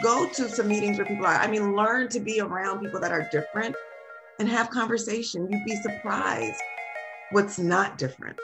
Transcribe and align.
go 0.00 0.28
to 0.28 0.48
some 0.48 0.68
meetings 0.68 0.98
where 0.98 1.06
people 1.06 1.26
are. 1.26 1.34
I 1.34 1.46
mean, 1.46 1.74
learn 1.74 2.08
to 2.10 2.20
be 2.20 2.40
around 2.40 2.80
people 2.80 3.00
that 3.00 3.12
are 3.12 3.28
different 3.30 3.74
and 4.38 4.48
have 4.48 4.70
conversation. 4.70 5.48
You'd 5.50 5.64
be 5.64 5.76
surprised 5.76 6.60
what's 7.30 7.58
not 7.58 7.98
different. 7.98 8.38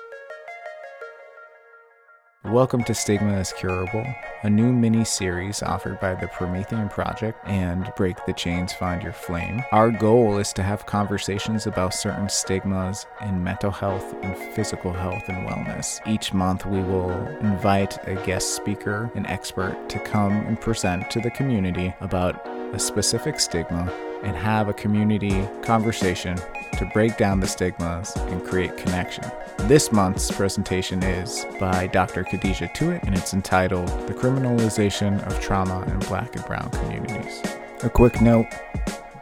Welcome 2.51 2.83
to 2.85 2.95
Stigma 2.95 3.39
is 3.39 3.53
Curable, 3.53 4.07
a 4.43 4.49
new 4.49 4.73
mini 4.73 5.05
series 5.05 5.63
offered 5.63 6.01
by 6.01 6.15
the 6.15 6.29
Promethean 6.29 6.89
Project 6.89 7.47
and 7.47 7.93
Break 7.95 8.25
the 8.25 8.33
Chains 8.33 8.73
Find 8.73 9.03
Your 9.03 9.13
Flame. 9.13 9.63
Our 9.71 9.91
goal 9.91 10.39
is 10.39 10.55
to 10.55 10.63
have 10.63 10.87
conversations 10.87 11.67
about 11.67 11.93
certain 11.93 12.31
stigmas 12.31 13.05
in 13.21 13.45
mental 13.45 13.71
health 13.71 14.15
and 14.23 14.35
physical 14.55 14.95
health 14.95 15.29
and 15.29 15.47
wellness. 15.47 16.01
Each 16.07 16.33
month, 16.33 16.65
we 16.65 16.81
will 16.81 17.11
invite 17.41 17.99
a 18.09 18.15
guest 18.25 18.57
speaker, 18.57 19.11
an 19.15 19.27
expert, 19.27 19.77
to 19.91 19.99
come 19.99 20.33
and 20.33 20.59
present 20.59 21.11
to 21.11 21.21
the 21.21 21.31
community 21.31 21.95
about 22.01 22.47
a 22.75 22.79
specific 22.79 23.41
stigma 23.41 23.93
and 24.23 24.37
have 24.37 24.69
a 24.69 24.73
community 24.73 25.47
conversation 25.63 26.37
to 26.79 26.91
break 26.93 27.17
down 27.17 27.41
the 27.41 27.47
stigmas 27.47 28.15
and 28.17 28.45
create 28.45 28.77
connection. 28.77 29.25
This 29.61 29.91
month's 29.91 30.31
presentation 30.31 31.03
is 31.03 31.45
by 31.59 31.89
Dr. 31.89 32.25
Khadija 32.25 32.73
Tuitt 32.75 33.03
and 33.03 33.17
it's 33.17 33.35
entitled 33.35 33.89
The 34.07 34.15
Criminalization 34.15 35.25
of 35.27 35.41
Trauma 35.41 35.85
in 35.87 35.99
Black 36.01 36.37
and 36.37 36.45
Brown 36.45 36.71
Communities. 36.71 37.43
A 37.83 37.91
quick 37.91 38.21
note 38.21 38.47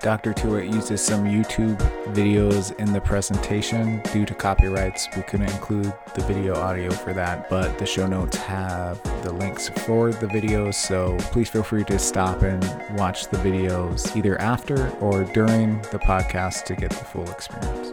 Dr. 0.07 0.35
Tuitt 0.35 0.73
uses 0.73 1.03
some 1.03 1.25
YouTube 1.25 1.77
videos 2.15 2.73
in 2.79 2.93
the 2.93 3.01
presentation. 3.01 4.01
Due 4.13 4.25
to 4.25 4.35
copyrights, 4.37 5.09
we 5.17 5.23
couldn't 5.23 5.51
include 5.51 5.93
the 6.15 6.23
video 6.23 6.55
audio 6.55 6.93
for 6.93 7.13
that, 7.13 7.51
but 7.51 7.77
the 7.77 7.87
show 7.87 8.07
notes 8.07 8.37
have 8.37 9.03
the 9.25 9.33
links 9.33 9.69
for 9.69 10.13
the 10.13 10.29
videos, 10.29 10.75
so 10.75 11.17
please 11.33 11.49
feel 11.49 11.65
free 11.65 11.83
to 11.83 11.99
stop 11.99 12.43
and 12.43 12.63
watch 12.97 13.27
the 13.27 13.37
videos 13.39 14.17
either 14.17 14.41
after 14.41 14.89
or 15.01 15.25
during 15.25 15.83
the 15.91 15.99
podcast 15.99 16.67
to 16.67 16.77
get 16.77 16.91
the 16.91 17.05
full 17.05 17.29
experience. 17.29 17.93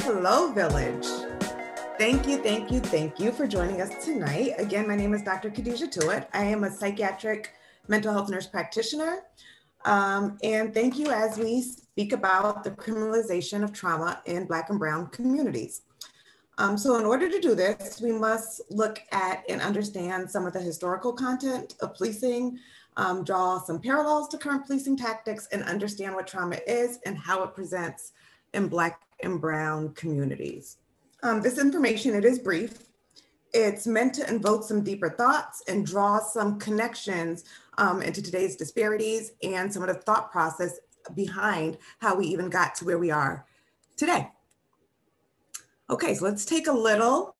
Hello, 0.00 0.50
Village. 0.50 1.19
Thank 2.00 2.26
you, 2.26 2.38
thank 2.38 2.70
you, 2.72 2.80
thank 2.80 3.20
you 3.20 3.30
for 3.30 3.46
joining 3.46 3.82
us 3.82 4.02
tonight. 4.02 4.54
Again, 4.56 4.88
my 4.88 4.96
name 4.96 5.12
is 5.12 5.20
Dr. 5.20 5.50
Khadija 5.50 5.92
Tuitt. 5.92 6.28
I 6.32 6.44
am 6.44 6.64
a 6.64 6.70
psychiatric 6.70 7.52
mental 7.88 8.10
health 8.10 8.30
nurse 8.30 8.46
practitioner. 8.46 9.24
Um, 9.84 10.38
and 10.42 10.72
thank 10.72 10.98
you 10.98 11.10
as 11.10 11.36
we 11.36 11.60
speak 11.60 12.14
about 12.14 12.64
the 12.64 12.70
criminalization 12.70 13.62
of 13.62 13.74
trauma 13.74 14.22
in 14.24 14.46
Black 14.46 14.70
and 14.70 14.78
Brown 14.78 15.08
communities. 15.08 15.82
Um, 16.56 16.78
so 16.78 16.96
in 16.96 17.04
order 17.04 17.28
to 17.28 17.38
do 17.38 17.54
this, 17.54 18.00
we 18.00 18.12
must 18.12 18.62
look 18.70 19.02
at 19.12 19.44
and 19.50 19.60
understand 19.60 20.30
some 20.30 20.46
of 20.46 20.54
the 20.54 20.60
historical 20.62 21.12
content 21.12 21.74
of 21.82 21.94
policing, 21.96 22.58
um, 22.96 23.24
draw 23.24 23.58
some 23.58 23.78
parallels 23.78 24.28
to 24.28 24.38
current 24.38 24.64
policing 24.64 24.96
tactics, 24.96 25.48
and 25.52 25.62
understand 25.64 26.14
what 26.14 26.26
trauma 26.26 26.60
is 26.66 26.98
and 27.04 27.18
how 27.18 27.42
it 27.42 27.54
presents 27.54 28.12
in 28.54 28.68
Black 28.68 29.02
and 29.22 29.38
Brown 29.38 29.92
communities. 29.92 30.78
Um, 31.22 31.42
this 31.42 31.58
information, 31.58 32.14
it 32.14 32.24
is 32.24 32.38
brief. 32.38 32.78
It's 33.52 33.86
meant 33.86 34.14
to 34.14 34.28
invoke 34.28 34.64
some 34.64 34.82
deeper 34.82 35.10
thoughts 35.10 35.62
and 35.68 35.84
draw 35.84 36.20
some 36.20 36.58
connections 36.58 37.44
um, 37.78 38.00
into 38.00 38.22
today's 38.22 38.56
disparities 38.56 39.32
and 39.42 39.72
some 39.72 39.82
of 39.82 39.88
the 39.88 40.02
thought 40.02 40.30
process 40.30 40.78
behind 41.14 41.78
how 41.98 42.14
we 42.14 42.26
even 42.26 42.48
got 42.48 42.74
to 42.76 42.84
where 42.84 42.98
we 42.98 43.10
are 43.10 43.44
today. 43.96 44.30
Okay, 45.90 46.14
so 46.14 46.24
let's 46.24 46.44
take 46.44 46.68
a 46.68 46.72
little 46.72 47.34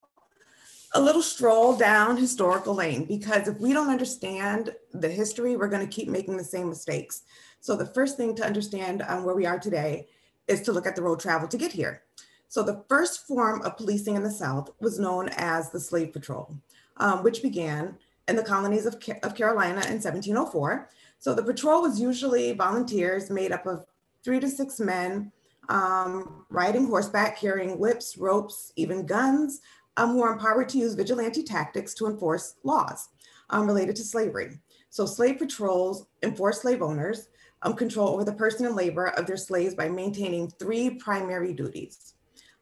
a 0.94 1.00
little 1.00 1.22
stroll 1.22 1.76
down 1.76 2.16
historical 2.16 2.74
lane 2.74 3.04
because 3.04 3.46
if 3.46 3.56
we 3.60 3.72
don't 3.72 3.90
understand 3.90 4.74
the 4.92 5.08
history, 5.08 5.56
we're 5.56 5.68
going 5.68 5.86
to 5.86 5.94
keep 5.94 6.08
making 6.08 6.36
the 6.36 6.42
same 6.42 6.68
mistakes. 6.68 7.22
So 7.60 7.76
the 7.76 7.86
first 7.86 8.16
thing 8.16 8.34
to 8.34 8.44
understand 8.44 9.04
where 9.22 9.36
we 9.36 9.46
are 9.46 9.60
today 9.60 10.08
is 10.48 10.62
to 10.62 10.72
look 10.72 10.88
at 10.88 10.96
the 10.96 11.02
road 11.02 11.20
travel 11.20 11.46
to 11.46 11.56
get 11.56 11.70
here. 11.70 12.02
So 12.50 12.64
the 12.64 12.82
first 12.88 13.28
form 13.28 13.62
of 13.62 13.76
policing 13.76 14.16
in 14.16 14.24
the 14.24 14.30
South 14.30 14.70
was 14.80 14.98
known 14.98 15.28
as 15.36 15.70
the 15.70 15.78
slave 15.78 16.12
patrol, 16.12 16.56
um, 16.96 17.22
which 17.22 17.42
began 17.42 17.96
in 18.26 18.34
the 18.34 18.42
colonies 18.42 18.86
of, 18.86 18.94
of 19.22 19.36
Carolina 19.36 19.82
in 19.86 20.02
1704. 20.02 20.90
So 21.20 21.32
the 21.32 21.44
patrol 21.44 21.82
was 21.82 22.00
usually 22.00 22.52
volunteers 22.52 23.30
made 23.30 23.52
up 23.52 23.66
of 23.66 23.86
three 24.24 24.40
to 24.40 24.48
six 24.48 24.80
men 24.80 25.30
um, 25.68 26.44
riding 26.50 26.86
horseback, 26.86 27.38
carrying 27.38 27.78
whips, 27.78 28.18
ropes, 28.18 28.72
even 28.74 29.06
guns, 29.06 29.60
um, 29.96 30.10
who 30.10 30.22
are 30.24 30.32
empowered 30.32 30.68
to 30.70 30.78
use 30.78 30.94
vigilante 30.94 31.44
tactics 31.44 31.94
to 31.94 32.08
enforce 32.08 32.56
laws 32.64 33.10
um, 33.50 33.64
related 33.64 33.94
to 33.94 34.02
slavery. 34.02 34.58
So 34.88 35.06
slave 35.06 35.38
patrols 35.38 36.06
enforce 36.24 36.62
slave 36.62 36.82
owners 36.82 37.28
um, 37.62 37.74
control 37.74 38.08
over 38.08 38.24
the 38.24 38.32
person 38.32 38.66
and 38.66 38.74
labor 38.74 39.06
of 39.06 39.28
their 39.28 39.36
slaves 39.36 39.76
by 39.76 39.88
maintaining 39.88 40.50
three 40.50 40.90
primary 40.90 41.52
duties. 41.52 42.14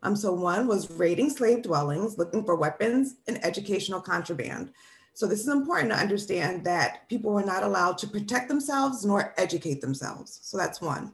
Um, 0.03 0.15
so 0.15 0.33
one 0.33 0.67
was 0.67 0.91
raiding 0.91 1.31
slave 1.31 1.63
dwellings, 1.63 2.19
looking 2.19 2.45
for 2.45 2.55
weapons 2.55 3.17
and 3.27 3.45
educational 3.45 4.01
contraband. 4.01 4.73
So 5.15 5.27
this 5.27 5.41
is 5.41 5.49
important 5.49 5.91
to 5.91 5.99
understand 5.99 6.65
that 6.65 7.09
people 7.09 7.33
were 7.33 7.45
not 7.45 7.65
allowed 7.65 7.99
to 7.99 8.07
protect 8.07 8.49
themselves 8.49 9.05
nor 9.05 9.35
educate 9.37 9.81
themselves. 9.81 10.39
So 10.43 10.57
that's 10.57 10.81
one. 10.81 11.13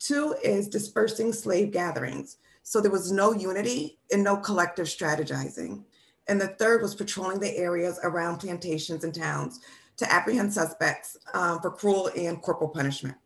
Two 0.00 0.34
is 0.42 0.68
dispersing 0.68 1.32
slave 1.32 1.70
gatherings. 1.70 2.38
So 2.64 2.80
there 2.80 2.90
was 2.90 3.12
no 3.12 3.32
unity 3.32 3.98
and 4.10 4.24
no 4.24 4.36
collective 4.36 4.86
strategizing. 4.86 5.84
And 6.26 6.40
the 6.40 6.48
third 6.48 6.82
was 6.82 6.94
patrolling 6.94 7.38
the 7.38 7.56
areas 7.56 8.00
around 8.02 8.38
plantations 8.38 9.04
and 9.04 9.14
towns 9.14 9.60
to 9.98 10.12
apprehend 10.12 10.52
suspects 10.52 11.16
um, 11.34 11.60
for 11.60 11.70
cruel 11.70 12.10
and 12.16 12.42
corporal 12.42 12.70
punishment. 12.70 13.16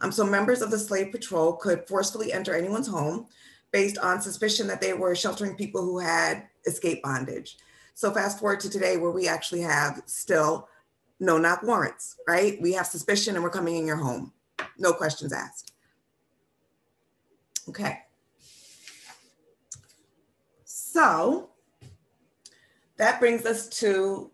Um, 0.00 0.10
so 0.10 0.24
members 0.24 0.62
of 0.62 0.70
the 0.70 0.78
slave 0.78 1.12
patrol 1.12 1.54
could 1.54 1.86
forcefully 1.86 2.32
enter 2.32 2.54
anyone's 2.54 2.88
home, 2.88 3.26
based 3.72 3.98
on 3.98 4.20
suspicion 4.20 4.66
that 4.66 4.80
they 4.80 4.92
were 4.92 5.14
sheltering 5.14 5.54
people 5.54 5.82
who 5.82 5.98
had 5.98 6.44
escaped 6.66 7.02
bondage. 7.02 7.58
So 7.94 8.12
fast 8.12 8.38
forward 8.38 8.60
to 8.60 8.70
today 8.70 8.96
where 8.96 9.10
we 9.10 9.28
actually 9.28 9.60
have 9.62 10.02
still 10.06 10.68
no 11.20 11.36
knock 11.36 11.62
warrants, 11.62 12.16
right? 12.26 12.60
We 12.60 12.72
have 12.72 12.86
suspicion 12.86 13.34
and 13.34 13.42
we're 13.42 13.50
coming 13.50 13.76
in 13.76 13.86
your 13.86 13.96
home. 13.96 14.32
No 14.78 14.92
questions 14.92 15.32
asked. 15.32 15.72
Okay. 17.68 17.98
So 20.64 21.50
that 22.96 23.20
brings 23.20 23.44
us 23.44 23.68
to 23.80 24.30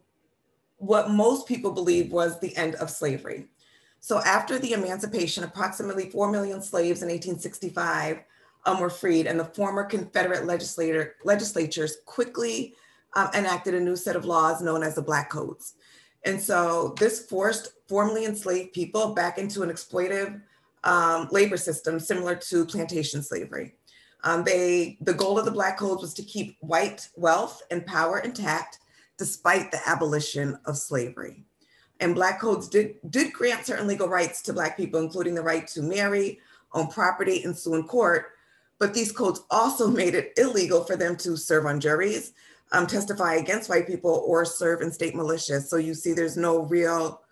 what 0.77 1.11
most 1.11 1.47
people 1.47 1.73
believe 1.73 2.13
was 2.13 2.39
the 2.39 2.55
end 2.57 2.75
of 2.77 2.91
slavery. 2.91 3.47
So 4.01 4.19
after 4.19 4.59
the 4.59 4.75
emancipation, 4.75 5.45
approximately 5.45 6.11
4 6.11 6.31
million 6.31 6.61
slaves 6.61 7.03
in 7.03 7.09
1865 7.09 8.23
um, 8.67 8.81
were 8.81 8.91
freed, 8.91 9.27
and 9.27 9.39
the 9.39 9.45
former 9.45 9.85
Confederate 9.85 10.47
legislator, 10.47 11.17
legislatures 11.25 11.99
quickly 12.07 12.75
um, 13.15 13.29
enacted 13.35 13.75
a 13.75 13.81
new 13.81 13.97
set 13.97 14.17
of 14.17 14.25
laws 14.25 14.63
known 14.63 14.83
as 14.83 14.95
the 14.95 15.03
Black 15.03 15.31
Codes. 15.31 15.75
And 16.25 16.41
so 16.41 16.95
this 16.99 17.27
forced 17.27 17.73
formerly 17.89 18.25
enslaved 18.25 18.73
people 18.73 19.15
back 19.15 19.39
into 19.39 19.63
an 19.63 19.71
exploitive 19.71 20.41
um, 20.85 21.29
labor 21.31 21.57
system 21.57 22.01
similar 22.01 22.35
to 22.37 22.65
plantation 22.65 23.23
slavery. 23.23 23.75
Um, 24.23 24.43
they, 24.43 24.97
the 25.03 25.13
goal 25.13 25.39
of 25.39 25.45
the 25.45 25.51
Black 25.51 25.79
Codes 25.79 26.01
was 26.01 26.15
to 26.15 26.23
keep 26.23 26.57
white 26.61 27.09
wealth 27.17 27.63
and 27.71 27.85
power 27.87 28.21
intact 28.21 28.79
despite 29.19 29.71
the 29.71 29.81
abolition 29.87 30.59
of 30.65 30.79
slavery. 30.79 31.45
And 32.01 32.15
Black 32.15 32.41
Codes 32.41 32.69
did, 32.69 32.97
did 33.11 33.33
grant 33.33 33.67
certain 33.67 33.87
legal 33.87 34.09
rights 34.09 34.43
to 34.43 34.53
Black 34.53 34.77
people, 34.77 35.01
including 35.01 35.35
the 35.35 35.43
right 35.43 35.67
to 35.69 35.83
marry, 35.83 36.41
own 36.73 36.89
property, 36.89 37.45
and 37.45 37.57
sue 37.57 37.75
in 37.75 37.85
court, 37.85 38.33
but 38.79 38.95
these 38.95 39.13
codes 39.13 39.43
also 39.51 39.89
made 40.03 40.15
it 40.15 40.33
illegal 40.37 40.85
for 40.85 40.97
them 40.97 41.17
to 41.17 41.37
serve 41.37 41.67
on 41.67 41.81
juries, 41.81 42.33
um, 42.73 42.87
testify 42.87 43.35
against 43.35 43.69
white 43.69 43.87
people, 43.87 44.25
or 44.27 44.45
serve 44.45 44.81
in 44.81 44.91
state 44.91 45.15
militias. 45.15 45.65
So 45.65 45.77
you 45.77 45.95
see, 45.95 46.13
there's 46.13 46.37
no 46.37 46.63
real 46.63 47.23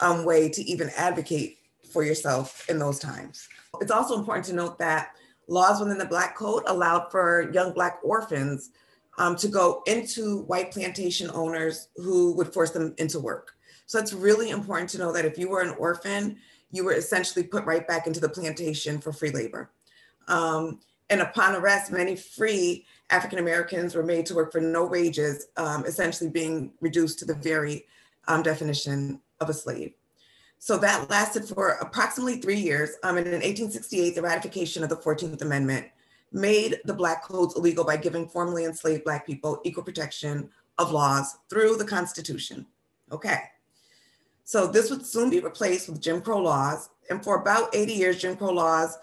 um, 0.00 0.24
way 0.24 0.48
to 0.48 0.62
even 0.62 0.90
advocate 0.96 1.58
for 1.92 2.02
yourself 2.02 2.68
in 2.68 2.78
those 2.78 2.98
times. 2.98 3.48
It's 3.80 3.90
also 3.90 4.18
important 4.18 4.46
to 4.46 4.54
note 4.54 4.78
that 4.78 5.12
laws 5.48 5.80
within 5.80 5.98
the 5.98 6.06
Black 6.06 6.36
Code 6.36 6.62
allowed 6.66 7.10
for 7.10 7.50
young 7.52 7.72
Black 7.72 7.98
orphans 8.02 8.70
um, 9.18 9.36
to 9.36 9.48
go 9.48 9.82
into 9.86 10.42
white 10.42 10.70
plantation 10.72 11.30
owners 11.32 11.88
who 11.96 12.32
would 12.34 12.52
force 12.52 12.70
them 12.70 12.94
into 12.98 13.20
work. 13.20 13.52
So 13.86 13.98
it's 13.98 14.12
really 14.12 14.50
important 14.50 14.88
to 14.90 14.98
know 14.98 15.12
that 15.12 15.24
if 15.24 15.36
you 15.38 15.48
were 15.48 15.60
an 15.60 15.74
orphan, 15.78 16.38
you 16.70 16.84
were 16.84 16.94
essentially 16.94 17.44
put 17.44 17.64
right 17.64 17.86
back 17.86 18.06
into 18.06 18.20
the 18.20 18.28
plantation 18.28 18.98
for 19.00 19.12
free 19.12 19.30
labor. 19.30 19.70
Um, 20.28 20.80
and 21.12 21.20
upon 21.20 21.54
arrest, 21.54 21.92
many 21.92 22.16
free 22.16 22.86
African 23.10 23.38
Americans 23.38 23.94
were 23.94 24.02
made 24.02 24.24
to 24.26 24.34
work 24.34 24.50
for 24.50 24.62
no 24.62 24.86
wages, 24.86 25.48
um, 25.58 25.84
essentially 25.84 26.30
being 26.30 26.72
reduced 26.80 27.18
to 27.18 27.26
the 27.26 27.34
very 27.34 27.84
um, 28.28 28.42
definition 28.42 29.20
of 29.38 29.50
a 29.50 29.52
slave. 29.52 29.92
So 30.58 30.78
that 30.78 31.10
lasted 31.10 31.44
for 31.44 31.72
approximately 31.82 32.36
three 32.36 32.58
years. 32.58 32.92
Um, 33.02 33.18
and 33.18 33.26
in 33.26 33.34
1868, 33.34 34.14
the 34.14 34.22
ratification 34.22 34.82
of 34.82 34.88
the 34.88 34.96
14th 34.96 35.42
Amendment 35.42 35.86
made 36.32 36.80
the 36.86 36.94
Black 36.94 37.22
codes 37.22 37.56
illegal 37.56 37.84
by 37.84 37.98
giving 37.98 38.26
formerly 38.26 38.64
enslaved 38.64 39.04
Black 39.04 39.26
people 39.26 39.60
equal 39.64 39.84
protection 39.84 40.48
of 40.78 40.92
laws 40.92 41.36
through 41.50 41.76
the 41.76 41.84
Constitution. 41.84 42.64
Okay. 43.10 43.42
So 44.44 44.66
this 44.66 44.88
would 44.88 45.04
soon 45.04 45.28
be 45.28 45.40
replaced 45.40 45.90
with 45.90 46.00
Jim 46.00 46.22
Crow 46.22 46.38
laws. 46.38 46.88
And 47.10 47.22
for 47.22 47.42
about 47.42 47.74
80 47.76 47.92
years, 47.92 48.18
Jim 48.18 48.34
Crow 48.34 48.52
laws 48.52 48.96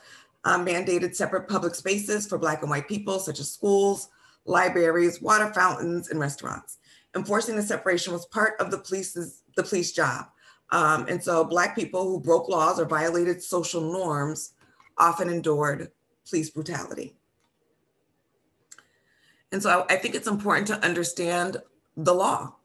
um, 0.46 0.66
mandated 0.66 1.16
separate 1.16 1.48
public 1.48 1.76
spaces 1.76 2.28
for 2.28 2.38
Black 2.38 2.62
and 2.62 2.70
white 2.70 2.88
people, 2.88 3.20
such 3.20 3.40
as 3.40 3.52
schools, 3.52 4.10
libraries, 4.46 5.22
water 5.22 5.52
fountains, 5.54 6.10
and 6.10 6.20
restaurants. 6.20 6.78
Enforcing 7.16 7.56
the 7.56 7.62
separation 7.62 8.14
was 8.14 8.26
part 8.28 8.54
of 8.60 8.72
the 8.72 8.78
police's 8.78 9.44
the 9.56 9.64
police 9.64 9.92
job. 9.92 10.28
Um, 10.72 11.08
and 11.08 11.22
so 11.24 11.44
Black 11.44 11.76
people 11.76 12.04
who 12.04 12.20
broke 12.20 12.48
laws 12.48 12.80
or 12.80 12.86
violated 12.86 13.42
social 13.42 13.82
norms 13.82 14.54
often 14.98 15.30
endured 15.30 15.92
police 16.30 16.50
brutality. 16.50 17.16
And 19.52 19.62
so 19.62 19.86
I 19.90 19.96
think 19.96 20.16
it's 20.16 20.28
important 20.28 20.68
to 20.68 20.86
understand 20.86 21.58
the 21.98 22.14
law. 22.14 22.56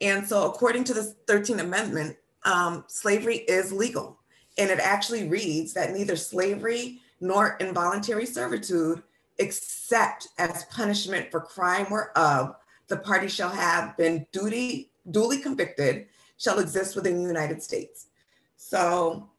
And 0.00 0.26
so, 0.26 0.46
according 0.46 0.84
to 0.84 0.94
the 0.94 1.14
13th 1.26 1.60
Amendment, 1.60 2.16
um, 2.44 2.84
slavery 2.88 3.36
is 3.36 3.70
legal. 3.72 4.18
And 4.60 4.70
it 4.70 4.78
actually 4.78 5.26
reads 5.26 5.72
that 5.72 5.92
neither 5.92 6.16
slavery 6.16 7.00
nor 7.18 7.56
involuntary 7.60 8.26
servitude, 8.26 9.02
except 9.38 10.28
as 10.36 10.64
punishment 10.64 11.30
for 11.30 11.40
crime 11.40 11.86
whereof 11.90 12.56
the 12.88 12.98
party 12.98 13.26
shall 13.26 13.48
have 13.48 13.96
been 13.96 14.26
duty, 14.32 14.90
duly 15.10 15.38
convicted, 15.38 16.08
shall 16.36 16.58
exist 16.58 16.94
within 16.94 17.22
the 17.22 17.28
United 17.28 17.62
States. 17.62 18.08
So, 18.56 19.30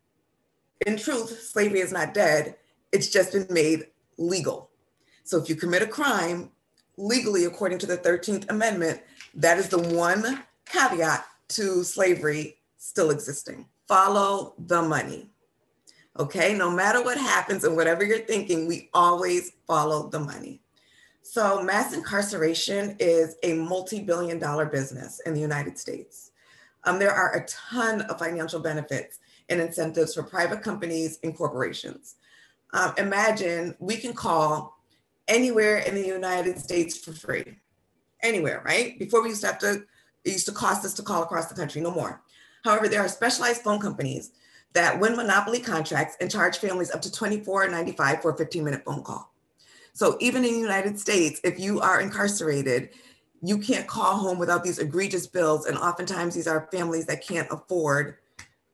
in 0.88 0.97
truth, 0.97 1.39
slavery 1.39 1.81
is 1.81 1.91
not 1.91 2.15
dead, 2.15 2.56
it's 2.91 3.09
just 3.09 3.33
been 3.33 3.45
made 3.51 3.88
legal. 4.17 4.71
So, 5.24 5.39
if 5.39 5.50
you 5.50 5.56
commit 5.56 5.83
a 5.83 5.88
crime, 5.88 6.50
legally, 6.97 7.45
according 7.45 7.77
to 7.79 7.85
the 7.85 7.97
13th 7.97 8.50
Amendment, 8.50 9.01
that 9.35 9.59
is 9.59 9.69
the 9.69 9.79
one 9.79 10.44
caveat 10.65 11.25
to 11.50 11.83
slavery 11.83 12.57
still 12.77 13.12
existing. 13.12 13.67
Follow 13.91 14.53
the 14.57 14.81
money. 14.81 15.29
Okay, 16.17 16.53
no 16.53 16.71
matter 16.71 17.03
what 17.03 17.17
happens 17.17 17.65
and 17.65 17.75
whatever 17.75 18.05
you're 18.05 18.19
thinking, 18.19 18.65
we 18.65 18.89
always 18.93 19.51
follow 19.67 20.07
the 20.07 20.17
money. 20.17 20.61
So, 21.23 21.61
mass 21.61 21.93
incarceration 21.93 22.95
is 22.99 23.35
a 23.43 23.51
multi 23.51 23.99
billion 23.99 24.39
dollar 24.39 24.65
business 24.65 25.19
in 25.25 25.33
the 25.33 25.41
United 25.41 25.77
States. 25.77 26.31
Um, 26.85 26.99
there 26.99 27.11
are 27.11 27.35
a 27.35 27.45
ton 27.47 28.03
of 28.03 28.17
financial 28.17 28.61
benefits 28.61 29.19
and 29.49 29.59
incentives 29.59 30.13
for 30.13 30.23
private 30.23 30.63
companies 30.63 31.19
and 31.21 31.35
corporations. 31.35 32.15
Um, 32.71 32.93
imagine 32.97 33.75
we 33.79 33.97
can 33.97 34.13
call 34.13 34.77
anywhere 35.27 35.79
in 35.79 35.95
the 35.95 36.07
United 36.07 36.59
States 36.59 36.97
for 36.97 37.11
free. 37.11 37.57
Anywhere, 38.23 38.63
right? 38.65 38.97
Before 38.97 39.21
we 39.21 39.29
used 39.29 39.41
to 39.41 39.47
have 39.47 39.59
to, 39.59 39.83
it 40.23 40.31
used 40.31 40.45
to 40.45 40.53
cost 40.53 40.85
us 40.85 40.93
to 40.93 41.03
call 41.03 41.23
across 41.23 41.47
the 41.47 41.55
country, 41.55 41.81
no 41.81 41.91
more. 41.91 42.21
However, 42.63 42.87
there 42.87 43.01
are 43.01 43.07
specialized 43.07 43.61
phone 43.61 43.79
companies 43.79 44.31
that 44.73 44.99
win 44.99 45.15
monopoly 45.15 45.59
contracts 45.59 46.15
and 46.21 46.31
charge 46.31 46.57
families 46.57 46.91
up 46.91 47.01
to 47.01 47.09
$24.95 47.09 48.21
for 48.21 48.31
a 48.31 48.37
15 48.37 48.63
minute 48.63 48.83
phone 48.85 49.03
call. 49.03 49.33
So 49.93 50.17
even 50.21 50.45
in 50.45 50.53
the 50.53 50.59
United 50.59 50.99
States, 50.99 51.41
if 51.43 51.59
you 51.59 51.81
are 51.81 51.99
incarcerated, 51.99 52.89
you 53.41 53.57
can't 53.57 53.87
call 53.87 54.17
home 54.17 54.39
without 54.39 54.63
these 54.63 54.79
egregious 54.79 55.27
bills. 55.27 55.65
And 55.65 55.77
oftentimes 55.77 56.35
these 56.35 56.47
are 56.47 56.69
families 56.71 57.05
that 57.07 57.25
can't 57.25 57.47
afford 57.51 58.17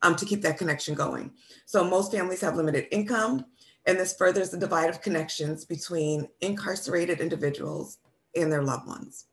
um, 0.02 0.14
to 0.16 0.24
keep 0.24 0.42
that 0.42 0.58
connection 0.58 0.94
going. 0.94 1.32
So 1.66 1.82
most 1.82 2.12
families 2.12 2.40
have 2.42 2.56
limited 2.56 2.86
income 2.92 3.46
and 3.86 3.98
this 3.98 4.14
furthers 4.14 4.50
the 4.50 4.58
divide 4.58 4.90
of 4.90 5.00
connections 5.00 5.64
between 5.64 6.28
incarcerated 6.40 7.20
individuals 7.20 7.98
and 8.36 8.52
their 8.52 8.62
loved 8.62 8.86
ones. 8.86 9.26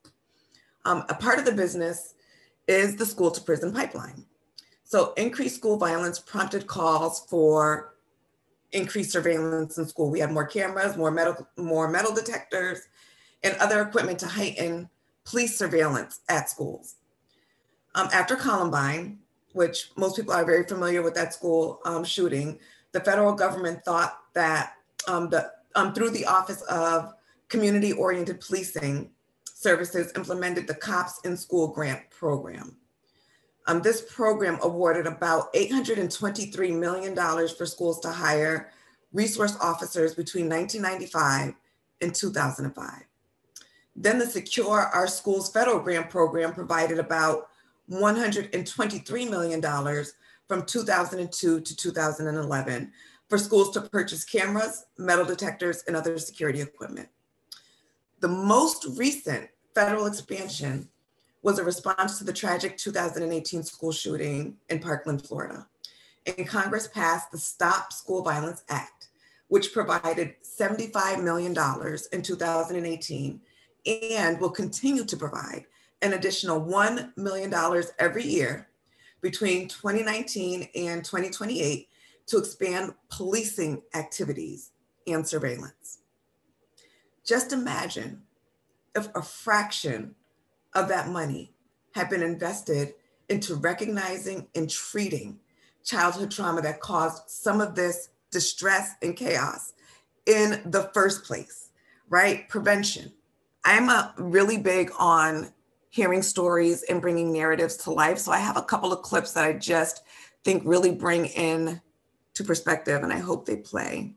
Um, 0.86 1.04
a 1.10 1.16
part 1.16 1.40
of 1.40 1.46
the 1.46 1.52
business 1.52 2.16
is 2.68 2.96
the 2.96 3.06
school 3.06 3.32
to 3.32 3.42
prison 3.42 3.74
pipeline. 3.74 4.26
So 4.86 5.14
increased 5.18 5.56
school 5.56 5.78
violence 5.78 6.20
prompted 6.20 6.68
calls 6.68 7.26
for 7.28 7.96
increased 8.72 9.12
surveillance 9.12 9.78
in 9.80 9.88
school. 9.88 10.12
We 10.12 10.20
had 10.20 10.32
more 10.32 10.46
cameras, 10.46 10.96
more 10.96 11.10
metal, 11.10 11.48
more 11.58 11.90
metal 11.90 12.14
detectors, 12.14 12.82
and 13.44 13.58
other 13.58 13.82
equipment 13.82 14.20
to 14.20 14.28
heighten 14.28 14.90
police 15.26 15.58
surveillance 15.58 16.20
at 16.30 16.50
schools. 16.50 16.96
Um, 17.96 18.10
after 18.14 18.36
Columbine, 18.36 19.20
which 19.54 19.90
most 19.98 20.18
people 20.18 20.34
are 20.34 20.46
very 20.46 20.66
familiar 20.66 21.02
with 21.02 21.16
that 21.16 21.34
school 21.34 21.80
um, 21.86 22.04
shooting, 22.04 22.60
the 22.92 23.00
federal 23.00 23.34
government 23.34 23.84
thought 23.84 24.20
that 24.34 24.74
um, 25.08 25.30
the, 25.30 25.52
um, 25.76 25.94
through 25.94 26.12
the 26.12 26.26
Office 26.26 26.62
of 26.64 27.14
Community 27.48 27.92
Oriented 27.94 28.40
Policing 28.40 29.10
Services 29.46 30.12
implemented 30.16 30.68
the 30.68 30.76
Cops 30.76 31.22
in 31.24 31.36
School 31.36 31.70
Grant 31.70 32.08
Program. 32.12 32.78
Um, 33.68 33.82
this 33.82 34.02
program 34.02 34.60
awarded 34.62 35.08
about 35.08 35.54
$823 35.54 36.78
million 36.78 37.16
for 37.16 37.66
schools 37.66 38.00
to 38.02 38.12
hire 38.12 38.72
resource 39.12 39.58
officers 39.60 40.14
between 40.14 40.48
1995 40.50 41.56
and 42.02 42.14
2005. 42.14 42.92
Then 43.96 44.20
the 44.20 44.26
Secure 44.26 44.80
Our 44.80 45.08
Schools 45.08 45.52
federal 45.52 45.80
grant 45.80 46.10
program 46.10 46.54
provided 46.54 47.00
about 47.00 47.48
$123 47.90 49.30
million 49.30 49.62
from 50.48 50.66
2002 50.66 51.62
to 51.62 51.76
2011 51.76 52.92
for 53.30 53.38
schools 53.38 53.72
to 53.72 53.82
purchase 53.82 54.24
cameras, 54.24 54.86
metal 54.98 55.26
detectors, 55.26 55.84
and 55.88 55.96
other 55.96 56.18
security 56.20 56.62
equipment. 56.62 57.10
The 58.20 58.28
most 58.28 58.86
recent 58.98 59.50
federal 59.74 60.06
expansion 60.06 60.90
was 61.46 61.60
a 61.60 61.64
response 61.64 62.18
to 62.18 62.24
the 62.24 62.34
tragic 62.34 62.76
2018 62.76 63.62
school 63.62 63.92
shooting 63.92 64.58
in 64.68 64.80
Parkland, 64.80 65.24
Florida. 65.24 65.68
And 66.26 66.48
Congress 66.48 66.88
passed 66.88 67.32
the 67.32 67.38
Stop 67.38 67.94
School 67.94 68.24
Violence 68.24 68.64
Act, 68.68 69.10
which 69.48 69.72
provided 69.72 70.34
$75 70.42 71.24
million 71.24 71.56
in 72.12 72.22
2018 72.24 73.42
and 73.86 74.42
will 74.42 74.50
continue 74.50 75.06
to 75.06 75.16
provide 75.16 75.66
an 76.02 76.14
additional 76.14 76.60
$1 76.60 77.16
million 77.16 77.54
every 78.00 78.24
year 78.24 78.68
between 79.22 79.68
2019 79.68 80.68
and 80.74 81.06
2028 81.06 81.88
to 82.26 82.38
expand 82.40 82.92
policing 83.12 83.84
activities 83.94 84.72
and 85.06 85.28
surveillance. 85.28 86.00
Just 87.24 87.54
imagine 87.54 88.24
if 88.96 89.10
a 89.14 89.22
fraction 89.22 90.16
of 90.76 90.88
that 90.90 91.10
money 91.10 91.54
had 91.94 92.10
been 92.10 92.22
invested 92.22 92.94
into 93.30 93.56
recognizing 93.56 94.48
and 94.56 94.70
treating 94.70 95.40
childhood 95.84 96.32
trauma 96.32 96.62
that 96.62 96.80
caused 96.80 97.30
some 97.30 97.62
of 97.62 97.76
this 97.76 98.10
distress 98.32 98.96
and 99.02 99.16
chaos 99.16 99.74
in 100.26 100.62
the 100.66 100.90
first 100.94 101.24
place, 101.24 101.70
right? 102.10 102.50
Prevention. 102.50 103.12
I'm 103.64 103.90
a 103.90 104.14
uh, 104.18 104.22
really 104.22 104.58
big 104.58 104.92
on 105.00 105.52
hearing 105.90 106.22
stories 106.22 106.84
and 106.84 107.02
bringing 107.02 107.32
narratives 107.32 107.78
to 107.78 107.92
life. 107.92 108.18
So 108.18 108.32
I 108.32 108.38
have 108.38 108.58
a 108.58 108.62
couple 108.62 108.92
of 108.92 109.02
clips 109.02 109.32
that 109.34 109.46
I 109.46 109.54
just 109.54 110.04
think 110.44 110.64
really 110.66 110.92
bring 110.92 111.26
in 111.28 111.82
to 112.34 112.44
perspective, 112.44 113.02
and 113.02 113.14
I 113.14 113.20
hope 113.20 113.46
they 113.46 113.56
play. 113.56 114.14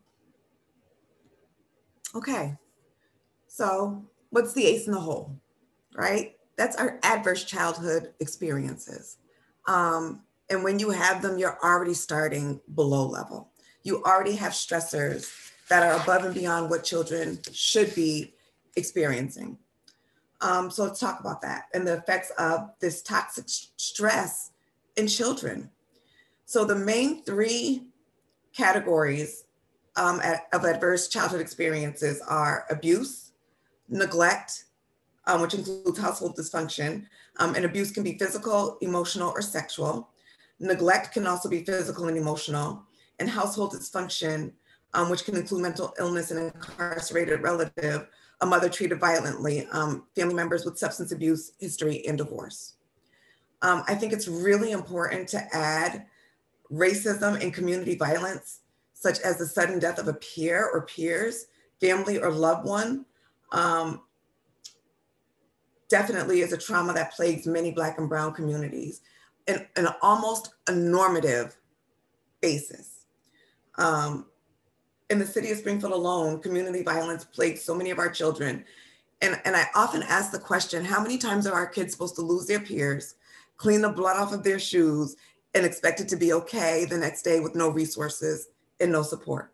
Okay, 2.15 2.57
so 3.47 4.05
what's 4.31 4.55
the 4.55 4.67
ace 4.67 4.87
in 4.87 4.93
the 4.93 5.01
hole, 5.01 5.39
right? 5.95 6.38
That's 6.59 6.77
our 6.77 6.99
adverse 7.05 7.45
childhood 7.45 8.13
experiences. 8.19 9.17
Um, 9.69 10.25
and 10.51 10.65
when 10.65 10.81
you 10.81 10.91
have 10.91 11.23
them, 11.23 11.39
you're 11.39 11.59
already 11.63 11.95
starting 11.95 12.61
below 12.75 13.07
level. 13.07 13.53
You 13.85 14.03
already 14.03 14.35
have 14.35 14.53
stressors 14.53 15.31
that 15.69 15.85
are 15.85 16.03
above 16.03 16.25
and 16.25 16.35
beyond 16.35 16.69
what 16.69 16.83
children 16.83 17.39
should 17.53 17.95
be 17.95 18.35
experiencing. 18.75 19.57
Um, 20.41 20.71
so 20.71 20.85
let's 20.85 20.99
talk 20.99 21.21
about 21.21 21.43
that 21.43 21.67
and 21.75 21.87
the 21.87 21.95
effects 21.95 22.31
of 22.39 22.71
this 22.81 23.03
toxic 23.03 23.45
stress 23.47 24.51
in 24.97 25.07
children. 25.07 25.71
So 26.45 26.65
the 26.65 26.77
main 26.77 27.23
three 27.23 27.85
categories 28.53 29.45
um, 29.97 30.21
of 30.53 30.65
adverse 30.65 31.09
childhood 31.09 31.41
experiences 31.41 32.21
are 32.21 32.67
abuse, 32.71 33.33
neglect, 33.89 34.65
um, 35.29 35.43
which 35.43 35.55
includes 35.55 35.99
household 35.99 36.37
dysfunction, 36.37 37.07
um, 37.37 37.55
and 37.55 37.65
abuse 37.65 37.93
can 37.93 38.03
be 38.03 38.19
physical, 38.19 38.79
emotional, 38.81 39.31
or 39.31 39.43
sexual. 39.43 40.09
Neglect 40.59 41.13
can 41.13 41.27
also 41.27 41.49
be 41.49 41.63
physical 41.65 42.09
and 42.09 42.17
emotional, 42.17 42.83
and 43.21 43.29
household 43.29 43.73
dysfunction, 43.73 44.53
um, 44.95 45.11
which 45.11 45.25
can 45.25 45.37
include 45.37 45.63
mental 45.63 45.95
illness 46.01 46.31
and 46.31 46.41
incarcerated 46.41 47.43
relative, 47.43 48.09
a 48.41 48.47
mother 48.47 48.71
treated 48.71 48.99
violently, 48.99 49.67
um, 49.71 50.05
family 50.17 50.35
members 50.35 50.65
with 50.65 50.79
substance 50.79 51.13
abuse 51.13 51.53
history, 51.61 52.05
and 52.07 52.17
divorce. 52.19 52.75
Um, 53.61 53.85
I 53.87 53.95
think 53.95 54.13
it's 54.13 54.29
really 54.29 54.71
important 54.71 55.29
to 55.29 55.55
add 55.55 56.07
racism 56.73 57.41
and 57.43 57.53
community 57.53 57.97
violence, 57.97 58.61
such 58.95 59.21
as 59.21 59.37
the 59.37 59.47
sudden 59.47 59.79
death 59.79 59.99
of 59.99 60.09
a 60.09 60.15
peer 60.15 60.71
or 60.73 60.87
peers, 60.87 61.47
family 61.81 62.19
or 62.19 62.31
loved 62.31 62.67
one 62.67 63.05
um, 63.53 64.03
definitely 65.89 66.41
is 66.41 66.53
a 66.53 66.59
trauma 66.59 66.93
that 66.95 67.13
plagues 67.13 67.47
many 67.47 67.71
Black 67.71 67.99
and 67.99 68.09
Brown 68.09 68.33
communities 68.33 69.01
in, 69.47 69.67
an 69.77 69.89
almost 70.03 70.55
a 70.67 70.73
normative 70.73 71.57
basis. 72.41 73.07
Um, 73.77 74.27
in 75.11 75.19
the 75.19 75.27
city 75.27 75.51
of 75.51 75.59
Springfield 75.59 75.93
alone, 75.93 76.41
community 76.41 76.83
violence 76.83 77.25
plagues 77.25 77.63
so 77.63 77.75
many 77.75 77.91
of 77.91 77.99
our 77.99 78.11
children. 78.11 78.65
And, 79.23 79.41
and 79.45 79.57
I 79.57 79.67
often 79.75 80.03
ask 80.03 80.31
the 80.31 80.39
question 80.39 80.85
how 80.85 81.03
many 81.03 81.19
times 81.19 81.47
are 81.47 81.55
our 81.55 81.67
kids 81.67 81.93
supposed 81.93 82.17
to 82.17 82.23
lose 82.23 82.47
their 82.47 82.61
peers, 82.61 83.15
clean 83.57 83.81
the 83.81 83.89
blood 83.89 84.17
off 84.17 84.33
of 84.33 84.45
their 84.45 84.59
shoes, 84.59 85.17
and 85.55 85.65
expect 85.65 86.01
it 86.01 86.09
to 86.09 86.17
be 86.17 86.33
okay 86.35 86.85
the 86.85 86.99
next 86.99 87.23
day 87.23 87.41
with 87.41 87.55
no 87.55 87.71
resources 87.71 88.49
and 88.81 88.93
no 88.93 89.03
support? 89.03 89.53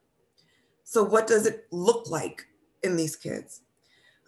So, 0.83 1.03
what 1.03 1.27
does 1.27 1.47
it 1.47 1.67
look 1.71 2.11
like 2.11 2.47
in 2.83 2.97
these 2.97 3.17
kids? 3.17 3.63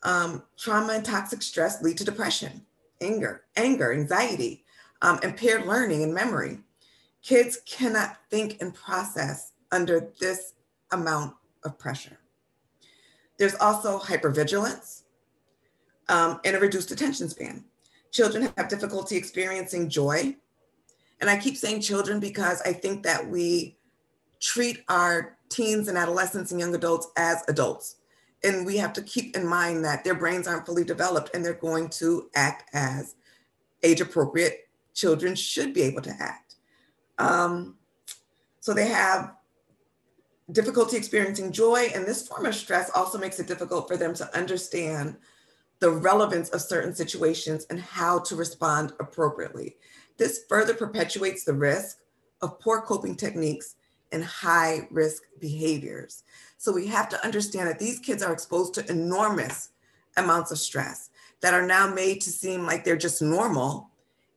Um, 0.06 0.44
trauma 0.56 0.92
and 0.92 1.04
toxic 1.04 1.42
stress 1.42 1.82
lead 1.82 1.98
to 1.98 2.04
depression, 2.04 2.64
anger, 3.00 3.42
anger, 3.56 3.92
anxiety, 3.92 4.64
um, 5.02 5.18
impaired 5.24 5.66
learning 5.66 6.04
and 6.04 6.14
memory. 6.14 6.60
Kids 7.22 7.58
cannot 7.66 8.16
think 8.30 8.56
and 8.60 8.72
process 8.72 9.50
under 9.72 10.12
this 10.20 10.54
amount 10.92 11.34
of 11.64 11.76
pressure. 11.76 12.18
There's 13.36 13.56
also 13.56 13.98
hypervigilance 13.98 15.02
um, 16.08 16.40
and 16.44 16.54
a 16.54 16.60
reduced 16.60 16.92
attention 16.92 17.28
span. 17.28 17.64
Children 18.12 18.52
have 18.56 18.68
difficulty 18.68 19.16
experiencing 19.16 19.90
joy. 19.90 20.36
And 21.20 21.28
I 21.28 21.36
keep 21.36 21.56
saying 21.56 21.80
children 21.80 22.20
because 22.20 22.62
I 22.62 22.72
think 22.72 23.02
that 23.02 23.26
we 23.28 23.76
treat 24.38 24.84
our 24.88 25.36
teens 25.48 25.88
and 25.88 25.98
adolescents 25.98 26.52
and 26.52 26.60
young 26.60 26.76
adults 26.76 27.08
as 27.16 27.42
adults. 27.48 27.96
And 28.44 28.66
we 28.66 28.76
have 28.76 28.92
to 28.94 29.02
keep 29.02 29.36
in 29.36 29.46
mind 29.46 29.84
that 29.84 30.04
their 30.04 30.14
brains 30.14 30.46
aren't 30.46 30.66
fully 30.66 30.84
developed 30.84 31.30
and 31.34 31.44
they're 31.44 31.54
going 31.54 31.88
to 31.90 32.30
act 32.34 32.70
as 32.74 33.16
age 33.82 34.00
appropriate 34.00 34.68
children 34.94 35.34
should 35.34 35.74
be 35.74 35.82
able 35.82 36.02
to 36.02 36.14
act. 36.18 36.56
Um, 37.18 37.76
so 38.60 38.74
they 38.74 38.88
have 38.88 39.34
difficulty 40.52 40.96
experiencing 40.96 41.52
joy, 41.52 41.88
and 41.94 42.04
this 42.04 42.26
form 42.26 42.46
of 42.46 42.54
stress 42.54 42.90
also 42.94 43.18
makes 43.18 43.38
it 43.40 43.46
difficult 43.46 43.88
for 43.88 43.96
them 43.96 44.14
to 44.14 44.36
understand 44.36 45.16
the 45.78 45.90
relevance 45.90 46.48
of 46.50 46.62
certain 46.62 46.94
situations 46.94 47.66
and 47.68 47.80
how 47.80 48.18
to 48.20 48.36
respond 48.36 48.92
appropriately. 48.98 49.76
This 50.16 50.44
further 50.48 50.72
perpetuates 50.74 51.44
the 51.44 51.52
risk 51.52 51.98
of 52.40 52.58
poor 52.60 52.80
coping 52.80 53.16
techniques 53.16 53.76
and 54.12 54.24
high 54.24 54.88
risk 54.90 55.24
behaviors. 55.40 56.22
So 56.58 56.72
we 56.72 56.86
have 56.86 57.08
to 57.10 57.24
understand 57.24 57.68
that 57.68 57.78
these 57.78 57.98
kids 57.98 58.22
are 58.22 58.32
exposed 58.32 58.74
to 58.74 58.90
enormous 58.90 59.70
amounts 60.16 60.50
of 60.50 60.58
stress 60.58 61.10
that 61.40 61.54
are 61.54 61.66
now 61.66 61.92
made 61.92 62.20
to 62.22 62.30
seem 62.30 62.64
like 62.64 62.84
they're 62.84 62.96
just 62.96 63.20
normal 63.20 63.90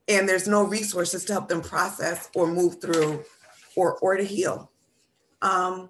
and 0.08 0.28
there's 0.28 0.48
no 0.48 0.64
resources 0.64 1.24
to 1.26 1.34
help 1.34 1.48
them 1.48 1.62
process 1.62 2.30
or 2.36 2.48
move 2.48 2.82
through 2.82 3.24
or, 3.76 3.98
or 4.00 4.18
to 4.18 4.24
heal. 4.24 4.72
Um, 5.42 5.90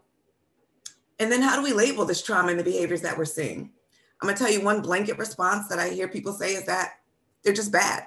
and 1.20 1.32
then 1.32 1.42
how 1.42 1.56
do 1.56 1.64
we 1.64 1.74
label 1.74 2.06
this 2.06 2.22
trauma 2.22 2.50
and 2.50 2.60
the 2.60 2.64
behaviors 2.64 3.02
that 3.02 3.18
we're 3.18 3.26
seeing? 3.26 3.72
I'm 4.22 4.28
gonna 4.28 4.38
tell 4.38 4.52
you 4.52 4.62
one 4.62 4.82
blanket 4.82 5.18
response 5.18 5.68
that 5.70 5.80
I 5.80 5.90
hear 5.90 6.08
people 6.08 6.34
say 6.34 6.54
is 6.54 6.66
that 6.66 6.96
they're 7.44 7.54
just 7.54 7.72
bad. 7.72 8.04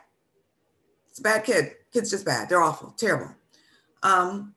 It's 1.09 1.19
a 1.19 1.23
bad 1.23 1.45
kid. 1.45 1.73
Kid's 1.93 2.11
just 2.11 2.25
bad. 2.25 2.49
They're 2.49 2.63
awful, 2.63 2.91
terrible. 2.97 3.35
Um, 4.03 4.55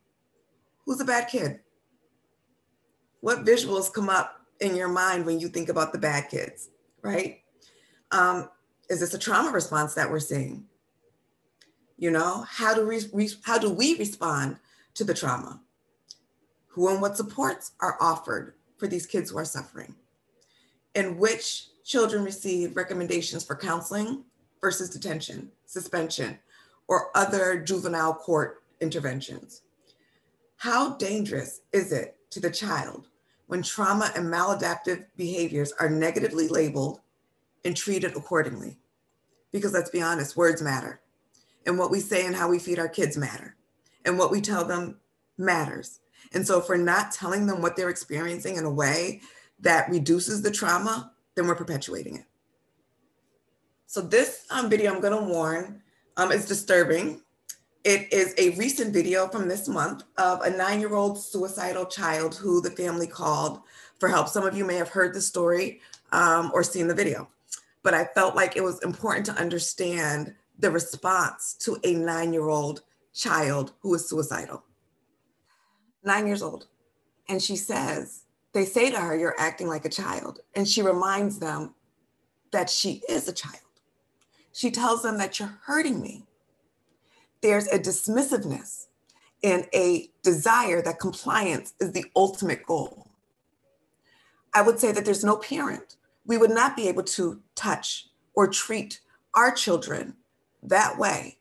who's 0.85 0.99
a 0.99 1.05
bad 1.05 1.27
kid? 1.27 1.61
What 3.25 3.43
visuals 3.43 3.91
come 3.91 4.07
up 4.07 4.39
in 4.59 4.75
your 4.75 4.87
mind 4.87 5.25
when 5.25 5.39
you 5.39 5.47
think 5.47 5.67
about 5.67 5.91
the 5.91 5.97
bad 5.97 6.29
kids, 6.29 6.69
right? 7.01 7.41
Um, 8.11 8.49
is 8.87 8.99
this 8.99 9.15
a 9.15 9.17
trauma 9.17 9.49
response 9.49 9.95
that 9.95 10.11
we're 10.11 10.19
seeing? 10.19 10.65
You 11.97 12.11
know, 12.11 12.45
how 12.47 12.75
do 12.75 12.87
we 12.87 13.29
how 13.41 13.57
do 13.57 13.71
we 13.71 13.97
respond 13.97 14.57
to 14.93 15.03
the 15.03 15.15
trauma? 15.15 15.59
who 16.67 16.87
and 16.87 17.01
what 17.01 17.17
supports 17.17 17.71
are 17.79 17.97
offered 17.99 18.53
for 18.77 18.85
these 18.85 19.07
kids 19.07 19.31
who 19.31 19.39
are 19.39 19.45
suffering, 19.45 19.95
and 20.93 21.17
which 21.17 21.69
children 21.83 22.23
receive 22.23 22.77
recommendations 22.77 23.43
for 23.43 23.55
counseling 23.55 24.23
versus 24.61 24.91
detention, 24.91 25.49
suspension, 25.65 26.37
or 26.87 27.09
other 27.17 27.59
juvenile 27.59 28.13
court 28.13 28.61
interventions. 28.81 29.63
How 30.57 30.95
dangerous 30.97 31.61
is 31.73 31.91
it 31.91 32.17
to 32.29 32.39
the 32.39 32.51
child 32.51 33.07
when 33.47 33.61
trauma 33.61 34.11
and 34.15 34.25
maladaptive 34.25 35.05
behaviors 35.15 35.71
are 35.79 35.89
negatively 35.89 36.47
labeled 36.47 36.99
and 37.63 37.75
treated 37.75 38.15
accordingly? 38.15 38.77
Because 39.51 39.73
let's 39.73 39.89
be 39.89 40.01
honest, 40.01 40.35
words 40.35 40.61
matter. 40.61 41.01
And 41.65 41.77
what 41.77 41.91
we 41.91 41.99
say 41.99 42.25
and 42.25 42.35
how 42.35 42.49
we 42.49 42.59
feed 42.59 42.79
our 42.79 42.89
kids 42.89 43.17
matter. 43.17 43.55
And 44.03 44.17
what 44.17 44.31
we 44.31 44.41
tell 44.41 44.65
them 44.65 44.99
matters. 45.37 45.99
And 46.33 46.45
so 46.45 46.59
if 46.59 46.69
we're 46.69 46.77
not 46.77 47.11
telling 47.11 47.47
them 47.47 47.61
what 47.61 47.75
they're 47.75 47.89
experiencing 47.89 48.57
in 48.57 48.65
a 48.65 48.71
way 48.71 49.21
that 49.59 49.89
reduces 49.89 50.41
the 50.41 50.51
trauma, 50.51 51.11
then 51.35 51.47
we're 51.47 51.55
perpetuating 51.55 52.17
it. 52.17 52.25
So 53.87 54.01
this 54.01 54.45
um, 54.49 54.69
video 54.69 54.93
I'm 54.93 55.01
gonna 55.01 55.23
warn 55.23 55.81
um, 56.17 56.31
is 56.31 56.45
disturbing. 56.45 57.21
It 57.85 58.11
is 58.11 58.33
a 58.37 58.49
recent 58.57 58.93
video 58.93 59.27
from 59.27 59.47
this 59.47 59.69
month 59.69 60.03
of 60.17 60.41
a 60.41 60.49
nine-year-old 60.49 61.17
suicidal 61.17 61.85
child 61.85 62.35
who 62.35 62.59
the 62.59 62.71
family 62.71 63.07
called 63.07 63.61
for 63.99 64.09
help. 64.09 64.27
Some 64.27 64.45
of 64.45 64.57
you 64.57 64.65
may 64.65 64.75
have 64.75 64.89
heard 64.89 65.13
the 65.13 65.21
story 65.21 65.79
um, 66.11 66.51
or 66.53 66.63
seen 66.63 66.87
the 66.87 66.95
video, 66.95 67.29
but 67.83 67.93
I 67.93 68.05
felt 68.05 68.35
like 68.35 68.57
it 68.57 68.63
was 68.63 68.83
important 68.83 69.25
to 69.27 69.33
understand 69.33 70.33
the 70.59 70.71
response 70.71 71.53
to 71.59 71.77
a 71.83 71.93
nine-year-old 71.93 72.81
child 73.13 73.71
who 73.79 73.93
is 73.93 74.09
suicidal 74.09 74.63
nine 76.05 76.27
years 76.27 76.43
old. 76.43 76.67
And 77.27 77.41
she 77.41 77.55
says, 77.55 78.23
they 78.53 78.65
say 78.65 78.91
to 78.91 78.99
her, 78.99 79.17
You're 79.17 79.39
acting 79.39 79.67
like 79.67 79.85
a 79.85 79.89
child. 79.89 80.39
And 80.55 80.67
she 80.67 80.81
reminds 80.81 81.39
them 81.39 81.73
that 82.51 82.69
she 82.69 83.01
is 83.09 83.27
a 83.27 83.33
child. 83.33 83.59
She 84.53 84.71
tells 84.71 85.01
them 85.01 85.17
that 85.17 85.39
you're 85.39 85.59
hurting 85.63 86.01
me. 86.01 86.24
There's 87.45 87.67
a 87.67 87.77
dismissiveness 87.77 88.87
and 89.43 89.67
a 89.71 90.09
desire 90.23 90.81
that 90.81 90.99
compliance 90.99 91.75
is 91.79 91.91
the 91.91 92.05
ultimate 92.15 92.65
goal. 92.65 93.11
I 94.55 94.63
would 94.63 94.79
say 94.79 94.91
that 94.91 95.05
there's 95.05 95.23
no 95.23 95.37
parent. 95.37 95.97
We 96.25 96.39
would 96.39 96.49
not 96.49 96.75
be 96.75 96.87
able 96.87 97.03
to 97.03 97.43
touch 97.53 98.07
or 98.33 98.47
treat 98.47 98.99
our 99.35 99.51
children 99.51 100.15
that 100.63 100.97
way 100.97 101.37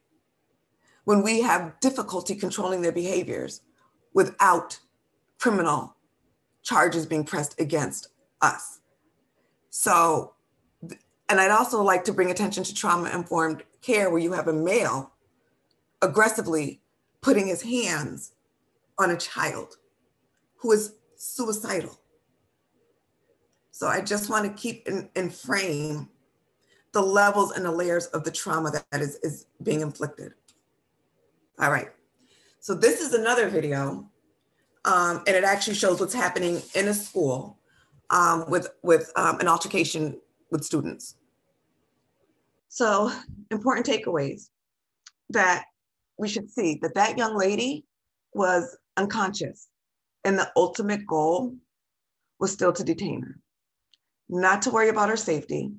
when 1.05 1.23
we 1.23 1.41
have 1.41 1.81
difficulty 1.81 2.35
controlling 2.35 2.83
their 2.83 2.93
behaviors 2.93 3.63
without 4.13 4.81
criminal 5.39 5.97
charges 6.63 7.07
being 7.07 7.25
pressed 7.25 7.59
against 7.59 8.09
us. 8.43 8.81
So, 9.71 10.35
and 11.31 11.41
I'd 11.41 11.51
also 11.51 11.83
like 11.83 12.05
to 12.05 12.13
bring 12.13 12.31
attention 12.31 12.63
to 12.65 12.75
trauma 12.75 13.09
informed 13.09 13.63
care 13.81 14.11
where 14.11 14.21
you 14.21 14.33
have 14.33 14.49
a 14.49 14.53
male 14.53 15.14
aggressively 16.05 16.81
putting 17.21 17.47
his 17.47 17.63
hands 17.63 18.35
on 18.99 19.11
a 19.11 19.17
child 19.17 19.77
who 20.57 20.73
is 20.73 20.95
suicidal. 21.17 21.99
So 23.71 23.89
I 23.89 24.01
just 24.03 24.31
want 24.31 24.45
to 24.45 24.63
keep 24.63 24.87
in, 24.87 25.09
in 25.17 25.31
frame 25.31 26.09
the 26.93 27.03
levels 27.03 27.51
and 27.53 27.65
the 27.65 27.73
layers 27.73 28.07
of 28.09 28.23
the 28.23 28.31
trauma 28.31 28.71
that 28.71 29.01
is, 29.01 29.17
is 29.17 29.47
being 29.63 29.81
inflicted. 29.81 30.35
All 31.59 31.71
right. 31.71 31.89
So 32.61 32.75
this 32.75 33.01
is 33.01 33.15
another 33.15 33.49
video, 33.49 34.09
um, 34.85 35.23
and 35.27 35.37
it 35.37 35.45
actually 35.45 35.75
shows 35.75 36.01
what's 36.01 36.15
happening 36.15 36.63
in 36.75 36.89
a 36.89 36.95
school 36.95 37.59
um, 38.11 38.45
with, 38.49 38.69
with 38.83 39.11
um, 39.17 39.41
an 39.41 39.49
altercation 39.49 40.21
with 40.51 40.65
students. 40.65 41.17
So 42.69 43.11
important 43.51 43.87
takeaways 43.87 44.51
that 45.31 45.65
we 46.19 46.29
should 46.29 46.51
see 46.51 46.79
that 46.83 46.95
that 46.95 47.19
young 47.19 47.37
lady 47.37 47.85
was 48.33 48.77
unconscious 48.97 49.69
and 50.25 50.39
the 50.39 50.51
ultimate 50.57 51.07
goal 51.07 51.55
was 52.41 52.53
still 52.53 52.73
to 52.73 52.85
detain 52.85 53.23
her, 53.23 53.39
not 54.29 54.63
to 54.63 54.71
worry 54.71 54.89
about 54.89 55.09
her 55.09 55.17
safety, 55.17 55.73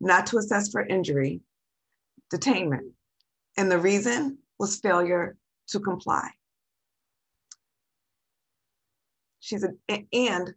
not 0.00 0.26
to 0.26 0.38
assess 0.38 0.70
for 0.70 0.86
injury, 0.86 1.40
detainment. 2.32 2.90
And 3.56 3.70
the 3.70 3.78
reason 3.78 4.38
was 4.58 4.80
failure 4.80 5.36
to 5.68 5.80
comply. 5.80 6.30
She's 9.40 9.64
a, 9.64 9.70
and 10.12 10.54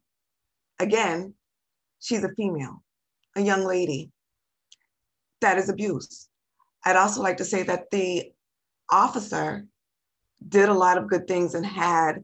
again, 0.79 1.33
she's 1.99 2.23
a 2.23 2.33
female, 2.35 2.83
a 3.35 3.41
young 3.41 3.63
lady. 3.63 4.11
That 5.39 5.57
is 5.57 5.69
abuse. 5.69 6.27
I'd 6.85 6.95
also 6.95 7.21
like 7.21 7.37
to 7.37 7.45
say 7.45 7.63
that 7.63 7.89
the 7.89 8.31
officer 8.91 9.65
did 10.47 10.69
a 10.69 10.73
lot 10.73 10.97
of 10.97 11.07
good 11.07 11.27
things 11.27 11.55
and 11.55 11.65
had 11.65 12.23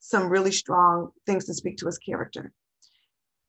some 0.00 0.28
really 0.28 0.52
strong 0.52 1.10
things 1.26 1.44
to 1.46 1.54
speak 1.54 1.76
to 1.78 1.86
his 1.86 1.98
character. 1.98 2.52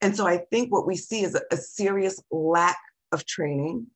And 0.02 0.16
so 0.16 0.28
I 0.28 0.38
think 0.52 0.72
what 0.72 0.88
we 0.88 0.96
see 0.96 1.24
is 1.24 1.36
a, 1.36 1.42
a 1.52 1.58
serious 1.58 2.22
lack 2.32 2.78
of 3.12 3.26
training, 3.26 3.88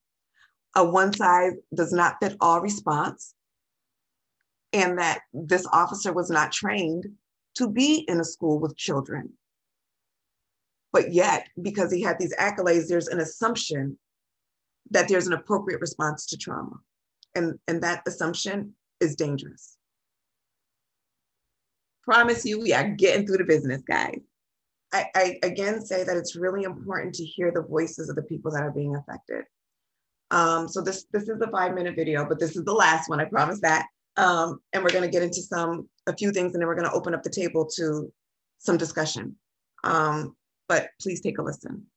a 0.75 0.83
one 0.83 1.13
size 1.13 1.53
does 1.73 1.93
not 1.93 2.17
fit 2.21 2.35
all 2.41 2.61
response, 2.61 3.33
and 4.71 4.97
that 4.97 5.21
this 5.33 5.65
officer 5.71 6.11
was 6.11 6.29
not 6.29 6.51
trained 6.51 7.05
to 7.55 7.69
be 7.69 8.05
in 8.07 8.19
a 8.19 8.23
school 8.23 8.59
with 8.59 8.75
children. 8.75 9.33
But 10.91 11.11
yet, 11.11 11.47
because 11.61 11.91
he 11.91 12.01
had 12.01 12.19
these 12.19 12.35
accolades, 12.35 12.87
there's 12.87 13.07
an 13.07 13.19
assumption 13.19 13.97
that 14.91 15.07
there's 15.07 15.27
an 15.27 15.33
appropriate 15.33 15.81
response 15.81 16.25
to 16.27 16.37
trauma. 16.37 16.75
And, 17.35 17.59
and 17.67 17.81
that 17.83 18.03
assumption 18.07 18.75
is 18.99 19.15
dangerous. 19.15 19.77
Promise 22.03 22.45
you, 22.45 22.59
we 22.59 22.73
are 22.73 22.89
getting 22.89 23.25
through 23.25 23.37
the 23.37 23.43
business, 23.45 23.81
guys. 23.87 24.19
I, 24.93 25.07
I 25.15 25.39
again 25.41 25.83
say 25.83 26.03
that 26.03 26.17
it's 26.17 26.35
really 26.35 26.63
important 26.63 27.15
to 27.15 27.25
hear 27.25 27.51
the 27.51 27.63
voices 27.63 28.09
of 28.09 28.15
the 28.15 28.21
people 28.21 28.51
that 28.51 28.61
are 28.61 28.71
being 28.71 28.95
affected. 28.95 29.45
Um, 30.29 30.67
so 30.67 30.81
this 30.81 31.05
this 31.11 31.23
is 31.23 31.41
a 31.41 31.49
five 31.49 31.73
minute 31.73 31.95
video, 31.95 32.27
but 32.27 32.39
this 32.39 32.55
is 32.55 32.63
the 32.63 32.73
last 32.73 33.09
one. 33.09 33.19
I 33.19 33.25
promise 33.25 33.59
that. 33.61 33.87
Um, 34.17 34.59
and 34.71 34.83
we're 34.83 34.91
going 34.91 35.03
to 35.03 35.09
get 35.09 35.23
into 35.23 35.41
some 35.41 35.89
a 36.05 36.15
few 36.15 36.31
things, 36.31 36.53
and 36.53 36.61
then 36.61 36.67
we're 36.67 36.75
going 36.75 36.89
to 36.89 36.93
open 36.93 37.15
up 37.15 37.23
the 37.23 37.29
table 37.29 37.67
to 37.75 38.11
some 38.59 38.77
discussion. 38.77 39.35
Um, 39.83 40.35
but 40.67 40.89
please 41.01 41.21
take 41.21 41.39
a 41.39 41.41
listen. 41.41 41.87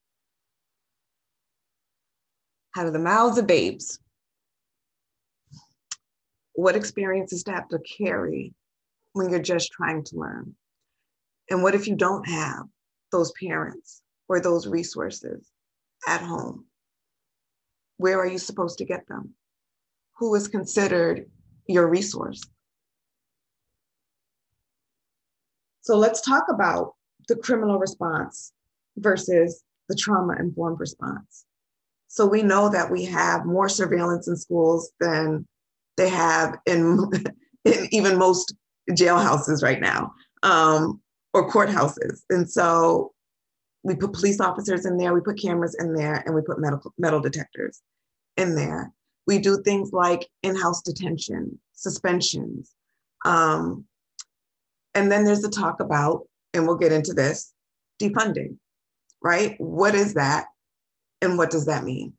Out 2.77 2.87
of 2.87 2.93
the 2.93 2.99
mouths 2.99 3.39
of 3.39 3.47
babes, 3.47 3.99
what 6.57 6.75
experiences 6.75 7.45
to 7.45 7.53
have 7.53 7.69
to 7.69 7.79
carry 7.79 8.53
when 9.13 9.31
you're 9.31 9.41
just 9.41 9.71
trying 9.73 10.03
to 10.05 10.17
learn? 10.17 10.55
And 11.51 11.63
what 11.63 11.75
if 11.75 11.87
you 11.87 11.95
don't 11.95 12.29
have 12.29 12.65
those 13.13 13.33
parents 13.41 14.03
or 14.29 14.41
those 14.41 14.67
resources 14.67 15.49
at 16.09 16.23
home? 16.23 16.65
Where 17.99 18.19
are 18.19 18.27
you 18.27 18.39
supposed 18.39 18.79
to 18.79 18.85
get 18.85 19.07
them? 19.07 19.35
Who 20.19 20.35
is 20.35 20.49
considered 20.49 21.27
your 21.67 21.89
resource? 21.89 22.43
So 25.83 25.97
let's 25.97 26.21
talk 26.21 26.45
about 26.51 26.95
the 27.29 27.37
criminal 27.37 27.79
response 27.79 28.53
versus 28.97 29.63
the 29.89 29.95
trauma 29.95 30.37
informed 30.39 30.81
response. 30.81 31.45
So 32.09 32.27
we 32.27 32.43
know 32.43 32.71
that 32.71 32.91
we 32.91 33.05
have 33.05 33.45
more 33.45 33.69
surveillance 33.69 34.27
in 34.27 34.37
schools 34.37 34.91
than 35.01 35.47
they 35.97 36.09
have 36.09 36.57
in, 36.67 37.11
in 37.65 37.89
even 37.91 38.19
most 38.19 38.55
jailhouses 38.91 39.63
right 39.63 39.81
now 39.81 40.13
um, 40.43 41.01
or 41.35 41.51
courthouses. 41.51 42.23
And 42.31 42.49
so 42.49 43.13
we 43.83 43.95
put 43.95 44.13
police 44.13 44.41
officers 44.41 44.87
in 44.87 44.97
there, 44.97 45.15
we 45.15 45.21
put 45.21 45.41
cameras 45.41 45.77
in 45.79 45.95
there, 45.95 46.23
and 46.27 46.35
we 46.35 46.43
put 46.43 46.59
medical, 46.59 46.93
metal 46.99 47.21
detectors 47.21 47.83
in 48.37 48.55
there. 48.55 48.93
We 49.27 49.39
do 49.39 49.63
things 49.63 49.93
like 49.93 50.29
in-house 50.43 50.83
detention, 50.83 51.59
suspensions. 51.73 52.73
Um, 53.25 53.85
and 54.95 55.11
then 55.11 55.25
there's 55.25 55.43
the 55.43 55.51
talk 55.51 55.81
about, 55.81 56.23
and 56.55 56.67
we'll 56.67 56.77
get 56.77 56.93
into 56.93 57.13
this, 57.13 57.53
defunding, 58.01 58.57
right? 59.23 59.55
What 59.59 59.95
is 59.95 60.15
that? 60.15 60.47
And 61.23 61.39
what 61.39 61.51
does 61.51 61.67
that 61.67 61.85
mean? 61.85 62.13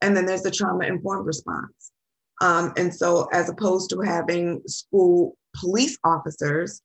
And 0.00 0.16
then 0.16 0.26
there's 0.26 0.42
the 0.42 0.50
trauma 0.50 0.86
informed 0.86 1.26
response. 1.26 1.92
Um, 2.40 2.72
and 2.76 2.94
so, 2.94 3.28
as 3.32 3.48
opposed 3.48 3.90
to 3.90 4.00
having 4.00 4.62
school 4.66 5.36
police 5.54 5.98
officers, 6.04 6.80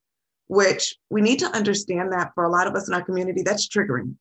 which 0.47 0.95
we 1.09 1.21
need 1.21 1.39
to 1.39 1.55
understand 1.55 2.11
that 2.11 2.31
for 2.35 2.43
a 2.43 2.49
lot 2.49 2.67
of 2.67 2.75
us 2.75 2.87
in 2.87 2.93
our 2.93 3.03
community, 3.03 3.41
that's 3.41 3.67
triggering. 3.67 4.15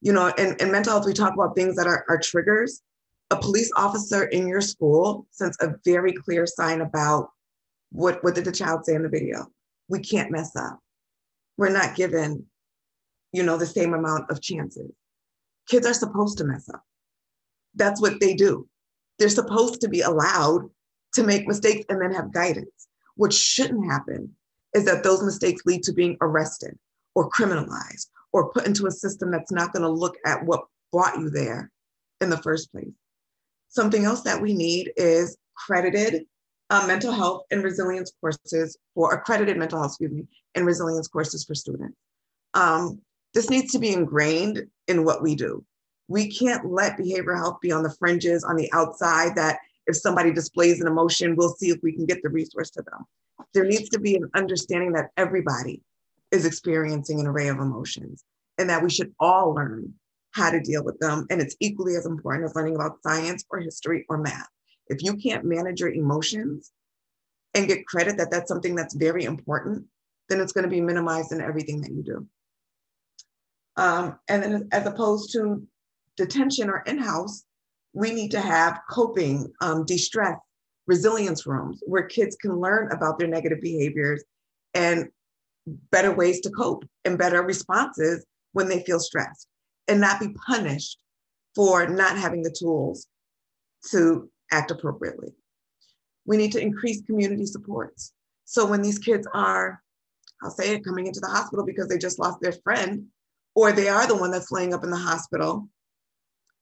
You 0.00 0.12
know, 0.12 0.28
in, 0.38 0.56
in 0.60 0.70
mental 0.70 0.92
health, 0.92 1.06
we 1.06 1.12
talk 1.12 1.34
about 1.34 1.56
things 1.56 1.76
that 1.76 1.86
are, 1.86 2.04
are 2.08 2.18
triggers. 2.18 2.82
A 3.30 3.36
police 3.36 3.70
officer 3.76 4.24
in 4.24 4.46
your 4.46 4.60
school 4.60 5.26
sends 5.30 5.56
a 5.60 5.74
very 5.84 6.12
clear 6.12 6.46
sign 6.46 6.80
about 6.80 7.30
what, 7.90 8.22
what 8.22 8.34
did 8.34 8.44
the 8.44 8.52
child 8.52 8.84
say 8.84 8.94
in 8.94 9.02
the 9.02 9.08
video? 9.08 9.46
We 9.88 10.00
can't 10.00 10.30
mess 10.30 10.54
up. 10.54 10.78
We're 11.56 11.70
not 11.70 11.96
given, 11.96 12.46
you 13.32 13.42
know, 13.42 13.56
the 13.56 13.66
same 13.66 13.94
amount 13.94 14.30
of 14.30 14.40
chances. 14.40 14.90
Kids 15.68 15.86
are 15.86 15.94
supposed 15.94 16.38
to 16.38 16.44
mess 16.44 16.68
up. 16.72 16.82
That's 17.74 18.00
what 18.00 18.20
they 18.20 18.34
do. 18.34 18.68
They're 19.18 19.28
supposed 19.28 19.80
to 19.80 19.88
be 19.88 20.00
allowed 20.00 20.70
to 21.14 21.22
make 21.22 21.48
mistakes 21.48 21.84
and 21.88 22.00
then 22.00 22.12
have 22.12 22.32
guidance. 22.32 22.88
What 23.16 23.32
shouldn't 23.32 23.90
happen 23.90 24.34
is 24.74 24.84
that 24.84 25.02
those 25.02 25.22
mistakes 25.22 25.62
lead 25.64 25.82
to 25.84 25.92
being 25.92 26.16
arrested 26.20 26.78
or 27.14 27.30
criminalized 27.30 28.06
or 28.32 28.50
put 28.50 28.66
into 28.66 28.86
a 28.86 28.90
system 28.90 29.30
that's 29.30 29.50
not 29.50 29.72
going 29.72 29.82
to 29.82 29.88
look 29.88 30.16
at 30.24 30.44
what 30.44 30.66
brought 30.92 31.18
you 31.18 31.30
there 31.30 31.70
in 32.20 32.30
the 32.30 32.36
first 32.38 32.70
place. 32.70 32.92
Something 33.68 34.04
else 34.04 34.22
that 34.22 34.40
we 34.40 34.54
need 34.54 34.92
is 34.96 35.36
credited 35.56 36.26
uh, 36.70 36.86
mental 36.86 37.12
health 37.12 37.44
and 37.50 37.62
resilience 37.62 38.12
courses 38.20 38.76
for 38.94 39.12
accredited 39.14 39.56
mental 39.56 39.78
health, 39.78 39.92
excuse 39.92 40.12
me, 40.12 40.26
and 40.54 40.66
resilience 40.66 41.08
courses 41.08 41.44
for 41.44 41.54
students. 41.54 41.96
Um, 42.54 43.00
this 43.34 43.50
needs 43.50 43.72
to 43.72 43.78
be 43.78 43.92
ingrained 43.92 44.66
in 44.86 45.04
what 45.04 45.22
we 45.22 45.34
do. 45.34 45.64
We 46.08 46.30
can't 46.30 46.70
let 46.70 46.98
behavioral 46.98 47.36
health 47.36 47.58
be 47.60 47.70
on 47.70 47.82
the 47.82 47.94
fringes, 47.98 48.44
on 48.44 48.56
the 48.56 48.70
outside, 48.72 49.36
that 49.36 49.58
if 49.86 49.96
somebody 49.96 50.32
displays 50.32 50.80
an 50.80 50.86
emotion, 50.86 51.36
we'll 51.36 51.54
see 51.54 51.70
if 51.70 51.78
we 51.82 51.92
can 51.92 52.06
get 52.06 52.22
the 52.22 52.28
resource 52.28 52.70
to 52.70 52.82
them. 52.82 53.04
There 53.54 53.64
needs 53.64 53.88
to 53.90 54.00
be 54.00 54.16
an 54.16 54.30
understanding 54.34 54.92
that 54.92 55.10
everybody 55.16 55.82
is 56.30 56.44
experiencing 56.44 57.20
an 57.20 57.26
array 57.26 57.48
of 57.48 57.58
emotions 57.58 58.24
and 58.58 58.68
that 58.68 58.82
we 58.82 58.90
should 58.90 59.14
all 59.18 59.54
learn 59.54 59.94
how 60.32 60.50
to 60.50 60.60
deal 60.60 60.84
with 60.84 60.98
them. 60.98 61.26
And 61.30 61.40
it's 61.40 61.56
equally 61.60 61.96
as 61.96 62.06
important 62.06 62.44
as 62.44 62.54
learning 62.54 62.74
about 62.74 63.02
science 63.02 63.44
or 63.50 63.60
history 63.60 64.04
or 64.08 64.18
math. 64.18 64.48
If 64.88 65.02
you 65.02 65.16
can't 65.16 65.44
manage 65.44 65.80
your 65.80 65.90
emotions 65.90 66.72
and 67.54 67.66
get 67.66 67.86
credit 67.86 68.16
that 68.18 68.30
that's 68.30 68.48
something 68.48 68.74
that's 68.74 68.94
very 68.94 69.24
important, 69.24 69.86
then 70.28 70.40
it's 70.40 70.52
going 70.52 70.64
to 70.64 70.70
be 70.70 70.80
minimized 70.80 71.32
in 71.32 71.40
everything 71.40 71.80
that 71.82 71.92
you 71.92 72.02
do. 72.02 72.26
Um, 73.76 74.18
and 74.28 74.42
then 74.42 74.68
as 74.72 74.86
opposed 74.86 75.32
to 75.32 75.66
detention 76.18 76.68
or 76.68 76.82
in-house, 76.86 77.44
we 77.94 78.12
need 78.12 78.30
to 78.32 78.40
have 78.40 78.80
coping, 78.90 79.50
um, 79.62 79.86
de-stress, 79.86 80.38
resilience 80.86 81.46
rooms 81.46 81.82
where 81.86 82.02
kids 82.02 82.36
can 82.36 82.60
learn 82.60 82.92
about 82.92 83.18
their 83.18 83.28
negative 83.28 83.60
behaviors 83.62 84.22
and 84.74 85.08
better 85.90 86.12
ways 86.12 86.40
to 86.40 86.50
cope 86.50 86.84
and 87.04 87.18
better 87.18 87.42
responses 87.42 88.26
when 88.52 88.68
they 88.68 88.82
feel 88.84 89.00
stressed 89.00 89.46
and 89.86 90.00
not 90.00 90.20
be 90.20 90.34
punished 90.46 90.98
for 91.54 91.86
not 91.86 92.16
having 92.16 92.42
the 92.42 92.54
tools 92.58 93.06
to 93.90 94.30
act 94.50 94.70
appropriately. 94.70 95.28
We 96.26 96.36
need 96.36 96.52
to 96.52 96.60
increase 96.60 97.02
community 97.02 97.46
supports. 97.46 98.12
So 98.44 98.66
when 98.66 98.82
these 98.82 98.98
kids 98.98 99.26
are, 99.34 99.82
I'll 100.42 100.50
say 100.50 100.74
it, 100.74 100.84
coming 100.84 101.06
into 101.06 101.20
the 101.20 101.28
hospital 101.28 101.64
because 101.64 101.88
they 101.88 101.98
just 101.98 102.18
lost 102.18 102.40
their 102.40 102.52
friend, 102.52 103.06
or 103.54 103.72
they 103.72 103.88
are 103.88 104.06
the 104.06 104.16
one 104.16 104.30
that's 104.30 104.52
laying 104.52 104.72
up 104.72 104.84
in 104.84 104.90
the 104.90 104.96
hospital, 104.96 105.68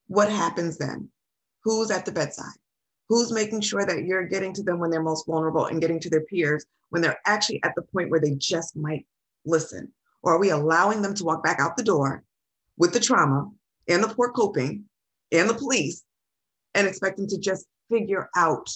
what 0.08 0.30
happens 0.30 0.78
then? 0.78 1.08
Who's 1.64 1.90
at 1.90 2.04
the 2.04 2.12
bedside? 2.12 2.56
Who's 3.08 3.32
making 3.32 3.60
sure 3.60 3.84
that 3.84 4.04
you're 4.04 4.26
getting 4.26 4.52
to 4.54 4.62
them 4.62 4.78
when 4.78 4.90
they're 4.90 5.02
most 5.02 5.26
vulnerable 5.26 5.66
and 5.66 5.80
getting 5.80 6.00
to 6.00 6.10
their 6.10 6.22
peers 6.22 6.64
when 6.90 7.02
they're 7.02 7.20
actually 7.26 7.62
at 7.62 7.72
the 7.76 7.82
point 7.82 8.10
where 8.10 8.20
they 8.20 8.34
just 8.34 8.76
might 8.76 9.06
listen? 9.44 9.92
Or 10.22 10.34
are 10.34 10.38
we 10.38 10.50
allowing 10.50 11.02
them 11.02 11.14
to 11.14 11.24
walk 11.24 11.42
back 11.44 11.60
out 11.60 11.76
the 11.76 11.84
door 11.84 12.24
with 12.76 12.92
the 12.92 13.00
trauma 13.00 13.50
and 13.88 14.02
the 14.02 14.08
poor 14.08 14.32
coping 14.32 14.84
and 15.32 15.48
the 15.48 15.54
police 15.54 16.02
and 16.74 16.86
expect 16.86 17.16
them 17.16 17.28
to 17.28 17.38
just 17.38 17.66
figure 17.90 18.28
out 18.36 18.68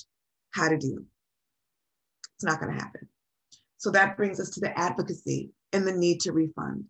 how 0.52 0.68
to 0.68 0.78
deal? 0.78 1.00
It's 2.36 2.44
not 2.44 2.60
going 2.60 2.72
to 2.72 2.82
happen. 2.82 3.08
So 3.78 3.90
that 3.90 4.16
brings 4.16 4.38
us 4.38 4.50
to 4.50 4.60
the 4.60 4.78
advocacy 4.78 5.50
and 5.72 5.86
the 5.86 5.92
need 5.92 6.20
to 6.20 6.32
refund 6.32 6.84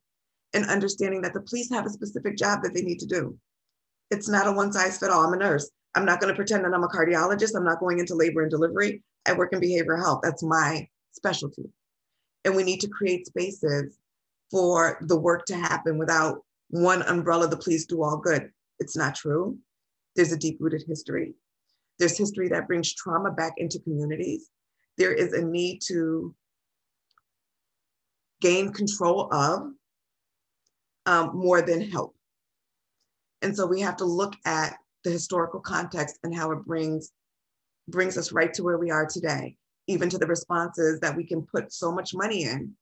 and 0.53 0.65
understanding 0.67 1.23
that 1.23 1.33
the 1.35 1.41
police 1.41 1.71
have 1.71 1.87
a 1.87 1.91
specific 1.91 2.37
job 2.37 2.63
that 2.63 2.75
they 2.75 2.83
need 2.83 2.99
to 2.99 3.07
do. 3.07 3.39
It's 4.11 4.29
not 4.29 4.47
a 4.47 4.53
one 4.53 4.73
size 4.73 4.99
fit 4.99 5.11
all. 5.11 5.25
I'm 5.25 5.33
a 5.33 5.37
nurse. 5.37 5.71
I'm 5.95 6.05
not 6.05 6.21
going 6.21 6.33
to 6.33 6.37
pretend 6.37 6.65
that 6.65 6.75
I'm 6.75 6.85
a 6.85 6.89
cardiologist. 6.89 7.57
I'm 7.57 7.65
not 7.65 7.81
going 7.81 7.99
into 7.99 8.15
labor 8.15 8.43
and 8.43 8.51
delivery. 8.51 9.03
I 9.27 9.33
work 9.33 9.53
in 9.53 9.61
behavioral 9.61 10.03
health. 10.03 10.21
That's 10.23 10.43
my 10.43 10.89
specialty. 11.13 11.65
And 12.45 12.55
we 12.55 12.63
need 12.63 12.81
to 12.81 12.89
create 12.89 13.27
spaces 13.27 13.99
for 14.51 14.99
the 15.03 15.19
work 15.19 15.47
to 15.47 15.57
happen 15.57 15.99
without 15.99 16.43
one 16.71 17.03
umbrella, 17.03 17.49
the 17.49 17.57
police 17.57 17.85
do 17.85 18.03
all 18.03 18.17
good. 18.17 18.51
It's 18.79 18.97
not 18.97 19.15
true. 19.15 19.59
There's 20.17 20.33
a 20.33 20.39
deep 20.39 20.59
rooted 20.61 20.85
history. 20.87 21.35
There's 21.99 22.17
history 22.17 22.49
that 22.49 22.67
brings 22.67 22.95
trauma 22.95 23.31
back 23.31 23.55
into 23.59 23.79
communities. 23.81 24.49
There 24.97 25.13
is 25.13 25.33
a 25.33 25.43
need 25.43 25.81
to 25.89 26.35
gain 28.41 28.73
control 28.73 29.33
of 29.33 29.73
um, 31.07 31.37
more 31.37 31.63
than 31.63 31.81
help. 31.81 32.15
And 33.43 33.57
so 33.57 33.67
we 33.67 33.81
have 33.81 33.97
to 33.97 34.05
look 34.05 34.35
at 34.45 34.77
the 35.05 35.11
historical 35.11 35.61
context 35.61 36.19
and 36.23 36.35
how 36.35 36.53
it 36.53 36.65
brings 36.65 37.13
brings 37.89 38.17
us 38.17 38.31
right 38.31 38.55
to 38.55 38.63
where 38.63 38.79
we 38.79 38.91
are 38.91 39.07
today, 39.07 39.57
even 39.89 40.09
to 40.11 40.19
the 40.19 40.27
responses 40.27 41.01
that 41.01 41.17
we 41.17 41.25
can 41.25 41.43
put 41.43 41.73
so 41.73 41.91
much 41.91 42.15
money 42.15 42.45
in. 42.45 42.73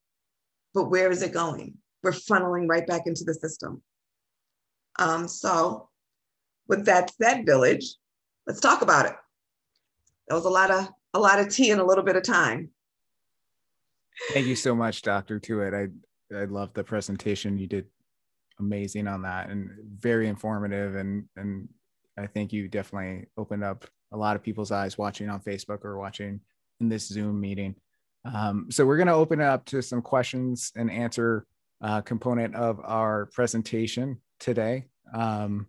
But 0.75 0.91
where 0.91 1.11
is 1.11 1.23
it 1.23 1.33
going? 1.33 1.79
we're 2.03 2.13
funneling 2.13 2.69
right 2.69 2.87
back 2.87 3.03
into 3.07 3.25
the 3.25 3.35
system. 3.35 3.83
Um, 4.99 5.29
so 5.29 5.89
with 6.67 6.85
that 6.87 7.13
said, 7.21 7.47
village, 7.47 7.95
let's 8.47 8.61
talk 8.61 8.83
about 8.83 9.07
it. 9.07 9.15
That 10.29 10.35
was 10.35 10.45
a 10.45 10.51
lot 10.51 10.71
of 10.71 10.89
a 11.15 11.19
lot 11.19 11.39
of 11.39 11.49
tea 11.49 11.71
in 11.71 11.79
a 11.79 11.85
little 11.85 12.05
bit 12.05 12.17
of 12.17 12.23
time. 12.23 12.71
Thank 14.33 14.47
you 14.47 14.57
so 14.57 14.75
much, 14.75 15.03
Dr. 15.03 15.41
Tuitt. 15.41 15.75
I 15.75 16.37
I 16.37 16.45
love 16.45 16.75
the 16.75 16.85
presentation. 16.85 17.57
You 17.57 17.67
did 17.67 17.87
amazing 18.61 19.07
on 19.07 19.23
that 19.23 19.51
and 19.51 19.71
very 19.99 20.29
informative 20.29 20.97
and 20.97 21.25
and 21.37 21.69
I 22.19 22.27
think 22.27 22.53
you 22.53 22.69
definitely 22.69 23.27
opened 23.37 23.65
up 23.65 23.87
a 24.13 24.17
lot 24.17 24.37
of 24.37 24.43
people's 24.43 24.73
eyes 24.73 24.99
watching 24.99 25.29
on 25.29 25.41
Facebook 25.41 25.85
or 25.85 25.99
watching 25.99 26.41
in 26.81 26.89
this 26.89 27.07
Zoom 27.07 27.41
meeting. 27.41 27.77
Um, 28.25 28.67
so 28.71 28.85
we're 28.85 28.97
going 28.97 29.09
to 29.09 29.15
open 29.15 29.41
it 29.41 29.45
up 29.45 29.65
to 29.67 29.83
some 29.83 30.03
questions 30.03 30.73
and 30.77 30.91
answer 30.91 31.47
uh, 31.81 32.01
component 32.01 32.55
of 32.55 32.81
our 32.83 33.27
presentation 33.27 34.21
today. 34.41 34.87
Um, 35.15 35.67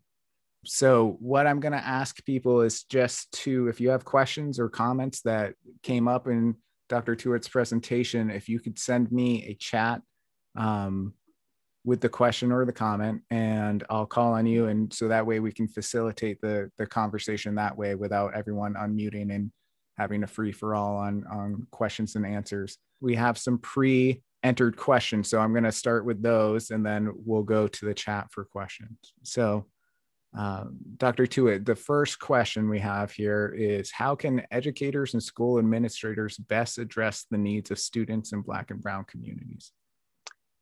so 0.65 1.17
what 1.19 1.47
I'm 1.47 1.59
going 1.59 1.73
to 1.73 1.85
ask 1.85 2.23
people 2.25 2.61
is 2.61 2.83
just 2.83 3.31
to, 3.43 3.67
if 3.67 3.79
you 3.79 3.89
have 3.89 4.03
questions 4.03 4.59
or 4.59 4.69
comments 4.69 5.21
that 5.21 5.53
came 5.83 6.07
up 6.07 6.27
in 6.27 6.55
Dr. 6.89 7.15
Tuitt's 7.15 7.47
presentation, 7.47 8.29
if 8.29 8.49
you 8.49 8.59
could 8.59 8.77
send 8.77 9.11
me 9.11 9.45
a 9.45 9.53
chat 9.53 10.01
um, 10.57 11.13
with 11.85 12.01
the 12.01 12.09
question 12.09 12.51
or 12.51 12.65
the 12.65 12.73
comment, 12.73 13.21
and 13.31 13.83
I'll 13.89 14.05
call 14.05 14.33
on 14.33 14.45
you, 14.45 14.67
and 14.67 14.91
so 14.93 15.07
that 15.07 15.25
way 15.25 15.39
we 15.39 15.51
can 15.51 15.67
facilitate 15.67 16.41
the 16.41 16.69
the 16.77 16.85
conversation 16.85 17.55
that 17.55 17.77
way 17.77 17.95
without 17.95 18.35
everyone 18.35 18.73
unmuting 18.73 19.33
and 19.33 19.51
having 19.97 20.23
a 20.23 20.27
free 20.27 20.51
for 20.51 20.75
all 20.75 20.97
on 20.97 21.25
on 21.31 21.67
questions 21.71 22.15
and 22.15 22.25
answers. 22.25 22.77
We 23.01 23.15
have 23.15 23.37
some 23.37 23.57
pre 23.59 24.21
entered 24.43 24.77
questions, 24.77 25.29
so 25.29 25.39
I'm 25.39 25.51
going 25.51 25.63
to 25.63 25.71
start 25.71 26.05
with 26.05 26.21
those, 26.21 26.71
and 26.71 26.85
then 26.85 27.11
we'll 27.13 27.43
go 27.43 27.67
to 27.67 27.85
the 27.85 27.93
chat 27.93 28.27
for 28.31 28.45
questions. 28.45 28.97
So. 29.23 29.65
Um, 30.37 30.77
Dr. 30.97 31.25
Tuitt, 31.25 31.65
the 31.65 31.75
first 31.75 32.19
question 32.19 32.69
we 32.69 32.77
have 32.77 33.11
here 33.11 33.51
is 33.57 33.89
How 33.89 34.15
can 34.15 34.43
educators 34.51 35.15
and 35.15 35.23
school 35.23 35.57
administrators 35.57 36.37
best 36.37 36.77
address 36.77 37.25
the 37.31 37.37
needs 37.39 37.71
of 37.71 37.79
students 37.79 38.31
in 38.31 38.41
Black 38.41 38.69
and 38.69 38.79
Brown 38.79 39.05
communities? 39.05 39.71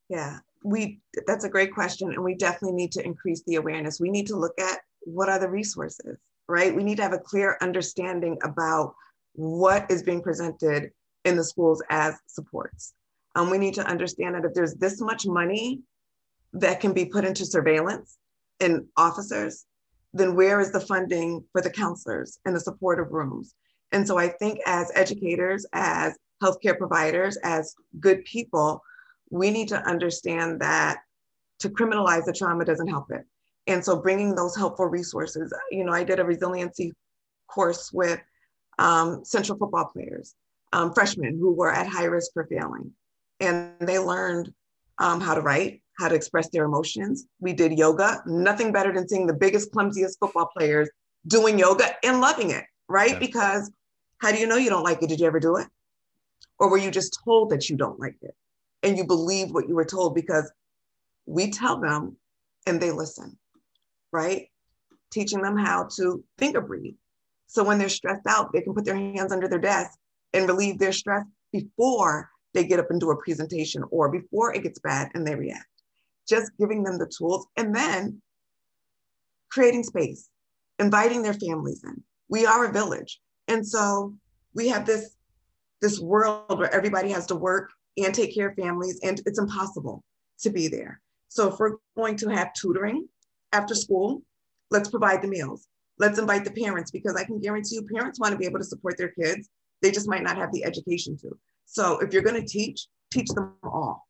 Yeah, 0.08 0.40
we 0.68 1.00
that's 1.26 1.46
a 1.46 1.50
great 1.50 1.74
question. 1.74 2.12
And 2.12 2.24
we 2.24 2.36
definitely 2.36 2.76
need 2.76 2.92
to 2.94 3.06
increase 3.06 3.42
the 3.48 3.56
awareness. 3.56 4.00
We 4.00 4.10
need 4.10 4.28
to 4.28 4.36
look 4.36 4.60
at 4.60 4.80
what 5.02 5.30
are 5.30 5.40
the 5.40 5.50
resources, 5.50 6.18
right? 6.48 6.76
We 6.76 6.84
need 6.84 6.98
to 6.98 7.04
have 7.04 7.14
a 7.14 7.20
clear 7.20 7.58
understanding 7.62 8.38
about 8.44 8.94
what 9.34 9.90
is 9.90 10.04
being 10.04 10.22
presented 10.22 10.92
in 11.24 11.38
the 11.38 11.44
schools 11.44 11.82
as 11.90 12.16
supports. 12.28 12.94
Um, 13.36 13.50
we 13.50 13.58
need 13.58 13.76
to 13.76 13.88
understand 13.88 14.36
that 14.36 14.46
if 14.46 14.54
there's 14.54 14.76
this 14.76 15.00
much 15.00 15.26
money 15.26 15.82
that 16.54 16.80
can 16.80 16.94
be 16.94 17.06
put 17.06 17.24
into 17.24 17.46
surveillance 17.46 18.18
and 18.60 18.86
officers, 18.98 19.66
then 20.14 20.36
where 20.36 20.60
is 20.60 20.72
the 20.72 20.80
funding 20.80 21.44
for 21.52 21.62
the 21.62 21.70
counselors 21.70 22.40
and 22.46 22.56
the 22.56 22.60
supportive 22.60 23.12
rooms? 23.12 23.54
And 23.92 24.06
so 24.06 24.18
I 24.18 24.28
think 24.28 24.60
as 24.66 24.92
educators, 24.96 25.66
as 25.74 26.18
healthcare 26.44 26.78
providers, 26.78 27.38
as 27.44 27.76
good 28.00 28.26
people, 28.26 28.82
we 29.30 29.52
need 29.52 29.68
to 29.70 29.82
understand 29.88 30.62
that 30.62 31.00
to 31.60 31.70
criminalize 31.70 32.26
the 32.26 32.34
trauma 32.34 32.66
doesn't 32.66 32.88
help 32.88 33.12
it. 33.12 33.26
And 33.68 33.84
so 33.84 33.98
bringing 33.98 34.36
those 34.36 34.56
helpful 34.56 34.86
resources, 34.86 35.54
you 35.72 35.84
know, 35.84 35.92
I 35.92 36.04
did 36.04 36.20
a 36.20 36.26
resiliency 36.26 36.94
course 37.48 37.92
with 37.92 38.20
um, 38.80 39.26
Central 39.26 39.58
football 39.58 39.86
players, 39.86 40.36
um, 40.72 40.94
freshmen 40.94 41.38
who 41.40 41.54
were 41.54 41.72
at 41.72 41.88
high 41.88 42.06
risk 42.06 42.32
for 42.34 42.46
failing. 42.46 42.92
And 43.40 43.74
they 43.82 44.00
learned 44.00 44.54
um, 45.00 45.20
how 45.20 45.36
to 45.36 45.42
write, 45.42 45.82
how 46.00 46.08
to 46.08 46.16
express 46.16 46.50
their 46.50 46.66
emotions. 46.66 47.26
We 47.40 47.54
did 47.54 47.78
yoga, 47.78 48.22
nothing 48.26 48.72
better 48.72 48.94
than 48.94 49.08
seeing 49.08 49.28
the 49.28 49.34
biggest, 49.34 49.72
clumsiest 49.72 50.20
football 50.20 50.50
players 50.56 50.90
doing 51.28 51.60
yoga 51.60 51.96
and 52.04 52.22
loving 52.22 52.52
it, 52.52 52.64
right? 52.88 53.12
Yeah. 53.12 53.20
Because 53.20 53.72
how 54.20 54.32
do 54.32 54.38
you 54.38 54.48
know 54.48 54.58
you 54.58 54.70
don't 54.70 54.84
like 54.84 55.04
it? 55.04 55.10
Did 55.10 55.20
you 55.20 55.28
ever 55.28 55.40
do 55.40 55.58
it? 55.58 55.68
Or 56.60 56.70
were 56.70 56.78
you 56.78 56.90
just 56.90 57.20
told 57.24 57.52
that 57.52 57.70
you 57.70 57.78
don't 57.78 58.00
like 58.00 58.16
it? 58.22 58.36
And 58.84 58.98
you 58.98 59.06
believe 59.06 59.52
what 59.52 59.68
you 59.68 59.76
were 59.76 59.86
told 59.86 60.16
because 60.16 60.52
we 61.26 61.52
tell 61.52 61.80
them 61.80 62.18
and 62.66 62.82
they 62.82 62.92
listen, 62.92 63.38
right? 64.12 64.48
Teaching 65.12 65.42
them 65.42 65.58
how 65.58 65.90
to 65.98 66.24
finger 66.38 66.62
breathe. 66.62 66.96
So 67.48 67.64
when 67.64 67.80
they're 67.80 67.90
stressed 67.90 68.28
out, 68.28 68.52
they 68.54 68.62
can 68.62 68.74
put 68.74 68.86
their 68.86 68.96
hands 68.96 69.32
under 69.32 69.48
their 69.48 69.60
desk 69.60 69.98
and 70.34 70.48
relieve 70.48 70.80
their 70.80 70.92
stress 70.92 71.26
before 71.52 72.30
they 72.54 72.66
get 72.66 72.80
up 72.80 72.92
and 72.92 73.00
do 73.00 73.12
a 73.12 73.18
presentation 73.18 73.84
or 73.92 74.10
before 74.10 74.54
it 74.54 74.64
gets 74.64 74.80
bad 74.80 75.10
and 75.14 75.26
they 75.26 75.36
react 75.36 75.68
just 76.28 76.52
giving 76.60 76.84
them 76.84 76.98
the 76.98 77.08
tools 77.08 77.48
and 77.56 77.74
then 77.74 78.22
creating 79.50 79.84
space, 79.84 80.30
inviting 80.80 81.22
their 81.22 81.34
families 81.34 81.84
in. 81.84 82.04
We 82.30 82.46
are 82.46 82.66
a 82.66 82.72
village. 82.72 83.20
And 83.48 83.66
so 83.66 84.14
we 84.54 84.68
have 84.68 84.86
this, 84.86 85.16
this 85.82 86.00
world 86.00 86.60
where 86.60 86.74
everybody 86.74 87.10
has 87.12 87.26
to 87.28 87.36
work 87.36 87.72
and 87.98 88.14
take 88.14 88.34
care 88.34 88.50
of 88.50 88.56
families, 88.56 89.00
and 89.04 89.22
it's 89.26 89.40
impossible 89.40 90.04
to 90.40 90.50
be 90.50 90.68
there. 90.68 91.02
So 91.30 91.52
if 91.52 91.60
we're 91.60 91.78
going 91.96 92.18
to 92.18 92.30
have 92.30 92.54
tutoring 92.54 93.08
after 93.54 93.76
school, 93.76 94.22
let's 94.72 94.90
provide 94.90 95.22
the 95.22 95.28
meals. 95.28 95.68
Let's 96.00 96.20
invite 96.20 96.46
the 96.46 96.52
parents 96.52 96.92
because 96.92 97.16
I 97.16 97.24
can 97.24 97.40
guarantee 97.40 97.76
you 97.76 97.88
parents 97.94 98.20
want 98.20 98.34
to 98.34 98.38
be 98.38 98.46
able 98.46 98.60
to 98.60 98.66
support 98.66 98.98
their 98.98 99.10
kids. 99.20 99.50
They 99.82 99.92
just 99.92 100.08
might 100.08 100.24
not 100.24 100.38
have 100.38 100.52
the 100.52 100.64
education 100.64 101.18
to. 101.18 101.38
So 101.66 102.00
if 102.00 102.14
you're 102.14 102.22
going 102.22 102.42
to 102.42 102.48
teach, 102.48 102.88
teach 103.12 103.30
them 103.30 103.56
all 103.64 104.08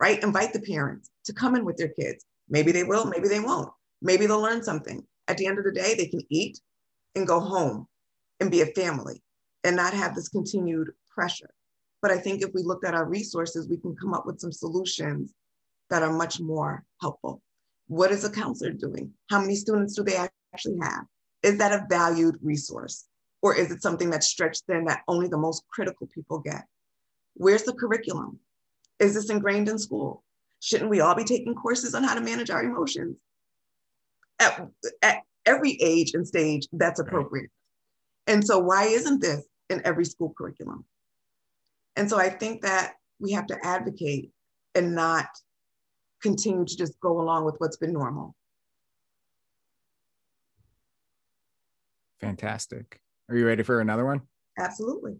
right? 0.00 0.22
Invite 0.22 0.52
the 0.52 0.60
parents 0.60 1.10
to 1.24 1.32
come 1.32 1.54
in 1.56 1.64
with 1.64 1.76
their 1.76 1.88
kids. 1.88 2.24
Maybe 2.48 2.72
they 2.72 2.84
will, 2.84 3.04
maybe 3.04 3.28
they 3.28 3.40
won't. 3.40 3.70
Maybe 4.00 4.26
they'll 4.26 4.40
learn 4.40 4.62
something. 4.62 5.04
At 5.26 5.36
the 5.36 5.46
end 5.46 5.58
of 5.58 5.64
the 5.64 5.72
day, 5.72 5.94
they 5.94 6.06
can 6.06 6.22
eat 6.30 6.58
and 7.14 7.26
go 7.26 7.40
home 7.40 7.86
and 8.40 8.50
be 8.50 8.62
a 8.62 8.66
family 8.66 9.22
and 9.64 9.76
not 9.76 9.92
have 9.92 10.14
this 10.14 10.28
continued 10.28 10.90
pressure. 11.12 11.50
But 12.00 12.10
I 12.10 12.18
think 12.18 12.42
if 12.42 12.50
we 12.54 12.62
looked 12.62 12.84
at 12.84 12.94
our 12.94 13.06
resources, 13.06 13.68
we 13.68 13.78
can 13.78 13.96
come 13.96 14.14
up 14.14 14.26
with 14.26 14.40
some 14.40 14.52
solutions 14.52 15.32
that 15.90 16.02
are 16.02 16.12
much 16.12 16.40
more 16.40 16.84
helpful. 17.00 17.42
What 17.88 18.12
is 18.12 18.24
a 18.24 18.30
counselor 18.30 18.72
doing? 18.72 19.12
How 19.30 19.40
many 19.40 19.56
students 19.56 19.94
do 19.94 20.04
they 20.04 20.16
actually 20.52 20.78
have? 20.82 21.04
Is 21.42 21.58
that 21.58 21.72
a 21.72 21.86
valued 21.88 22.36
resource? 22.42 23.06
Or 23.40 23.54
is 23.54 23.70
it 23.70 23.82
something 23.82 24.10
that's 24.10 24.28
stretched 24.28 24.64
thin 24.66 24.84
that 24.86 25.02
only 25.08 25.28
the 25.28 25.38
most 25.38 25.64
critical 25.70 26.08
people 26.12 26.40
get? 26.40 26.64
Where's 27.34 27.62
the 27.62 27.72
curriculum? 27.72 28.38
Is 28.98 29.14
this 29.14 29.30
ingrained 29.30 29.68
in 29.68 29.78
school? 29.78 30.24
Shouldn't 30.60 30.90
we 30.90 31.00
all 31.00 31.14
be 31.14 31.24
taking 31.24 31.54
courses 31.54 31.94
on 31.94 32.02
how 32.02 32.14
to 32.14 32.20
manage 32.20 32.50
our 32.50 32.64
emotions? 32.64 33.16
At, 34.40 34.66
at 35.02 35.18
every 35.46 35.78
age 35.80 36.14
and 36.14 36.26
stage, 36.26 36.66
that's 36.72 37.00
appropriate. 37.00 37.50
And 38.26 38.44
so, 38.44 38.58
why 38.58 38.84
isn't 38.84 39.20
this 39.20 39.44
in 39.70 39.80
every 39.84 40.04
school 40.04 40.34
curriculum? 40.36 40.84
And 41.98 42.08
so, 42.08 42.18
I 42.18 42.30
think 42.30 42.62
that 42.62 42.94
we 43.18 43.32
have 43.32 43.46
to 43.48 43.58
advocate 43.66 44.30
and 44.74 44.94
not 44.94 45.26
continue 46.22 46.64
to 46.64 46.76
just 46.76 46.98
go 47.00 47.20
along 47.20 47.44
with 47.44 47.56
what's 47.58 47.76
been 47.76 47.92
normal. 47.92 48.34
Fantastic. 52.20 53.00
Are 53.28 53.36
you 53.36 53.46
ready 53.46 53.62
for 53.62 53.80
another 53.80 54.04
one? 54.04 54.22
Absolutely. 54.58 55.16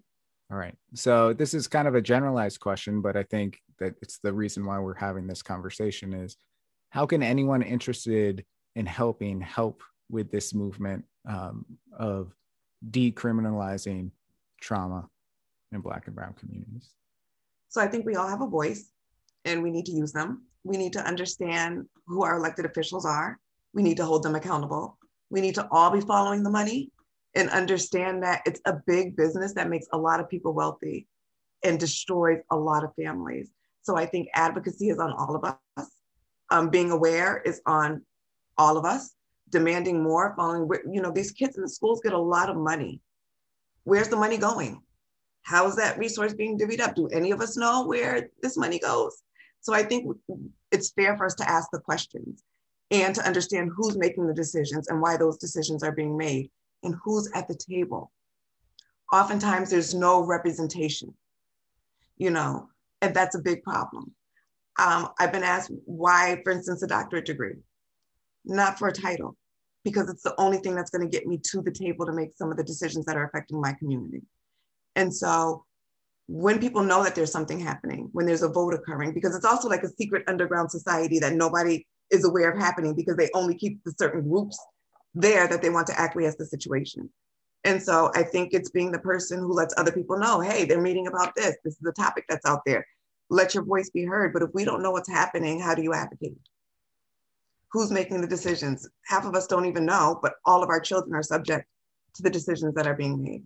All 0.51 0.57
right. 0.57 0.75
So 0.95 1.33
this 1.33 1.53
is 1.53 1.69
kind 1.69 1.87
of 1.87 1.95
a 1.95 2.01
generalized 2.01 2.61
question, 2.61 3.03
but 3.03 3.17
I 3.17 3.23
think 3.25 3.61
that 3.79 3.95
it's 4.01 4.19
the 4.19 4.33
reason 4.33 4.64
why 4.64 4.79
we're 4.79 4.95
having 4.95 5.27
this 5.27 5.43
conversation 5.43 6.14
is 6.14 6.37
how 6.91 7.07
can 7.07 7.23
anyone 7.23 7.62
interested 7.62 8.45
in 8.75 8.87
helping 8.87 9.41
help 9.41 9.83
with 10.11 10.31
this 10.31 10.55
movement 10.55 11.05
um, 11.29 11.67
of 11.97 12.33
decriminalizing 12.91 14.11
trauma 14.61 15.09
in 15.72 15.81
black 15.81 16.07
and 16.07 16.14
brown 16.14 16.35
communities? 16.35 16.90
So 17.68 17.81
I 17.81 17.87
think 17.87 18.07
we 18.07 18.16
all 18.16 18.28
have 18.28 18.40
a 18.40 18.46
voice 18.46 18.90
and 19.44 19.62
we 19.62 19.70
need 19.70 19.87
to 19.87 19.92
use 19.92 20.12
them. 20.12 20.46
We 20.64 20.76
need 20.76 20.92
to 20.94 21.07
understand 21.07 21.87
who 22.07 22.24
our 22.24 22.37
elected 22.37 22.64
officials 22.64 23.04
are. 23.04 23.38
We 23.72 23.83
need 23.83 23.96
to 23.98 24.04
hold 24.04 24.22
them 24.22 24.35
accountable. 24.35 24.98
We 25.31 25.40
need 25.40 25.54
to 25.57 25.68
all 25.70 25.90
be 25.90 26.00
following 26.00 26.42
the 26.42 26.50
money 26.50 26.90
and 27.35 27.50
understand 27.50 28.22
that 28.22 28.42
it's 28.46 28.61
a 28.64 28.78
big 28.87 29.16
business 29.16 29.54
that 29.54 29.68
makes 29.68 29.87
a 29.92 29.98
lot 29.98 30.20
of 30.20 30.28
people 30.28 30.54
wealthy 30.54 31.07
and 31.62 31.78
destroys 31.78 32.38
a 32.50 32.57
lot 32.57 32.85
of 32.85 32.94
families. 32.94 33.50
So 33.83 33.96
I 33.96 34.07
think 34.07 34.28
advocacy 34.35 34.88
is 34.88 34.98
on 34.98 35.12
all 35.12 35.37
of 35.37 35.44
us. 35.44 35.90
Um, 36.50 36.70
being 36.70 36.90
aware 36.90 37.42
is 37.44 37.61
on 37.66 38.02
all 38.57 38.76
of 38.76 38.85
us. 38.85 39.14
Demanding 39.50 40.02
more, 40.02 40.35
following, 40.37 40.68
you 40.90 41.00
know, 41.00 41.11
these 41.11 41.33
kids 41.33 41.57
in 41.57 41.62
the 41.62 41.68
schools 41.68 42.00
get 42.02 42.12
a 42.12 42.18
lot 42.18 42.50
of 42.50 42.57
money. 42.57 43.00
Where's 43.85 44.09
the 44.09 44.16
money 44.16 44.37
going? 44.37 44.83
How 45.48 45.66
is 45.66 45.76
that 45.76 45.96
resource 45.96 46.34
being 46.34 46.58
divvied 46.58 46.80
up? 46.80 46.94
Do 46.94 47.08
any 47.08 47.30
of 47.30 47.40
us 47.40 47.56
know 47.56 47.87
where 47.87 48.28
this 48.42 48.58
money 48.58 48.78
goes? 48.78 49.22
So 49.61 49.72
I 49.72 49.82
think 49.82 50.14
it's 50.70 50.90
fair 50.90 51.16
for 51.16 51.24
us 51.24 51.34
to 51.37 51.50
ask 51.50 51.70
the 51.72 51.80
questions 51.80 52.42
and 52.90 53.14
to 53.14 53.26
understand 53.26 53.70
who's 53.74 53.96
making 53.96 54.26
the 54.26 54.34
decisions 54.34 54.88
and 54.88 55.00
why 55.00 55.16
those 55.16 55.38
decisions 55.38 55.82
are 55.82 55.92
being 55.92 56.18
made 56.18 56.50
and 56.82 56.94
who's 57.02 57.30
at 57.34 57.48
the 57.48 57.56
table. 57.56 58.12
Oftentimes 59.11 59.70
there's 59.70 59.94
no 59.94 60.22
representation, 60.22 61.14
you 62.18 62.28
know, 62.28 62.68
and 63.00 63.14
that's 63.14 63.34
a 63.34 63.40
big 63.40 63.62
problem. 63.62 64.12
Um, 64.78 65.08
I've 65.18 65.32
been 65.32 65.42
asked 65.42 65.72
why, 65.87 66.42
for 66.44 66.52
instance, 66.52 66.82
a 66.82 66.87
doctorate 66.87 67.24
degree, 67.24 67.56
not 68.44 68.78
for 68.78 68.88
a 68.88 68.92
title, 68.92 69.34
because 69.82 70.11
it's 70.11 70.22
the 70.22 70.38
only 70.38 70.58
thing 70.58 70.74
that's 70.74 70.90
going 70.90 71.08
to 71.08 71.16
get 71.16 71.26
me 71.26 71.38
to 71.52 71.62
the 71.62 71.72
table 71.72 72.04
to 72.04 72.12
make 72.12 72.37
some 72.37 72.50
of 72.50 72.58
the 72.58 72.64
decisions 72.64 73.06
that 73.06 73.16
are 73.16 73.24
affecting 73.24 73.58
my 73.58 73.72
community. 73.72 74.20
And 74.98 75.14
so 75.14 75.64
when 76.26 76.58
people 76.58 76.82
know 76.82 77.04
that 77.04 77.14
there's 77.14 77.30
something 77.30 77.61
happening, 77.61 78.08
when 78.12 78.26
there's 78.26 78.42
a 78.42 78.48
vote 78.48 78.74
occurring, 78.74 79.14
because 79.14 79.34
it's 79.37 79.44
also 79.44 79.68
like 79.68 79.84
a 79.84 79.88
secret 79.88 80.24
underground 80.26 80.72
society 80.72 81.20
that 81.20 81.34
nobody 81.34 81.87
is 82.11 82.24
aware 82.24 82.50
of 82.50 82.58
happening 82.58 82.94
because 82.94 83.16
they 83.16 83.30
only 83.32 83.54
keep 83.54 83.82
the 83.84 83.94
certain 83.96 84.28
groups 84.28 84.58
there 85.14 85.46
that 85.46 85.62
they 85.62 85.70
want 85.70 85.87
to 85.87 85.98
acquiesce 85.98 86.34
the 86.34 86.44
situation. 86.44 87.08
And 87.62 87.80
so 87.80 88.11
I 88.14 88.24
think 88.24 88.52
it's 88.52 88.70
being 88.70 88.90
the 88.90 88.98
person 88.98 89.38
who 89.38 89.52
lets 89.52 89.74
other 89.76 89.92
people 89.92 90.18
know, 90.18 90.40
hey, 90.40 90.64
they're 90.64 90.80
meeting 90.80 91.06
about 91.06 91.32
this. 91.37 91.56
This 91.64 91.74
is 91.74 91.80
the 91.80 91.92
topic 91.92 92.24
that's 92.28 92.46
out 92.46 92.62
there. 92.66 92.84
Let 93.30 93.54
your 93.54 93.64
voice 93.64 93.90
be 93.90 94.04
heard. 94.04 94.32
But 94.32 94.42
if 94.42 94.50
we 94.52 94.64
don't 94.64 94.82
know 94.82 94.90
what's 94.90 95.08
happening, 95.08 95.61
how 95.61 95.76
do 95.76 95.82
you 95.82 95.94
advocate? 95.94 96.38
Who's 97.72 97.92
making 97.92 98.20
the 98.20 98.26
decisions? 98.26 98.88
Half 99.06 99.26
of 99.26 99.37
us 99.37 99.46
don't 99.46 99.66
even 99.66 99.87
know, 99.87 100.18
but 100.20 100.34
all 100.44 100.62
of 100.62 100.70
our 100.70 100.80
children 100.80 101.14
are 101.14 101.22
subject 101.22 101.66
to 102.14 102.22
the 102.22 102.30
decisions 102.30 102.74
that 102.74 102.87
are 102.87 102.94
being 102.96 103.22
made. 103.22 103.44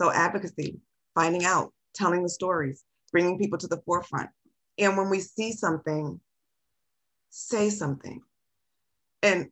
So 0.00 0.10
advocacy, 0.10 0.80
finding 1.14 1.44
out, 1.44 1.74
telling 1.94 2.22
the 2.22 2.28
stories, 2.30 2.84
bringing 3.12 3.38
people 3.38 3.58
to 3.58 3.66
the 3.66 3.82
forefront. 3.84 4.30
And 4.78 4.96
when 4.96 5.10
we 5.10 5.20
see 5.20 5.52
something, 5.52 6.18
say 7.28 7.68
something. 7.68 8.22
And 9.22 9.48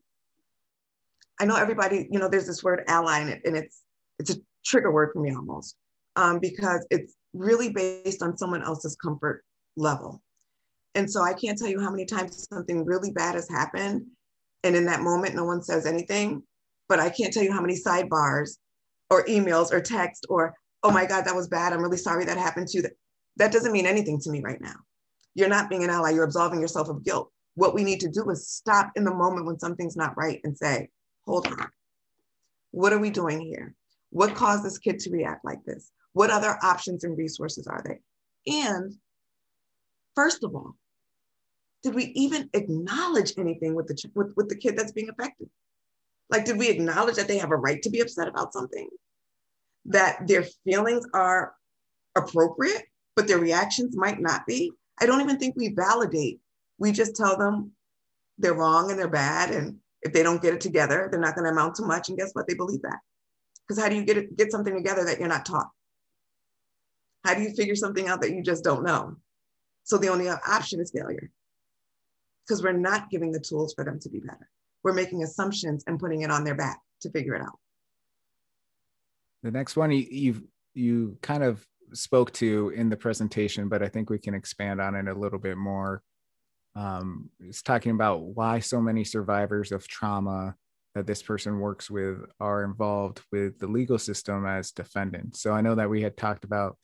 I 1.38 1.44
know 1.44 1.56
everybody, 1.56 2.08
you 2.11 2.18
know, 2.18 2.28
there's 2.28 2.46
this 2.46 2.64
word 2.64 2.82
ally 2.88 3.20
in 3.20 3.28
it, 3.28 3.42
and 3.44 3.56
it's 3.56 3.82
it's 4.18 4.30
a 4.30 4.37
trigger 4.64 4.90
word 4.90 5.11
for 5.12 5.20
me 5.20 5.34
almost 5.34 5.76
um, 6.16 6.38
because 6.38 6.87
it's 6.90 7.14
really 7.34 7.70
based 7.70 8.22
on 8.22 8.38
someone 8.38 8.62
else's 8.62 8.96
comfort 8.96 9.44
level. 9.76 10.22
And 10.94 11.11
so 11.11 11.22
I 11.22 11.34
can't 11.34 11.58
tell 11.58 11.68
you 11.68 11.78
how 11.78 11.90
many 11.90 12.06
times 12.06 12.48
something 12.50 12.87
really 12.87 13.11
bad 13.11 13.34
has 13.34 13.50
happened, 13.50 14.06
and 14.64 14.74
in 14.74 14.87
that 14.87 15.02
moment, 15.02 15.34
no 15.34 15.44
one 15.44 15.62
says 15.62 15.84
anything. 15.84 16.42
But 16.88 17.00
I 17.00 17.11
can't 17.11 17.34
tell 17.34 17.42
you 17.42 17.52
how 17.52 17.61
many 17.61 17.78
sidebars, 17.78 18.56
or 19.10 19.24
emails, 19.24 19.72
or 19.72 19.80
text, 19.80 20.26
or 20.28 20.54
oh 20.82 20.90
my 20.90 21.06
God, 21.06 21.24
that 21.24 21.34
was 21.34 21.48
bad. 21.48 21.72
I'm 21.72 21.82
really 21.82 21.96
sorry 21.96 22.24
that 22.24 22.38
happened 22.38 22.68
to 22.68 22.78
you. 22.78 22.88
That 23.36 23.52
doesn't 23.52 23.72
mean 23.72 23.86
anything 23.86 24.20
to 24.20 24.30
me 24.30 24.40
right 24.42 24.60
now. 24.60 24.74
You're 25.34 25.48
not 25.48 25.70
being 25.70 25.84
an 25.84 25.90
ally. 25.90 26.10
You're 26.10 26.24
absolving 26.24 26.60
yourself 26.60 26.88
of 26.88 27.04
guilt. 27.04 27.30
What 27.54 27.74
we 27.74 27.84
need 27.84 28.00
to 28.00 28.08
do 28.08 28.28
is 28.30 28.48
stop 28.48 28.92
in 28.96 29.04
the 29.04 29.14
moment 29.14 29.46
when 29.46 29.58
something's 29.58 29.96
not 29.96 30.16
right 30.16 30.40
and 30.44 30.56
say, 30.56 30.88
hold 31.26 31.46
on. 31.46 31.68
What 32.70 32.92
are 32.92 32.98
we 32.98 33.10
doing 33.10 33.40
here? 33.40 33.74
What 34.10 34.34
caused 34.34 34.64
this 34.64 34.78
kid 34.78 34.98
to 35.00 35.10
react 35.10 35.44
like 35.44 35.64
this? 35.64 35.90
What 36.12 36.30
other 36.30 36.58
options 36.62 37.04
and 37.04 37.16
resources 37.16 37.66
are 37.66 37.82
there? 37.84 38.00
And 38.46 38.94
first 40.14 40.44
of 40.44 40.54
all, 40.54 40.76
did 41.82 41.94
we 41.94 42.06
even 42.16 42.50
acknowledge 42.54 43.34
anything 43.38 43.74
with 43.74 43.86
the, 43.86 44.10
with, 44.14 44.32
with 44.36 44.48
the 44.48 44.56
kid 44.56 44.76
that's 44.76 44.92
being 44.92 45.08
affected? 45.08 45.48
Like, 46.30 46.44
did 46.44 46.58
we 46.58 46.68
acknowledge 46.68 47.16
that 47.16 47.28
they 47.28 47.38
have 47.38 47.50
a 47.50 47.56
right 47.56 47.80
to 47.82 47.90
be 47.90 48.00
upset 48.00 48.28
about 48.28 48.52
something? 48.52 48.88
That 49.86 50.26
their 50.26 50.44
feelings 50.64 51.04
are 51.14 51.54
appropriate, 52.16 52.84
but 53.16 53.26
their 53.26 53.38
reactions 53.38 53.96
might 53.96 54.20
not 54.20 54.46
be? 54.46 54.72
I 55.00 55.06
don't 55.06 55.20
even 55.20 55.38
think 55.38 55.56
we 55.56 55.68
validate. 55.68 56.40
We 56.78 56.92
just 56.92 57.16
tell 57.16 57.36
them 57.36 57.72
they're 58.38 58.54
wrong 58.54 58.90
and 58.90 58.98
they're 58.98 59.08
bad 59.08 59.50
and 59.50 59.78
if 60.02 60.12
they 60.12 60.22
don't 60.22 60.42
get 60.42 60.54
it 60.54 60.60
together, 60.60 61.08
they're 61.10 61.20
not 61.20 61.34
going 61.34 61.44
to 61.44 61.50
amount 61.50 61.74
to 61.76 61.82
much. 61.82 62.08
And 62.08 62.18
guess 62.18 62.30
what? 62.32 62.46
They 62.46 62.54
believe 62.54 62.82
that. 62.82 62.98
Because 63.66 63.82
how 63.82 63.88
do 63.88 63.96
you 63.96 64.04
get 64.04 64.16
it, 64.16 64.36
get 64.36 64.52
something 64.52 64.74
together 64.74 65.04
that 65.04 65.18
you're 65.18 65.28
not 65.28 65.44
taught? 65.44 65.68
How 67.24 67.34
do 67.34 67.42
you 67.42 67.50
figure 67.50 67.74
something 67.74 68.08
out 68.08 68.22
that 68.22 68.30
you 68.30 68.42
just 68.42 68.64
don't 68.64 68.84
know? 68.84 69.16
So 69.84 69.98
the 69.98 70.08
only 70.08 70.28
option 70.28 70.80
is 70.80 70.92
failure. 70.92 71.30
Because 72.46 72.62
we're 72.62 72.72
not 72.72 73.10
giving 73.10 73.32
the 73.32 73.40
tools 73.40 73.74
for 73.74 73.84
them 73.84 73.98
to 74.00 74.08
be 74.08 74.20
better. 74.20 74.48
We're 74.84 74.92
making 74.92 75.22
assumptions 75.22 75.84
and 75.86 75.98
putting 75.98 76.22
it 76.22 76.30
on 76.30 76.44
their 76.44 76.54
back 76.54 76.80
to 77.02 77.10
figure 77.10 77.34
it 77.34 77.42
out. 77.42 77.58
The 79.42 79.50
next 79.50 79.76
one 79.76 79.90
you 79.90 80.06
you 80.10 80.48
you 80.74 81.18
kind 81.22 81.42
of 81.42 81.64
spoke 81.92 82.32
to 82.34 82.70
in 82.70 82.88
the 82.88 82.96
presentation, 82.96 83.68
but 83.68 83.82
I 83.82 83.88
think 83.88 84.10
we 84.10 84.18
can 84.18 84.34
expand 84.34 84.80
on 84.80 84.94
it 84.94 85.08
a 85.08 85.14
little 85.14 85.38
bit 85.38 85.56
more 85.56 86.02
um, 86.78 87.30
it's 87.40 87.62
talking 87.62 87.92
about 87.92 88.22
why 88.22 88.60
so 88.60 88.80
many 88.80 89.02
survivors 89.02 89.72
of 89.72 89.88
trauma 89.88 90.54
that 90.94 91.06
this 91.06 91.22
person 91.22 91.58
works 91.58 91.90
with 91.90 92.18
are 92.38 92.62
involved 92.62 93.20
with 93.32 93.58
the 93.58 93.66
legal 93.66 93.98
system 93.98 94.46
as 94.46 94.70
defendants. 94.70 95.42
So 95.42 95.52
I 95.52 95.60
know 95.60 95.74
that 95.74 95.90
we 95.90 96.02
had 96.02 96.16
talked 96.16 96.44
about 96.44 96.76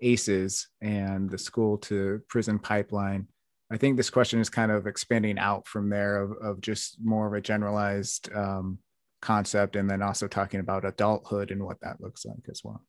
ACEs 0.00 0.68
and 0.80 1.28
the 1.28 1.36
school 1.36 1.78
to 1.78 2.20
prison 2.28 2.60
pipeline. 2.60 3.26
I 3.70 3.76
think 3.76 3.96
this 3.96 4.10
question 4.10 4.40
is 4.40 4.50
kind 4.50 4.72
of 4.72 4.86
expanding 4.86 5.38
out 5.38 5.66
from 5.66 5.90
there 5.90 6.22
of, 6.22 6.32
of 6.42 6.60
just 6.60 6.96
more 7.02 7.26
of 7.28 7.34
a 7.34 7.40
generalized 7.40 8.28
um, 8.34 8.78
concept 9.22 9.76
and 9.76 9.88
then 9.88 10.02
also 10.02 10.26
talking 10.26 10.60
about 10.60 10.84
adulthood 10.84 11.50
and 11.50 11.64
what 11.64 11.80
that 11.82 12.00
looks 12.00 12.24
like 12.24 12.48
as 12.50 12.62
well. 12.64 12.82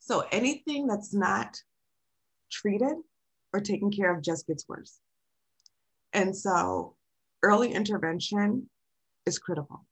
So 0.00 0.26
anything 0.30 0.86
that's 0.86 1.14
not 1.14 1.56
treated 2.50 2.96
or 3.52 3.60
taken 3.60 3.90
care 3.90 4.14
of 4.14 4.22
just 4.22 4.46
gets 4.46 4.68
worse. 4.68 4.98
And 6.12 6.36
so 6.36 6.96
early 7.42 7.72
intervention 7.72 8.68
is 9.24 9.38
critical. 9.38 9.86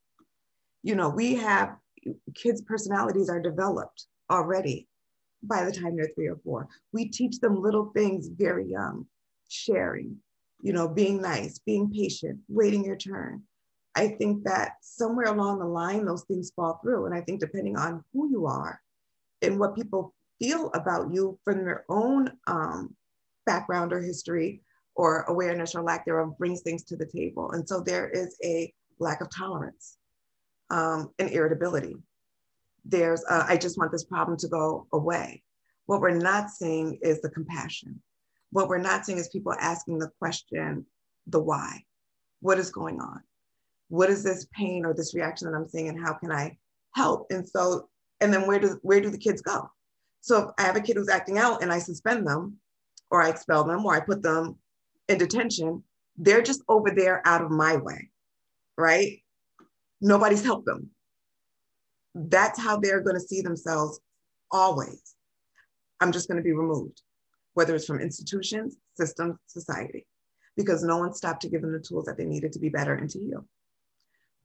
You 0.83 0.97
know, 0.97 1.09
we 1.09 1.37
have 1.37 1.77
kids' 2.35 2.63
personalities 2.63 3.31
are 3.31 3.41
developed 3.41 4.07
already 4.31 4.89
by 5.43 5.65
the 5.65 5.73
time 5.73 5.97
they're 5.97 6.11
three 6.15 6.29
or 6.29 6.41
four. 6.45 6.69
We 6.93 7.09
teach 7.09 7.39
them 7.39 7.63
little 7.63 7.91
things 7.95 8.29
very 8.29 8.69
young, 8.69 9.07
sharing, 9.51 10.17
you 10.61 10.73
know, 10.73 10.89
being 10.89 11.21
nice, 11.21 11.59
being 11.59 11.91
patient, 11.91 12.39
waiting 12.49 12.85
your 12.85 12.97
turn. 12.97 13.43
I 13.95 14.09
think 14.09 14.45
that 14.45 14.75
somewhere 14.83 15.27
along 15.27 15.59
the 15.59 15.65
line, 15.67 16.05
those 16.05 16.25
things 16.25 16.53
fall 16.55 16.79
through. 16.83 17.07
And 17.07 17.15
I 17.15 17.21
think 17.21 17.41
depending 17.41 17.77
on 17.77 18.05
who 18.13 18.31
you 18.31 18.47
are 18.47 18.81
and 19.43 19.59
what 19.59 19.75
people 19.75 20.15
feel 20.39 20.71
about 20.75 21.13
you 21.13 21.39
from 21.45 21.65
their 21.65 21.85
own 21.89 22.31
um, 22.47 22.95
background 23.47 23.93
or 23.93 24.01
history, 24.01 24.63
or 24.97 25.23
awareness 25.29 25.75
or 25.75 25.83
lack 25.83 26.05
thereof 26.05 26.37
brings 26.37 26.61
things 26.61 26.83
to 26.85 26.97
the 26.97 27.07
table. 27.07 27.53
And 27.53 27.67
so 27.67 27.81
there 27.81 28.11
is 28.11 28.37
a 28.45 28.71
lack 28.99 29.23
of 29.23 29.31
tolerance 29.31 29.97
um, 30.69 31.11
and 31.19 31.31
irritability. 31.31 31.97
There's, 32.85 33.25
uh, 33.29 33.45
I 33.49 33.57
just 33.57 33.79
want 33.79 33.93
this 33.93 34.05
problem 34.05 34.37
to 34.39 34.49
go 34.49 34.87
away. 34.93 35.43
What 35.87 36.01
we're 36.01 36.11
not 36.11 36.51
seeing 36.51 36.99
is 37.03 37.23
the 37.23 37.31
compassion. 37.31 38.03
What 38.53 38.69
we're 38.69 38.79
not 38.79 39.07
seeing 39.07 39.19
is 39.19 39.29
people 39.29 39.55
asking 39.59 39.99
the 39.99 40.11
question, 40.19 40.87
the 41.27 41.41
why. 41.41 41.85
What 42.41 42.59
is 42.59 42.71
going 42.71 43.01
on? 43.01 43.21
What 43.89 44.11
is 44.11 44.23
this 44.23 44.47
pain 44.53 44.85
or 44.85 44.95
this 44.95 45.15
reaction 45.15 45.51
that 45.51 45.57
I'm 45.57 45.69
seeing, 45.69 45.89
and 45.89 46.01
how 46.01 46.15
can 46.15 46.33
I 46.33 46.57
help? 46.95 47.27
And 47.31 47.49
so, 47.49 47.89
and 48.21 48.33
then 48.33 48.47
where 48.47 48.59
do 48.59 48.79
where 48.83 49.01
do 49.01 49.11
the 49.11 49.19
kids 49.19 49.43
go? 49.43 49.71
So 50.21 50.39
if 50.39 50.51
I 50.59 50.63
have 50.63 50.77
a 50.77 50.81
kid 50.81 50.97
who's 50.97 51.09
acting 51.09 51.39
out 51.39 51.63
and 51.63 51.73
I 51.73 51.79
suspend 51.79 52.27
them, 52.27 52.59
or 53.11 53.23
I 53.23 53.31
expel 53.31 53.65
them, 53.65 53.85
or 53.85 53.95
I 53.95 54.01
put 54.01 54.23
them 54.23 54.57
in 55.09 55.19
detention, 55.19 55.83
they're 56.17 56.43
just 56.43 56.63
over 56.69 56.91
there 56.91 57.27
out 57.27 57.43
of 57.43 57.51
my 57.51 57.77
way, 57.77 58.11
right? 58.77 59.23
Nobody's 60.01 60.45
helped 60.45 60.67
them. 60.67 60.91
That's 62.15 62.59
how 62.59 62.79
they're 62.79 63.01
going 63.01 63.17
to 63.17 63.21
see 63.27 63.41
themselves 63.41 64.01
always. 64.51 65.15
I'm 66.01 66.13
just 66.13 66.29
going 66.29 66.39
to 66.39 66.45
be 66.45 66.53
removed, 66.53 67.03
whether 67.55 67.75
it's 67.75 67.87
from 67.87 68.01
institutions, 68.01 68.77
systems, 68.95 69.37
society, 69.47 70.07
because 70.57 70.83
no 70.83 70.99
one 70.99 71.15
stopped 71.15 71.43
to 71.43 71.49
give 71.49 71.63
them 71.63 71.73
the 71.73 71.81
tools 71.81 72.07
that 72.07 72.17
they 72.17 72.25
needed 72.25 72.53
to 72.53 72.59
be 72.59 72.69
better 72.69 72.95
and 72.95 73.11
to 73.11 73.19
heal. 73.19 73.45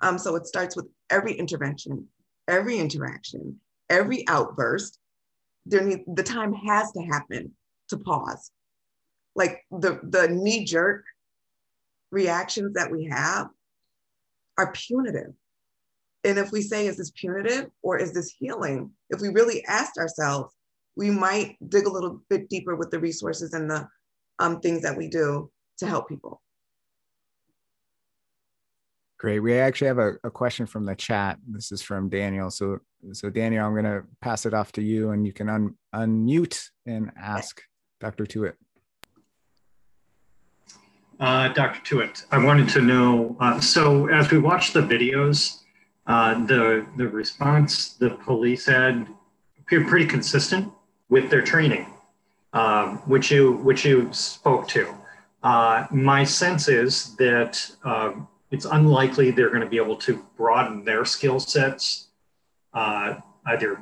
Um, 0.02 0.18
so 0.18 0.36
it 0.36 0.46
starts 0.46 0.76
with 0.76 0.88
every 1.10 1.34
intervention, 1.34 2.08
every 2.48 2.78
interaction, 2.78 3.60
every 3.90 4.28
outburst. 4.28 5.00
There 5.66 5.84
need, 5.84 6.04
the 6.08 6.24
time 6.24 6.54
has 6.54 6.92
to 6.92 7.02
happen 7.02 7.54
to 7.90 7.98
pause 7.98 8.52
like 9.36 9.66
the 9.70 10.00
the 10.04 10.28
knee 10.30 10.64
jerk 10.66 11.04
reactions 12.12 12.74
that 12.74 12.90
we 12.90 13.06
have 13.06 13.48
are 14.58 14.72
punitive 14.72 15.34
and 16.24 16.40
if 16.40 16.52
we 16.52 16.62
say 16.62 16.88
is 16.88 16.98
this 16.98 17.12
punitive 17.12 17.70
or 17.84 17.98
is 17.98 18.14
this 18.14 18.34
healing 18.40 18.90
if 19.10 19.20
we 19.20 19.28
really 19.30 19.64
asked 19.66 19.98
ourselves 19.98 20.55
we 20.96 21.10
might 21.10 21.58
dig 21.70 21.86
a 21.86 21.92
little 21.92 22.22
bit 22.30 22.50
deeper 22.50 22.76
with 22.76 22.92
the 22.92 23.00
resources 23.00 23.54
and 23.54 23.70
the 23.70 23.88
um, 24.40 24.60
things 24.60 24.82
that 24.82 24.98
we 24.98 25.08
do 25.08 25.50
to 25.78 25.86
help 25.86 26.08
people 26.08 26.42
Great. 29.18 29.40
We 29.40 29.58
actually 29.58 29.88
have 29.88 29.98
a, 29.98 30.16
a, 30.26 30.30
question 30.30 30.66
from 30.66 30.86
the 30.86 30.94
chat. 30.94 31.40
This 31.48 31.72
is 31.72 31.82
from 31.82 32.10
Daniel. 32.10 32.52
So, 32.52 32.80
so 33.14 33.30
Daniel, 33.30 33.66
I'm 33.66 33.72
going 33.72 33.86
to 33.86 34.04
pass 34.22 34.46
it 34.46 34.54
off 34.54 34.74
to 34.74 34.82
you, 34.82 35.12
and 35.12 35.26
you 35.26 35.32
can 35.32 35.48
un, 35.48 35.76
unmute 35.96 36.70
and 36.86 37.12
ask 37.18 37.62
Dr. 38.02 38.26
Tuitt. 38.26 38.54
Uh, 41.18 41.48
Dr. 41.54 41.80
Tuitt, 41.82 42.26
I 42.30 42.44
wanted 42.44 42.68
to 42.70 42.82
know, 42.82 43.38
uh, 43.40 43.60
so 43.62 44.08
as 44.08 44.30
we 44.32 44.38
watched 44.38 44.74
the 44.74 44.82
videos, 44.82 45.60
uh, 46.08 46.46
the, 46.46 46.86
the 46.98 47.08
response 47.08 47.94
the 47.94 48.12
police 48.12 48.66
had 48.66 49.08
appeared 49.58 49.88
pretty 49.88 50.06
consistent 50.06 50.72
with 51.10 51.30
their 51.30 51.42
training, 51.42 51.88
um, 52.54 52.98
which, 53.06 53.32
you, 53.32 53.54
which 53.58 53.86
you 53.86 54.12
spoke 54.12 54.68
to. 54.70 54.94
Uh, 55.44 55.86
my 55.92 56.24
sense 56.24 56.68
is 56.68 57.16
that 57.18 57.70
uh, 57.84 58.12
it's 58.52 58.66
unlikely 58.66 59.32
they're 59.32 59.50
going 59.50 59.62
to 59.62 59.70
be 59.70 59.78
able 59.78 59.96
to 59.98 60.26
broaden 60.36 60.84
their 60.84 61.06
skill 61.06 61.40
sets 61.40 62.08
uh, 62.74 63.16
either 63.46 63.82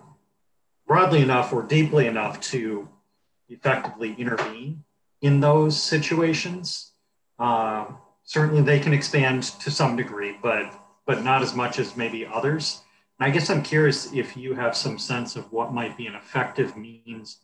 broadly 0.87 1.21
enough 1.21 1.51
or 1.51 1.63
deeply 1.63 2.07
enough 2.07 2.39
to 2.39 2.87
effectively 3.49 4.13
intervene 4.17 4.83
in 5.21 5.39
those 5.39 5.81
situations. 5.81 6.91
Uh, 7.39 7.85
certainly, 8.23 8.61
they 8.61 8.79
can 8.79 8.93
expand 8.93 9.43
to 9.43 9.71
some 9.71 9.95
degree, 9.95 10.37
but 10.41 10.71
but 11.05 11.23
not 11.23 11.41
as 11.41 11.53
much 11.53 11.79
as 11.79 11.97
maybe 11.97 12.25
others. 12.25 12.82
I 13.23 13.29
guess 13.29 13.49
I'm 13.49 13.63
curious 13.63 14.11
if 14.11 14.35
you 14.35 14.53
have 14.53 14.75
some 14.75 14.99
sense 14.99 15.37
of 15.37 15.49
what 15.49 15.73
might 15.73 15.95
be 15.95 16.07
an 16.07 16.15
effective 16.15 16.75
means 16.75 17.37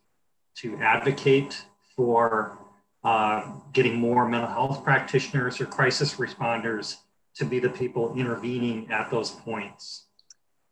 to 0.56 0.76
advocate 0.76 1.64
for 1.96 2.58
uh, 3.06 3.46
getting 3.72 3.96
more 3.96 4.28
mental 4.28 4.50
health 4.50 4.84
practitioners 4.84 5.62
or 5.62 5.68
crisis 5.68 6.16
responders 6.16 6.98
to 7.36 7.46
be 7.46 7.60
the 7.60 7.70
people 7.70 8.14
intervening 8.18 8.92
at 8.92 9.10
those 9.10 9.32
points. 9.32 10.08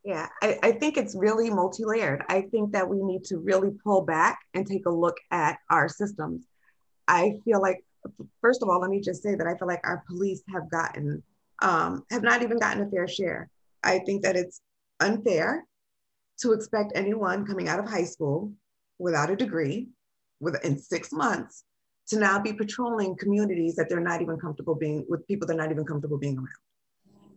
Yeah, 0.04 0.28
I, 0.44 0.60
I 0.62 0.72
think 0.74 0.98
it's 0.98 1.16
really 1.16 1.50
multi 1.50 1.86
layered. 1.86 2.26
I 2.28 2.42
think 2.42 2.74
that 2.74 2.90
we 2.90 3.02
need 3.02 3.24
to 3.26 3.38
really 3.38 3.72
pull 3.86 4.02
back 4.02 4.40
and 4.54 4.68
take 4.68 4.88
a 4.88 4.92
look 4.92 5.16
at 5.32 5.58
our 5.70 5.88
systems. 5.88 6.44
I 7.08 7.40
feel 7.46 7.62
like, 7.62 7.82
first 8.42 8.62
of 8.62 8.68
all, 8.68 8.82
let 8.82 8.90
me 8.90 9.00
just 9.00 9.24
say 9.24 9.36
that 9.36 9.48
I 9.48 9.56
feel 9.56 9.70
like 9.70 9.88
our 9.88 10.04
police 10.06 10.44
have 10.54 10.70
gotten, 10.70 11.24
um, 11.62 12.04
have 12.12 12.24
not 12.24 12.42
even 12.42 12.60
gotten 12.60 12.84
a 12.84 12.90
fair 12.90 13.08
share. 13.08 13.50
I 13.86 14.00
think 14.00 14.24
that 14.24 14.36
it's 14.36 14.60
unfair 15.00 15.66
to 16.40 16.54
expect 16.54 16.92
anyone 16.96 17.46
coming 17.46 17.68
out 17.68 17.80
of 17.80 17.90
high 17.90 18.04
school 18.04 18.52
without 19.00 19.30
a 19.30 19.36
degree 19.36 19.88
within 20.40 20.78
six 20.78 21.12
months 21.12 21.64
to 22.08 22.18
now 22.18 22.40
be 22.40 22.54
patrolling 22.54 23.16
communities 23.18 23.76
that 23.76 23.90
they're 23.90 24.00
not 24.00 24.22
even 24.22 24.38
comfortable 24.38 24.76
being 24.76 25.06
with 25.10 25.28
people 25.28 25.48
they're 25.48 25.58
not 25.58 25.72
even 25.72 25.86
comfortable 25.86 26.18
being 26.18 26.38
around. 26.38 26.48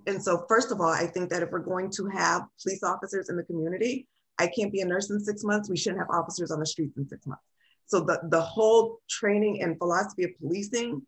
And 0.06 0.22
so, 0.22 0.44
first 0.48 0.72
of 0.72 0.80
all, 0.80 0.88
I 0.88 1.06
think 1.06 1.30
that 1.30 1.42
if 1.42 1.50
we're 1.50 1.58
going 1.58 1.90
to 1.92 2.06
have 2.06 2.42
police 2.62 2.82
officers 2.82 3.28
in 3.28 3.36
the 3.36 3.42
community, 3.42 4.08
I 4.38 4.46
can't 4.46 4.72
be 4.72 4.80
a 4.80 4.86
nurse 4.86 5.10
in 5.10 5.20
six 5.20 5.44
months. 5.44 5.68
We 5.68 5.76
shouldn't 5.76 6.00
have 6.00 6.10
officers 6.10 6.50
on 6.50 6.60
the 6.60 6.66
streets 6.66 6.96
in 6.96 7.06
six 7.06 7.26
months. 7.26 7.42
So 7.86 8.00
the, 8.00 8.20
the 8.30 8.40
whole 8.40 9.00
training 9.10 9.62
and 9.62 9.76
philosophy 9.76 10.24
of 10.24 10.30
policing, 10.40 11.02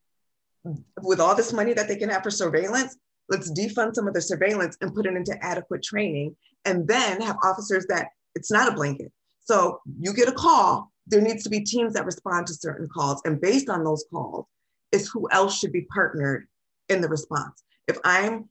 with 1.01 1.21
all 1.21 1.35
this 1.35 1.53
money 1.53 1.73
that 1.73 1.88
they 1.88 1.97
can 1.97 2.11
have 2.11 2.23
for 2.23 2.31
surveillance, 2.31 2.97
let's 3.29 3.51
defund 3.53 3.95
some 3.95 4.09
of 4.09 4.15
the 4.15 4.21
surveillance 4.21 4.77
and 4.81 4.95
put 4.95 5.07
it 5.07 5.15
into 5.15 5.37
adequate 5.45 5.83
training 5.83 6.37
and 6.65 6.87
then 6.87 7.21
have 7.21 7.37
officers 7.43 7.87
that 7.89 8.09
it's 8.35 8.51
not 8.51 8.69
a 8.69 8.75
blanket. 8.75 9.13
So 9.45 9.81
you 9.99 10.15
get 10.15 10.29
a 10.29 10.33
call, 10.33 10.93
there 11.07 11.21
needs 11.21 11.43
to 11.45 11.51
be 11.51 11.61
teams 11.61 11.95
that 11.95 12.07
respond 12.07 12.47
to 12.47 12.55
certain 12.55 12.89
calls. 12.89 13.21
And 13.25 13.41
based 13.41 13.69
on 13.69 13.85
those 13.85 14.05
calls 14.11 14.47
is 14.93 15.09
who 15.09 15.29
else 15.31 15.59
should 15.59 15.73
be 15.73 15.87
partnered 15.93 16.47
in 16.89 17.01
the 17.01 17.09
response. 17.09 17.63
If 17.89 17.99
I'm 18.05 18.49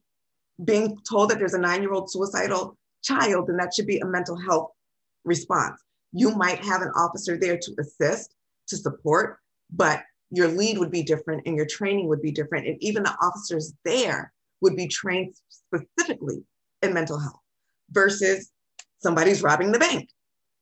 being 0.64 0.98
told 1.08 1.30
that 1.30 1.38
there's 1.38 1.54
a 1.54 1.58
nine 1.58 1.82
year 1.82 1.92
old 1.92 2.10
suicidal 2.10 2.76
child, 3.02 3.46
then 3.48 3.56
that 3.56 3.72
should 3.74 3.86
be 3.86 3.98
a 4.00 4.06
mental 4.06 4.38
health 4.38 4.70
response. 5.24 5.80
You 6.12 6.34
might 6.34 6.64
have 6.64 6.82
an 6.82 6.92
officer 6.94 7.38
there 7.38 7.56
to 7.56 7.74
assist, 7.80 8.34
to 8.68 8.76
support, 8.76 9.38
but 9.70 10.02
your 10.30 10.48
lead 10.48 10.78
would 10.78 10.90
be 10.90 11.02
different 11.02 11.42
and 11.46 11.56
your 11.56 11.66
training 11.66 12.08
would 12.08 12.22
be 12.22 12.32
different. 12.32 12.66
And 12.66 12.76
even 12.82 13.02
the 13.02 13.16
officers 13.22 13.72
there 13.84 14.32
would 14.62 14.76
be 14.76 14.88
trained 14.88 15.34
specifically 15.50 16.42
in 16.80 16.94
mental 16.94 17.18
health 17.18 17.40
versus 17.90 18.50
somebody's 19.00 19.42
robbing 19.42 19.72
the 19.72 19.78
bank. 19.78 20.08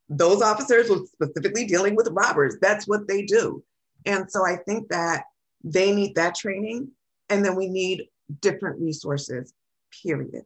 Those 0.09 0.41
officers 0.41 0.89
were 0.89 1.05
specifically 1.05 1.65
dealing 1.65 1.95
with 1.95 2.09
robbers. 2.11 2.57
That's 2.61 2.87
what 2.87 3.07
they 3.07 3.23
do. 3.23 3.63
And 4.05 4.29
so 4.29 4.45
I 4.45 4.57
think 4.67 4.89
that 4.89 5.23
they 5.63 5.93
need 5.93 6.15
that 6.15 6.35
training. 6.35 6.89
And 7.29 7.45
then 7.45 7.55
we 7.55 7.69
need 7.69 8.07
different 8.41 8.81
resources 8.81 9.53
period. 10.03 10.43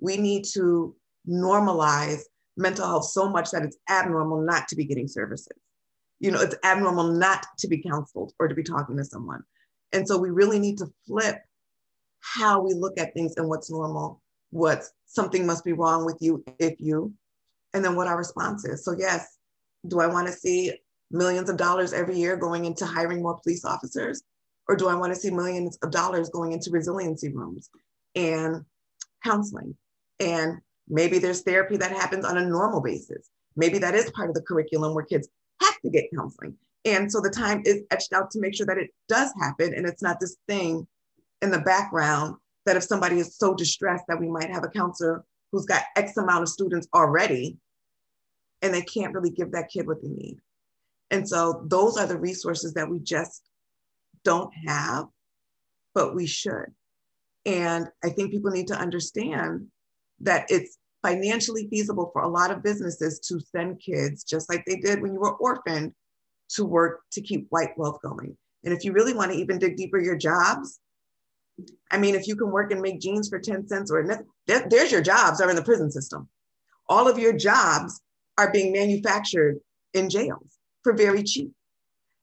We 0.00 0.16
need 0.16 0.44
to 0.52 0.94
normalize 1.28 2.22
mental 2.56 2.86
health 2.86 3.06
so 3.06 3.28
much 3.28 3.50
that 3.50 3.62
it's 3.62 3.78
abnormal 3.88 4.42
not 4.42 4.68
to 4.68 4.76
be 4.76 4.84
getting 4.84 5.08
services. 5.08 5.56
You 6.18 6.30
know, 6.30 6.40
it's 6.40 6.56
abnormal 6.64 7.12
not 7.12 7.46
to 7.58 7.68
be 7.68 7.82
counseled 7.82 8.32
or 8.38 8.48
to 8.48 8.54
be 8.54 8.62
talking 8.62 8.96
to 8.96 9.04
someone. 9.04 9.42
And 9.92 10.06
so 10.06 10.18
we 10.18 10.30
really 10.30 10.58
need 10.58 10.78
to 10.78 10.90
flip 11.06 11.40
how 12.20 12.60
we 12.60 12.74
look 12.74 12.98
at 12.98 13.14
things 13.14 13.34
and 13.36 13.48
what's 13.48 13.70
normal, 13.70 14.22
what 14.50 14.84
something 15.06 15.46
must 15.46 15.64
be 15.64 15.72
wrong 15.72 16.04
with 16.04 16.16
you 16.20 16.44
if 16.58 16.74
you, 16.78 17.12
and 17.74 17.84
then 17.84 17.96
what 17.96 18.08
our 18.08 18.16
response 18.16 18.64
is. 18.64 18.84
So, 18.84 18.94
yes, 18.98 19.38
do 19.86 20.00
I 20.00 20.06
want 20.06 20.26
to 20.26 20.32
see 20.32 20.72
millions 21.10 21.48
of 21.48 21.56
dollars 21.56 21.92
every 21.92 22.16
year 22.16 22.36
going 22.36 22.64
into 22.64 22.84
hiring 22.86 23.22
more 23.22 23.38
police 23.42 23.64
officers? 23.64 24.22
Or 24.68 24.76
do 24.76 24.88
I 24.88 24.94
want 24.94 25.14
to 25.14 25.20
see 25.20 25.30
millions 25.30 25.78
of 25.82 25.92
dollars 25.92 26.28
going 26.30 26.52
into 26.52 26.70
resiliency 26.70 27.32
rooms 27.32 27.70
and 28.16 28.64
counseling. 29.26 29.76
And 30.20 30.58
maybe 30.88 31.18
there's 31.18 31.42
therapy 31.42 31.76
that 31.76 31.92
happens 31.92 32.24
on 32.24 32.38
a 32.38 32.46
normal 32.46 32.80
basis. 32.80 33.28
Maybe 33.56 33.78
that 33.78 33.94
is 33.94 34.10
part 34.12 34.28
of 34.28 34.34
the 34.34 34.42
curriculum 34.42 34.94
where 34.94 35.04
kids 35.04 35.28
have 35.62 35.80
to 35.82 35.90
get 35.90 36.10
counseling. 36.14 36.56
And 36.84 37.10
so 37.10 37.20
the 37.20 37.30
time 37.30 37.62
is 37.64 37.82
etched 37.90 38.12
out 38.12 38.30
to 38.32 38.40
make 38.40 38.54
sure 38.54 38.66
that 38.66 38.78
it 38.78 38.90
does 39.08 39.32
happen 39.40 39.74
and 39.74 39.86
it's 39.86 40.02
not 40.02 40.20
this 40.20 40.36
thing 40.46 40.86
in 41.42 41.50
the 41.50 41.60
background 41.60 42.36
that 42.64 42.76
if 42.76 42.82
somebody 42.82 43.18
is 43.18 43.36
so 43.36 43.54
distressed 43.54 44.04
that 44.08 44.20
we 44.20 44.28
might 44.28 44.50
have 44.50 44.64
a 44.64 44.68
counselor 44.68 45.24
who's 45.52 45.66
got 45.66 45.84
X 45.96 46.16
amount 46.16 46.42
of 46.42 46.48
students 46.48 46.88
already 46.94 47.56
and 48.62 48.74
they 48.74 48.82
can't 48.82 49.14
really 49.14 49.30
give 49.30 49.52
that 49.52 49.70
kid 49.70 49.86
what 49.86 50.02
they 50.02 50.08
need. 50.08 50.38
And 51.10 51.28
so 51.28 51.62
those 51.66 51.96
are 51.96 52.06
the 52.06 52.18
resources 52.18 52.74
that 52.74 52.90
we 52.90 52.98
just 52.98 53.42
don't 54.24 54.52
have, 54.66 55.06
but 55.94 56.14
we 56.14 56.26
should. 56.26 56.74
And 57.44 57.88
I 58.02 58.08
think 58.08 58.32
people 58.32 58.50
need 58.50 58.66
to 58.68 58.78
understand 58.78 59.68
that 60.20 60.46
it's 60.50 60.78
financially 61.02 61.68
feasible 61.70 62.10
for 62.12 62.22
a 62.22 62.28
lot 62.28 62.50
of 62.50 62.62
businesses 62.62 63.20
to 63.20 63.38
send 63.38 63.80
kids, 63.80 64.24
just 64.24 64.48
like 64.48 64.64
they 64.66 64.76
did 64.76 65.00
when 65.00 65.12
you 65.12 65.20
were 65.20 65.36
orphaned, 65.36 65.92
to 66.48 66.64
work 66.64 67.02
to 67.12 67.20
keep 67.20 67.46
white 67.50 67.76
wealth 67.76 68.00
going. 68.02 68.36
And 68.64 68.74
if 68.74 68.84
you 68.84 68.92
really 68.92 69.14
want 69.14 69.30
to 69.30 69.38
even 69.38 69.58
dig 69.58 69.76
deeper 69.76 70.00
your 70.00 70.16
jobs, 70.16 70.80
I 71.90 71.98
mean, 71.98 72.14
if 72.14 72.26
you 72.26 72.36
can 72.36 72.50
work 72.50 72.72
and 72.72 72.82
make 72.82 73.00
jeans 73.00 73.28
for 73.28 73.38
10 73.38 73.68
cents 73.68 73.90
or 73.90 74.06
there, 74.46 74.66
there's 74.68 74.92
your 74.92 75.02
jobs 75.02 75.40
are 75.40 75.48
in 75.48 75.56
the 75.56 75.62
prison 75.62 75.90
system. 75.90 76.28
All 76.88 77.08
of 77.08 77.18
your 77.18 77.32
jobs 77.32 78.00
are 78.38 78.52
being 78.52 78.72
manufactured 78.72 79.58
in 79.94 80.10
jails 80.10 80.58
for 80.82 80.92
very 80.92 81.22
cheap. 81.22 81.52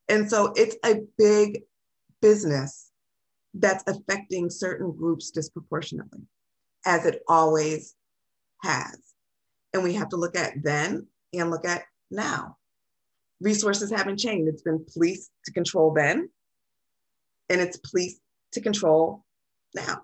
And 0.09 0.29
so 0.29 0.53
it's 0.55 0.75
a 0.85 1.01
big 1.17 1.63
business 2.21 2.91
that's 3.53 3.83
affecting 3.87 4.49
certain 4.49 4.91
groups 4.91 5.31
disproportionately, 5.31 6.21
as 6.85 7.05
it 7.05 7.21
always 7.27 7.95
has. 8.61 8.97
And 9.73 9.83
we 9.83 9.93
have 9.93 10.09
to 10.09 10.17
look 10.17 10.37
at 10.37 10.63
then 10.63 11.07
and 11.33 11.49
look 11.49 11.65
at 11.65 11.83
now. 12.11 12.57
Resources 13.41 13.91
haven't 13.91 14.17
changed. 14.17 14.49
It's 14.49 14.61
been 14.61 14.85
police 14.93 15.29
to 15.45 15.51
control 15.51 15.93
then, 15.93 16.29
and 17.49 17.59
it's 17.59 17.77
police 17.77 18.19
to 18.53 18.61
control 18.61 19.23
now. 19.75 20.03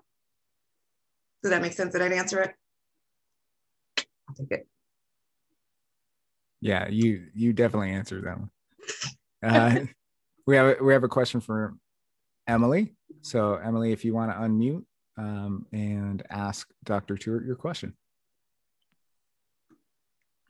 Does 1.42 1.50
that 1.50 1.62
make 1.62 1.72
sense? 1.72 1.92
Did 1.92 2.02
I 2.02 2.14
answer 2.14 2.40
it? 2.40 2.54
I'll 4.28 4.34
take 4.34 4.50
it. 4.50 4.66
Yeah, 6.60 6.88
you 6.88 7.28
you 7.34 7.52
definitely 7.52 7.90
answered 7.90 8.24
that 8.24 8.38
one. 8.38 8.50
Uh, 9.42 9.86
we 10.46 10.56
have 10.56 10.80
we 10.80 10.92
have 10.92 11.04
a 11.04 11.08
question 11.08 11.40
for 11.40 11.74
Emily. 12.46 12.94
So, 13.22 13.54
Emily, 13.54 13.92
if 13.92 14.04
you 14.04 14.14
want 14.14 14.30
to 14.30 14.36
unmute 14.36 14.84
um, 15.16 15.66
and 15.72 16.22
ask 16.30 16.68
Dr. 16.84 17.16
Tuitt 17.16 17.46
your 17.46 17.56
question. 17.56 17.94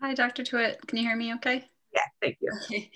Hi, 0.00 0.14
Dr. 0.14 0.42
Tuitt. 0.42 0.86
Can 0.86 0.98
you 0.98 1.04
hear 1.04 1.16
me 1.16 1.34
okay? 1.34 1.64
Yeah, 1.92 2.00
thank 2.22 2.38
you. 2.40 2.50
Okay. 2.64 2.90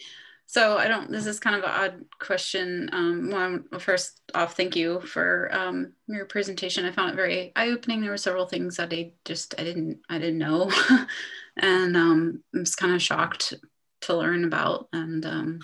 So 0.47 0.77
I 0.77 0.89
don't, 0.89 1.11
this 1.11 1.27
is 1.27 1.41
kind 1.41 1.57
of 1.57 1.65
an 1.65 1.71
odd 1.71 2.05
question. 2.21 2.89
Um, 2.93 3.31
well, 3.31 3.81
first 3.81 4.21
off, 4.35 4.57
thank 4.57 4.77
you 4.77 5.01
for 5.01 5.49
um, 5.53 5.95
your 6.07 6.27
presentation. 6.27 6.85
I 6.85 6.93
found 6.93 7.11
it 7.11 7.17
very 7.17 7.53
eye-opening. 7.57 8.01
There 8.01 8.11
were 8.11 8.17
several 8.17 8.47
things 8.47 8.77
that 8.77 8.93
I 8.93 9.13
just, 9.25 9.55
I 9.59 9.65
didn't, 9.65 10.01
I 10.09 10.19
didn't 10.19 10.39
know. 10.39 10.71
and 11.57 11.97
um, 11.97 12.43
I 12.55 12.59
was 12.59 12.77
kind 12.77 12.95
of 12.95 13.03
shocked 13.03 13.55
to 14.03 14.17
learn 14.17 14.45
about. 14.45 14.89
And 14.93 15.25
um, 15.25 15.61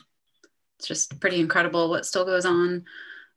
it's 0.78 0.88
just 0.88 1.20
pretty 1.20 1.40
incredible 1.40 1.90
what 1.90 2.06
still 2.06 2.24
goes 2.24 2.46
on. 2.46 2.84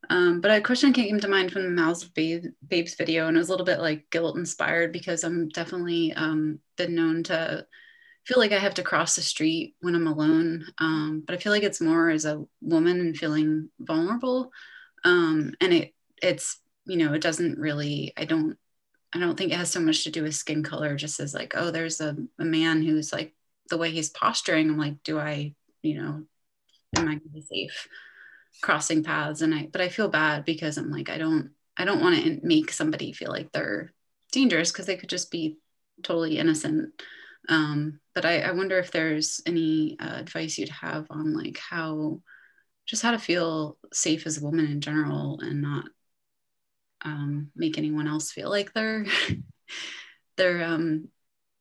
Um, 0.09 0.41
but 0.41 0.51
a 0.51 0.61
question 0.61 0.93
came 0.93 1.19
to 1.19 1.27
mind 1.27 1.51
from 1.51 1.63
the 1.63 1.69
Mouths 1.69 2.03
of 2.03 2.13
Babe, 2.13 2.45
Babes 2.67 2.95
video, 2.95 3.27
and 3.27 3.37
it 3.37 3.39
was 3.39 3.49
a 3.49 3.51
little 3.51 3.65
bit 3.65 3.79
like 3.79 4.09
guilt 4.09 4.37
inspired 4.37 4.91
because 4.91 5.23
I'm 5.23 5.49
definitely 5.49 6.13
um, 6.13 6.59
been 6.77 6.95
known 6.95 7.23
to 7.23 7.65
feel 8.25 8.37
like 8.37 8.51
I 8.51 8.59
have 8.59 8.75
to 8.75 8.83
cross 8.83 9.15
the 9.15 9.21
street 9.21 9.75
when 9.81 9.95
I'm 9.95 10.07
alone. 10.07 10.65
Um, 10.79 11.23
but 11.25 11.35
I 11.35 11.39
feel 11.39 11.51
like 11.51 11.63
it's 11.63 11.81
more 11.81 12.09
as 12.09 12.25
a 12.25 12.43
woman 12.61 12.99
and 12.99 13.17
feeling 13.17 13.69
vulnerable. 13.79 14.51
Um, 15.03 15.53
and 15.59 15.73
it 15.73 15.93
it's 16.21 16.59
you 16.85 16.97
know 16.97 17.13
it 17.13 17.21
doesn't 17.21 17.59
really 17.59 18.13
I 18.15 18.25
don't 18.25 18.57
I 19.13 19.19
don't 19.19 19.37
think 19.37 19.51
it 19.51 19.57
has 19.57 19.69
so 19.69 19.79
much 19.79 20.03
to 20.03 20.11
do 20.11 20.23
with 20.23 20.35
skin 20.35 20.63
color. 20.63 20.95
Just 20.95 21.19
as 21.19 21.33
like 21.33 21.53
oh 21.55 21.71
there's 21.71 22.01
a, 22.01 22.15
a 22.39 22.45
man 22.45 22.81
who's 22.81 23.11
like 23.11 23.33
the 23.69 23.77
way 23.77 23.91
he's 23.91 24.09
posturing. 24.09 24.69
I'm 24.69 24.77
like 24.77 25.03
do 25.03 25.19
I 25.19 25.53
you 25.81 26.01
know 26.01 26.23
am 26.95 27.07
I 27.07 27.19
safe? 27.41 27.87
crossing 28.61 29.03
paths 29.03 29.41
and 29.41 29.53
I 29.53 29.67
but 29.71 29.81
I 29.81 29.89
feel 29.89 30.07
bad 30.07 30.45
because 30.45 30.77
I'm 30.77 30.91
like 30.91 31.09
I 31.09 31.17
don't 31.17 31.51
I 31.75 31.85
don't 31.85 32.01
want 32.01 32.23
to 32.23 32.39
make 32.43 32.71
somebody 32.71 33.11
feel 33.11 33.29
like 33.29 33.51
they're 33.51 33.93
dangerous 34.31 34.71
because 34.71 34.85
they 34.85 34.95
could 34.95 35.09
just 35.09 35.31
be 35.31 35.57
totally 36.03 36.37
innocent 36.37 36.93
um, 37.49 37.99
but 38.15 38.25
I, 38.25 38.41
I 38.41 38.51
wonder 38.51 38.77
if 38.79 38.91
there's 38.91 39.41
any 39.45 39.97
uh, 39.99 40.15
advice 40.17 40.57
you'd 40.57 40.69
have 40.69 41.07
on 41.09 41.33
like 41.33 41.57
how 41.57 42.21
just 42.85 43.01
how 43.01 43.11
to 43.11 43.19
feel 43.19 43.77
safe 43.91 44.25
as 44.25 44.37
a 44.37 44.43
woman 44.43 44.65
in 44.65 44.81
general 44.81 45.39
and 45.41 45.61
not 45.61 45.85
um, 47.05 47.51
make 47.55 47.77
anyone 47.77 48.07
else 48.07 48.31
feel 48.31 48.49
like 48.49 48.73
they're 48.73 49.05
they're 50.37 50.63
um, 50.63 51.09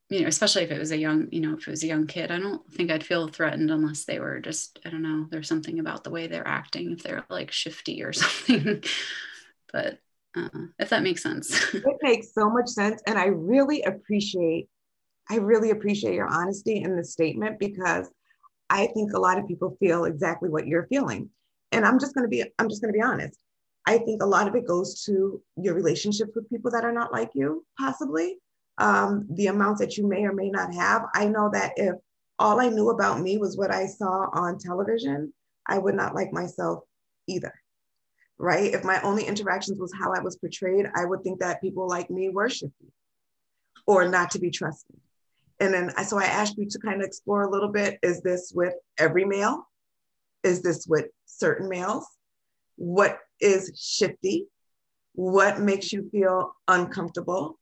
you 0.09 0.20
know 0.20 0.28
especially 0.28 0.62
if 0.62 0.70
it 0.70 0.78
was 0.78 0.93
a 0.93 0.97
young 0.97 1.28
you 1.33 1.41
know 1.41 1.55
if 1.55 1.66
it 1.66 1.70
was 1.70 1.83
a 1.83 1.87
young 1.87 2.07
kid 2.07 2.30
i 2.30 2.39
don't 2.39 2.70
think 2.72 2.91
i'd 2.91 3.05
feel 3.05 3.28
threatened 3.28 3.70
unless 3.70 4.05
they 4.05 4.20
were 4.20 4.41
just 4.41 4.78
i 4.85 4.91
don't 4.91 5.03
know 5.03 5.26
there's 5.30 5.49
something 5.49 5.78
about 5.78 6.05
the 6.05 6.11
way 6.11 6.26
they're 6.26 6.47
acting 6.47 6.93
if 6.93 7.03
they're 7.03 7.24
like 7.30 7.51
shifty 7.51 8.03
or 8.03 8.12
something. 8.12 8.83
But 9.72 9.99
uh, 10.37 10.49
if 10.78 10.91
that 10.91 11.03
makes 11.03 11.22
sense. 11.22 11.59
It 11.74 11.97
makes 12.03 12.35
so 12.35 12.51
much 12.51 12.68
sense 12.68 13.03
and 13.07 13.18
i 13.18 13.26
really 13.26 13.83
appreciate 13.83 14.68
i 15.31 15.37
really 15.37 15.70
appreciate 15.70 16.14
your 16.14 16.29
honesty 16.29 16.83
in 16.83 16.97
the 16.97 17.05
statement 17.05 17.59
because 17.59 18.11
i 18.70 18.87
think 18.89 19.12
a 19.12 19.20
lot 19.20 19.39
of 19.39 19.49
people 19.49 19.77
feel 19.81 20.05
exactly 20.05 20.49
what 20.49 20.66
you're 20.66 20.87
feeling 20.87 21.29
and 21.73 21.85
i'm 21.85 21.99
just 21.99 22.14
going 22.14 22.25
to 22.25 22.29
be 22.29 22.45
i'm 22.59 22.68
just 22.68 22.83
going 22.83 22.93
to 22.93 22.99
be 22.99 23.03
honest 23.03 23.39
i 23.87 23.99
think 23.99 24.23
a 24.23 24.27
lot 24.27 24.49
of 24.49 24.55
it 24.55 24.66
goes 24.66 25.05
to 25.05 25.41
your 25.57 25.75
relationships 25.75 26.33
with 26.35 26.49
people 26.51 26.70
that 26.70 26.85
are 26.85 26.93
not 26.93 27.12
like 27.12 27.31
you 27.35 27.64
possibly 27.79 28.37
um, 28.79 29.27
the 29.31 29.47
amounts 29.47 29.81
that 29.81 29.97
you 29.97 30.09
may 30.09 30.25
or 30.25 30.33
may 30.33 30.51
not 30.51 30.75
have. 30.75 31.03
I 31.14 31.27
know 31.27 31.51
that 31.53 31.73
if 31.77 31.95
all 32.39 32.61
I 32.61 32.68
knew 32.68 32.91
about 32.91 33.20
me 33.20 33.39
was 33.39 33.57
what 33.57 33.70
I 33.70 33.87
saw 33.87 34.29
on 34.33 34.59
television, 34.59 35.33
I 35.66 35.79
would 35.79 35.95
not 35.95 36.14
like 36.14 36.33
myself 36.33 36.85
either. 37.27 37.55
Right? 38.39 38.75
If 38.75 38.83
my 38.83 39.01
only 39.03 39.25
interactions 39.25 39.79
was 39.79 39.93
how 39.93 40.12
I 40.12 40.20
was 40.20 40.37
portrayed, 40.37 40.87
I 40.97 41.05
would 41.05 41.23
think 41.23 41.41
that 41.41 41.61
people 41.61 41.87
like 41.89 42.11
me 42.11 42.31
were 42.31 42.49
shifty 42.49 42.93
or 43.87 44.09
not 44.09 44.33
to 44.33 44.41
be 44.41 44.51
trusted. 44.51 44.97
And 45.62 45.72
then, 45.72 46.04
so 46.04 46.18
I 46.18 46.24
asked 46.24 46.58
you 46.58 46.68
to 46.68 46.78
kind 46.80 47.00
of 47.00 47.06
explore 47.06 47.42
a 47.42 47.50
little 47.50 47.70
bit 47.70 47.98
is 48.02 48.20
this 48.20 48.52
with 48.54 48.74
every 48.98 49.24
male? 49.24 49.66
Is 50.42 50.60
this 50.60 50.86
with 50.86 51.06
certain 51.24 51.68
males? 51.68 52.04
What 52.76 53.18
is 53.40 53.72
shifty? 53.80 54.48
What 55.14 55.60
makes 55.60 55.92
you 55.92 56.08
feel 56.10 56.54
uncomfortable? 56.66 57.58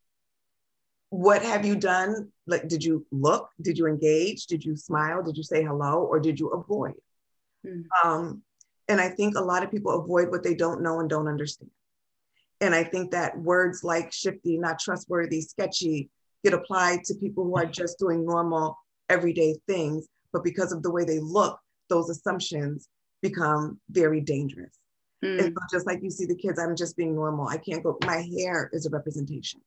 what 1.11 1.43
have 1.43 1.67
you 1.67 1.77
done? 1.77 2.31
Like, 2.47 2.69
did 2.69 2.83
you 2.83 3.05
look? 3.11 3.51
Did 3.61 3.77
you 3.77 3.87
engage? 3.87 4.47
Did 4.47 4.65
you 4.65 4.77
smile? 4.77 5.23
Did 5.23 5.37
you 5.37 5.43
say 5.43 5.63
hello? 5.63 6.05
Or 6.05 6.21
did 6.21 6.41
you 6.41 6.49
avoid? 6.49 6.95
Mm. 7.67 7.85
Um, 8.03 8.43
and 8.89 9.01
I 9.01 9.09
think 9.11 9.37
a 9.37 9.43
lot 9.43 9.63
of 9.63 9.71
people 9.71 9.93
avoid 9.93 10.31
what 10.31 10.43
they 10.43 10.55
don't 10.55 10.83
know 10.83 11.01
and 11.01 11.11
don't 11.11 11.29
understand. 11.29 11.71
And 12.61 12.75
I 12.75 12.85
think 12.85 13.11
that 13.11 13.39
words 13.39 13.83
like 13.83 14.13
shifty, 14.13 14.57
not 14.57 14.79
trustworthy, 14.79 15.41
sketchy 15.41 16.11
get 16.45 16.55
applied 16.55 17.05
to 17.05 17.15
people 17.15 17.45
who 17.45 17.57
are 17.57 17.67
just 17.67 17.99
doing 17.99 18.25
normal, 18.25 18.77
everyday 19.09 19.57
things. 19.67 20.07
But 20.33 20.45
because 20.45 20.73
of 20.73 20.83
the 20.83 20.91
way 20.91 21.05
they 21.05 21.19
look, 21.19 21.59
those 21.89 22.09
assumptions 22.09 22.89
become 23.21 23.81
very 23.91 24.21
dangerous. 24.21 24.79
Mm. 25.25 25.45
And 25.45 25.55
so 25.55 25.77
just 25.77 25.87
like 25.87 26.03
you 26.03 26.11
see 26.11 26.27
the 26.27 26.37
kids, 26.37 26.59
I'm 26.59 26.77
just 26.77 26.97
being 26.97 27.15
normal. 27.15 27.49
I 27.49 27.59
can't 27.59 27.83
go, 27.83 27.99
my 28.07 28.23
hair 28.39 28.71
is 28.73 28.87
a 28.87 28.91
representation. 28.91 29.61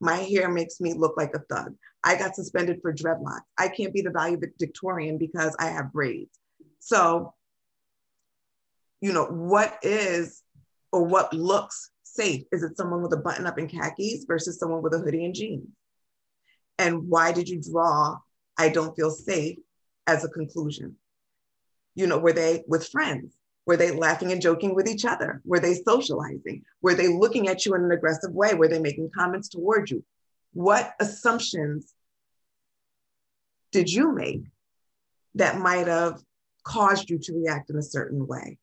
My 0.00 0.16
hair 0.16 0.48
makes 0.48 0.80
me 0.80 0.92
look 0.92 1.16
like 1.16 1.34
a 1.34 1.40
thug. 1.54 1.74
I 2.04 2.16
got 2.16 2.36
suspended 2.36 2.80
for 2.82 2.92
dreadlocks. 2.92 3.40
I 3.58 3.68
can't 3.68 3.94
be 3.94 4.02
the 4.02 4.10
valedictorian 4.10 5.18
because 5.18 5.56
I 5.58 5.66
have 5.66 5.92
braids. 5.92 6.38
So, 6.80 7.32
you 9.00 9.12
know, 9.12 9.24
what 9.24 9.78
is 9.82 10.42
or 10.92 11.04
what 11.04 11.32
looks 11.32 11.90
safe? 12.02 12.42
Is 12.52 12.62
it 12.62 12.76
someone 12.76 13.02
with 13.02 13.12
a 13.14 13.18
button 13.18 13.46
up 13.46 13.58
and 13.58 13.68
khakis 13.68 14.24
versus 14.26 14.58
someone 14.58 14.82
with 14.82 14.94
a 14.94 14.98
hoodie 14.98 15.24
and 15.24 15.34
jeans? 15.34 15.68
And 16.78 17.08
why 17.08 17.32
did 17.32 17.48
you 17.48 17.60
draw 17.60 18.18
I 18.56 18.68
don't 18.68 18.94
feel 18.94 19.10
safe 19.10 19.58
as 20.06 20.24
a 20.24 20.28
conclusion? 20.28 20.96
You 21.94 22.06
know, 22.06 22.18
were 22.18 22.32
they 22.32 22.64
with 22.66 22.88
friends? 22.88 23.34
Were 23.66 23.76
they 23.76 23.92
laughing 23.92 24.30
and 24.30 24.42
joking 24.42 24.74
with 24.74 24.88
each 24.88 25.04
other? 25.04 25.40
Were 25.44 25.60
they 25.60 25.74
socializing? 25.74 26.62
Were 26.82 26.94
they 26.94 27.08
looking 27.08 27.48
at 27.48 27.64
you 27.64 27.74
in 27.74 27.84
an 27.84 27.92
aggressive 27.92 28.32
way? 28.32 28.54
Were 28.54 28.68
they 28.68 28.78
making 28.78 29.10
comments 29.16 29.48
toward 29.48 29.90
you? 29.90 30.04
What 30.52 30.92
assumptions 31.00 31.94
did 33.72 33.90
you 33.90 34.12
make 34.12 34.42
that 35.34 35.58
might 35.58 35.88
have 35.88 36.22
caused 36.62 37.10
you 37.10 37.18
to 37.18 37.34
react 37.34 37.70
in 37.70 37.76
a 37.76 37.82
certain 37.82 38.26
way 38.26 38.58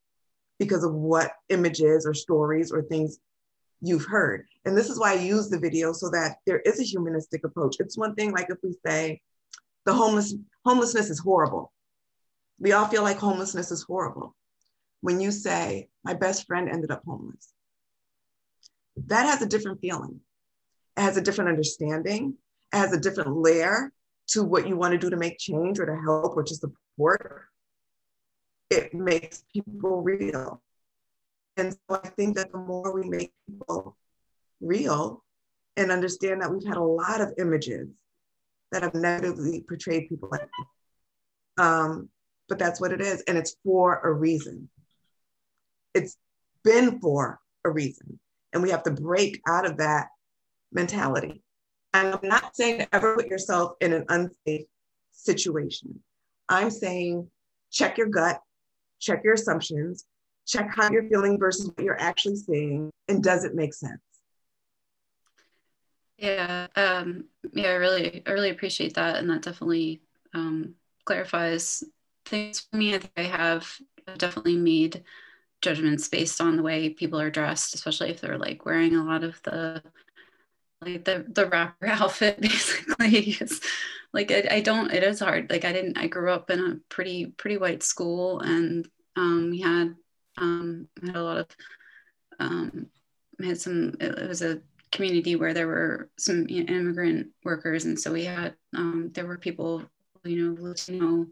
because 0.59 0.83
of 0.83 0.93
what 0.93 1.31
images 1.49 2.05
or 2.05 2.13
stories 2.13 2.71
or 2.71 2.81
things 2.83 3.17
you've 3.81 4.05
heard? 4.05 4.45
And 4.65 4.77
this 4.77 4.89
is 4.89 4.99
why 4.99 5.11
I 5.11 5.15
use 5.15 5.49
the 5.49 5.59
video 5.59 5.91
so 5.93 6.09
that 6.11 6.37
there 6.45 6.59
is 6.59 6.79
a 6.79 6.83
humanistic 6.83 7.43
approach. 7.43 7.77
It's 7.79 7.97
one 7.97 8.15
thing 8.15 8.31
like 8.31 8.47
if 8.49 8.57
we 8.63 8.75
say 8.85 9.21
the 9.85 9.93
homeless 9.93 10.35
homelessness 10.65 11.09
is 11.09 11.19
horrible. 11.19 11.73
We 12.59 12.73
all 12.73 12.85
feel 12.85 13.01
like 13.01 13.17
homelessness 13.17 13.71
is 13.71 13.83
horrible 13.83 14.35
when 15.01 15.19
you 15.19 15.31
say, 15.31 15.89
my 16.03 16.13
best 16.13 16.47
friend 16.47 16.69
ended 16.69 16.91
up 16.91 17.03
homeless. 17.05 17.53
That 19.07 19.25
has 19.25 19.41
a 19.41 19.47
different 19.47 19.81
feeling. 19.81 20.19
It 20.95 21.01
has 21.01 21.17
a 21.17 21.21
different 21.21 21.49
understanding. 21.49 22.35
It 22.71 22.77
has 22.77 22.93
a 22.93 22.99
different 22.99 23.35
layer 23.35 23.91
to 24.27 24.43
what 24.43 24.67
you 24.67 24.77
want 24.77 24.93
to 24.93 24.97
do 24.97 25.09
to 25.09 25.17
make 25.17 25.39
change 25.39 25.79
or 25.79 25.85
to 25.85 25.95
help 25.95 26.37
or 26.37 26.43
to 26.43 26.55
support. 26.55 27.45
It 28.69 28.93
makes 28.93 29.43
people 29.51 30.01
real. 30.01 30.61
And 31.61 31.73
so 31.73 32.01
I 32.03 32.07
think 32.09 32.35
that 32.37 32.51
the 32.51 32.57
more 32.57 32.91
we 32.91 33.07
make 33.07 33.31
people 33.47 33.95
real 34.61 35.23
and 35.77 35.91
understand 35.91 36.41
that 36.41 36.51
we've 36.51 36.65
had 36.65 36.77
a 36.77 36.83
lot 36.83 37.21
of 37.21 37.35
images 37.37 37.87
that 38.71 38.81
have 38.81 38.95
negatively 38.95 39.63
portrayed 39.67 40.09
people 40.09 40.29
like 40.31 40.49
um, 41.59 42.09
but 42.49 42.57
that's 42.57 42.81
what 42.81 42.91
it 42.91 42.99
is. 42.99 43.21
And 43.27 43.37
it's 43.37 43.57
for 43.63 43.99
a 43.99 44.11
reason 44.11 44.69
it's 45.93 46.17
been 46.63 46.99
for 46.99 47.39
a 47.63 47.69
reason. 47.69 48.19
And 48.53 48.63
we 48.63 48.71
have 48.71 48.83
to 48.83 48.91
break 48.91 49.39
out 49.47 49.65
of 49.65 49.77
that 49.77 50.07
mentality. 50.71 51.43
And 51.93 52.15
I'm 52.15 52.27
not 52.27 52.55
saying 52.55 52.79
to 52.79 52.95
ever 52.95 53.15
put 53.15 53.27
yourself 53.27 53.73
in 53.81 53.93
an 53.93 54.05
unsafe 54.09 54.65
situation. 55.11 55.99
I'm 56.49 56.71
saying 56.71 57.29
check 57.71 57.99
your 57.99 58.07
gut, 58.07 58.41
check 58.99 59.23
your 59.23 59.33
assumptions, 59.35 60.05
check 60.51 60.71
how 60.75 60.91
you're 60.91 61.07
feeling 61.07 61.37
versus 61.37 61.67
what 61.67 61.83
you're 61.83 61.99
actually 61.99 62.35
seeing, 62.35 62.91
and 63.07 63.23
does 63.23 63.43
it 63.43 63.55
make 63.55 63.73
sense? 63.73 64.01
Yeah, 66.17 66.67
um, 66.75 67.25
yeah, 67.53 67.69
I 67.69 67.73
really, 67.73 68.21
I 68.25 68.31
really 68.31 68.51
appreciate 68.51 68.93
that, 68.95 69.17
and 69.17 69.29
that 69.29 69.41
definitely 69.41 70.01
um, 70.33 70.75
clarifies 71.05 71.83
things 72.25 72.59
for 72.59 72.77
me. 72.77 72.93
I 72.93 72.99
think 72.99 73.13
I 73.17 73.23
have 73.23 73.67
definitely 74.17 74.57
made 74.57 75.03
judgments 75.61 76.07
based 76.09 76.41
on 76.41 76.57
the 76.57 76.63
way 76.63 76.89
people 76.89 77.19
are 77.19 77.31
dressed, 77.31 77.75
especially 77.75 78.09
if 78.09 78.21
they're 78.21 78.37
like 78.37 78.65
wearing 78.65 78.95
a 78.95 79.03
lot 79.03 79.23
of 79.23 79.41
the 79.43 79.81
like 80.81 81.05
the 81.05 81.25
the 81.29 81.45
rapper 81.47 81.85
outfit 81.87 82.41
basically. 82.41 83.37
like 84.13 84.31
I, 84.31 84.47
I 84.51 84.61
don't 84.61 84.91
it 84.91 85.03
is 85.03 85.19
hard. 85.19 85.49
Like 85.49 85.65
I 85.65 85.73
didn't 85.73 85.97
I 85.97 86.07
grew 86.07 86.31
up 86.31 86.49
in 86.49 86.59
a 86.59 86.75
pretty 86.89 87.27
pretty 87.27 87.57
white 87.57 87.83
school 87.83 88.39
and 88.39 88.87
um, 89.15 89.49
we 89.51 89.61
had 89.61 89.95
um, 90.37 90.87
had 91.05 91.15
a 91.15 91.23
lot 91.23 91.37
of 91.37 91.47
um, 92.39 92.87
had 93.43 93.59
some 93.59 93.95
it, 93.99 94.27
was 94.27 94.41
a 94.41 94.61
community 94.91 95.35
where 95.35 95.53
there 95.53 95.67
were 95.67 96.09
some 96.17 96.47
immigrant 96.49 97.27
workers 97.43 97.85
and 97.85 97.99
so 97.99 98.11
we 98.11 98.25
had 98.25 98.53
um, 98.75 99.09
there 99.13 99.25
were 99.25 99.37
people 99.37 99.83
you 100.23 100.43
know 100.43 100.61
Latino 100.61 101.27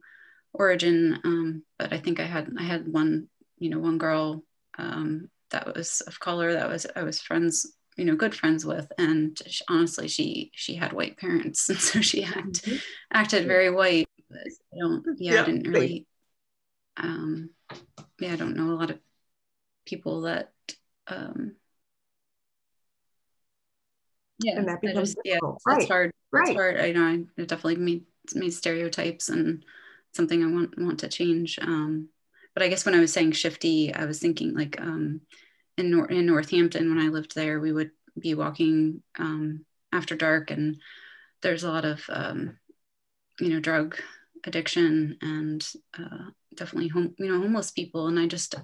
origin 0.54 1.20
um, 1.24 1.64
but 1.78 1.94
I 1.94 1.98
think 1.98 2.20
I 2.20 2.26
had 2.26 2.50
I 2.58 2.64
had 2.64 2.92
one 2.92 3.28
you 3.60 3.70
know, 3.70 3.80
one 3.80 3.98
girl 3.98 4.44
um, 4.78 5.30
that 5.52 5.76
was 5.76 6.02
of 6.02 6.20
color 6.20 6.54
that 6.54 6.70
was 6.70 6.88
I 6.96 7.04
was 7.04 7.20
friends, 7.20 7.74
you 7.98 8.06
know, 8.06 8.16
good 8.16 8.34
friends 8.34 8.66
with, 8.66 8.92
and 8.98 9.38
she, 9.46 9.64
honestly, 9.70 10.08
she 10.08 10.52
she 10.54 10.76
had 10.76 10.94
white 10.94 11.18
parents, 11.18 11.70
and 11.70 11.80
so 11.80 12.02
she 12.02 12.24
act, 12.24 12.64
mm-hmm. 12.64 12.78
acted 13.14 13.46
very 13.48 13.70
white. 13.70 14.08
I 14.32 14.78
don't, 14.80 15.04
yeah, 15.18 15.34
yeah, 15.34 15.42
I 15.42 15.46
didn't 15.46 15.68
really, 15.68 16.06
um, 17.00 17.50
yeah, 18.20 18.34
I 18.34 18.36
don't 18.36 18.56
know 18.56 18.72
a 18.72 18.80
lot 18.80 18.92
of 18.92 19.00
people 19.86 20.22
that, 20.22 20.52
um, 21.08 21.56
yeah, 24.40 24.58
and 24.58 24.68
that 24.68 24.82
becomes 24.82 25.16
just, 25.16 25.18
yeah, 25.26 25.40
right. 25.66 25.82
it's 25.82 25.90
hard. 25.90 26.12
Right. 26.32 26.50
It's 26.50 26.56
hard. 26.56 26.80
I 26.80 26.92
know 26.92 27.04
I 27.04 27.24
definitely 27.38 27.78
made 27.78 28.06
made 28.36 28.54
stereotypes 28.54 29.30
and 29.30 29.66
something 30.14 30.44
I 30.44 30.52
want 30.52 30.78
want 30.78 31.00
to 31.00 31.10
change. 31.10 31.60
Um, 31.62 32.10
but 32.54 32.64
I 32.64 32.68
guess 32.68 32.86
when 32.86 32.96
I 32.96 33.00
was 33.00 33.14
saying 33.14 33.34
shifty, 33.34 33.94
I 33.94 34.06
was 34.06 34.20
thinking 34.20 34.54
like 34.54 34.80
um, 34.80 35.22
in, 35.78 35.92
Nor- 35.92 36.12
in 36.12 36.26
Northampton, 36.26 36.90
when 36.90 37.04
I 37.04 37.10
lived 37.10 37.36
there, 37.36 37.60
we 37.60 37.72
would 37.72 37.92
be 38.18 38.34
walking 38.34 39.02
um, 39.18 39.66
after 39.92 40.16
dark 40.16 40.52
and 40.52 40.78
there's 41.42 41.64
a 41.64 41.72
lot 41.72 41.86
of, 41.86 42.04
um, 42.10 42.58
you 43.40 43.50
know, 43.50 43.60
drug 43.60 43.98
addiction 44.46 45.18
and 45.22 45.68
uh, 45.98 46.30
definitely 46.56 46.90
home, 46.90 47.16
you 47.18 47.28
know, 47.28 47.40
homeless 47.40 47.72
people. 47.72 48.08
And 48.08 48.20
I 48.20 48.28
just, 48.28 48.56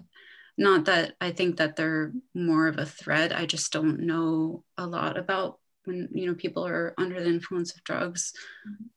not 0.57 0.85
that 0.85 1.13
I 1.19 1.31
think 1.31 1.57
that 1.57 1.75
they're 1.75 2.13
more 2.33 2.67
of 2.67 2.77
a 2.77 2.85
threat. 2.85 3.35
I 3.35 3.45
just 3.45 3.71
don't 3.71 4.01
know 4.01 4.63
a 4.77 4.85
lot 4.87 5.17
about 5.17 5.59
when 5.85 6.09
you 6.13 6.27
know 6.27 6.33
people 6.33 6.65
are 6.65 6.93
under 6.97 7.21
the 7.21 7.29
influence 7.29 7.75
of 7.75 7.83
drugs. 7.83 8.33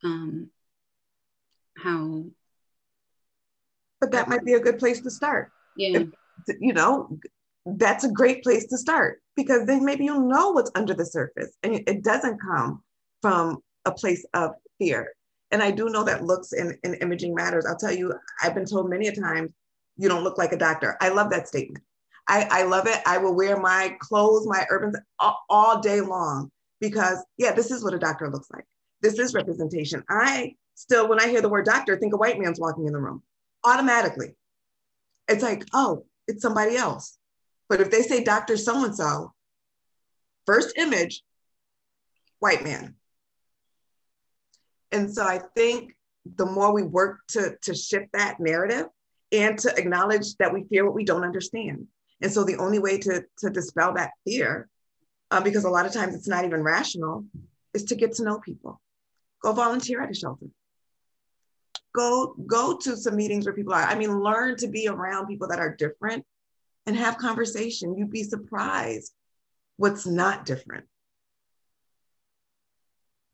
Um, 0.03 0.51
how. 1.77 2.25
But 4.01 4.13
that 4.13 4.29
might 4.29 4.45
be 4.45 4.55
a 4.55 4.61
good 4.61 4.79
place 4.79 5.01
to 5.03 5.11
start. 5.11 5.51
Yeah. 5.77 6.01
If, 6.47 6.57
you 6.61 6.73
know, 6.73 7.19
that's 7.67 8.05
a 8.05 8.13
great 8.13 8.43
place 8.43 8.67
to 8.69 8.79
start 8.79 9.21
because 9.37 9.67
then 9.67 9.85
maybe 9.85 10.05
you'll 10.05 10.29
know 10.29 10.51
what's 10.51 10.71
under 10.75 10.95
the 10.95 11.05
surface 11.05 11.53
and 11.63 11.75
it 11.75 12.03
doesn't 12.03 12.41
come 12.41 12.83
from 13.21 13.59
a 13.85 13.93
place 13.93 14.25
of 14.35 14.53
fear. 14.79 15.13
And 15.51 15.63
I 15.63 15.71
do 15.71 15.89
know 15.89 16.05
that 16.05 16.25
looks 16.25 16.53
and, 16.53 16.77
and 16.85 16.97
imaging 17.01 17.35
matters. 17.35 17.65
I'll 17.67 17.77
tell 17.77 17.93
you, 17.93 18.13
I've 18.43 18.55
been 18.55 18.67
told 18.67 18.91
many 18.91 19.09
a 19.09 19.15
time, 19.15 19.53
you 19.97 20.09
don't 20.09 20.25
look 20.25 20.39
like 20.39 20.53
a 20.53 20.59
doctor. 20.59 20.97
I 21.01 21.09
love 21.09 21.31
that 21.31 21.49
statement. 21.49 21.83
I, 22.29 22.47
I 22.51 22.63
love 22.65 22.87
it. 22.87 23.01
I 23.07 23.19
will 23.19 23.35
wear 23.35 23.59
my 23.59 23.97
clothes, 24.01 24.47
my 24.47 24.67
urban 24.71 24.95
all, 25.19 25.39
all 25.49 25.81
day 25.81 26.01
long 26.01 26.51
because, 26.81 27.25
yeah, 27.39 27.53
this 27.53 27.71
is 27.71 27.83
what 27.83 27.95
a 27.95 27.99
doctor 27.99 28.31
looks 28.31 28.51
like. 28.53 28.65
This 29.01 29.19
is 29.19 29.35
representation. 29.35 30.05
I 30.11 30.55
still, 30.75 31.09
when 31.09 31.21
I 31.21 31.29
hear 31.29 31.41
the 31.41 31.49
word 31.49 31.65
doctor, 31.65 31.97
think 31.97 32.13
a 32.13 32.19
white 32.19 32.39
man's 32.39 32.61
walking 32.61 32.87
in 32.87 32.93
the 32.93 33.01
room 33.01 33.23
automatically. 33.65 34.35
It's 35.27 35.43
like, 35.43 35.65
oh, 35.73 36.05
it's 36.27 36.43
somebody 36.43 36.77
else. 36.77 37.19
But 37.69 37.81
if 37.81 37.91
they 37.91 38.03
say 38.03 38.23
Dr. 38.23 38.57
So 38.57 38.85
and 38.85 38.95
so, 38.95 39.33
first 40.47 40.77
image, 40.77 41.23
white 42.39 42.63
man. 42.63 42.95
And 44.93 45.13
so 45.13 45.23
I 45.23 45.41
think 45.55 45.95
the 46.37 46.47
more 46.47 46.73
we 46.73 46.83
work 46.83 47.21
to, 47.29 47.57
to 47.63 47.75
shift 47.75 48.13
that 48.13 48.41
narrative 48.41 48.87
and 49.33 49.59
to 49.59 49.75
acknowledge 49.77 50.37
that 50.37 50.53
we 50.53 50.65
fear 50.65 50.85
what 50.85 50.95
we 50.95 51.05
don't 51.05 51.25
understand. 51.25 51.87
And 52.21 52.33
so 52.33 52.45
the 52.45 52.57
only 52.57 52.79
way 52.79 52.99
to, 52.99 53.25
to 53.39 53.51
dispel 53.51 53.95
that 53.95 54.11
fear, 54.27 54.69
uh, 55.31 55.41
because 55.41 55.65
a 55.65 55.71
lot 55.71 55.87
of 55.87 55.93
times 55.93 56.15
it's 56.15 56.29
not 56.29 56.45
even 56.45 56.63
rational, 56.63 57.25
is 57.75 57.85
to 57.85 57.95
get 57.95 58.15
to 58.15 58.25
know 58.25 58.39
people. 58.41 58.81
Go 59.43 59.53
volunteer 59.53 60.03
at 60.03 60.11
a 60.11 60.15
shelter. 60.15 60.47
Go, 61.95 62.35
go 62.47 62.77
to 62.77 62.97
some 62.97 63.17
meetings 63.17 63.45
where 63.45 63.55
people 63.55 63.73
are. 63.75 63.83
I 63.83 63.95
mean, 63.95 64.21
learn 64.21 64.57
to 64.57 64.69
be 64.69 64.89
around 64.89 65.27
people 65.27 65.49
that 65.49 65.59
are 65.59 65.75
different 65.77 66.25
and 66.87 66.97
have 66.97 67.19
conversation. 67.19 67.97
You'd 67.97 68.11
be 68.11 68.25
surprised 68.25 69.13
what's 69.77 70.07
not 70.07 70.45
different. 70.45 70.87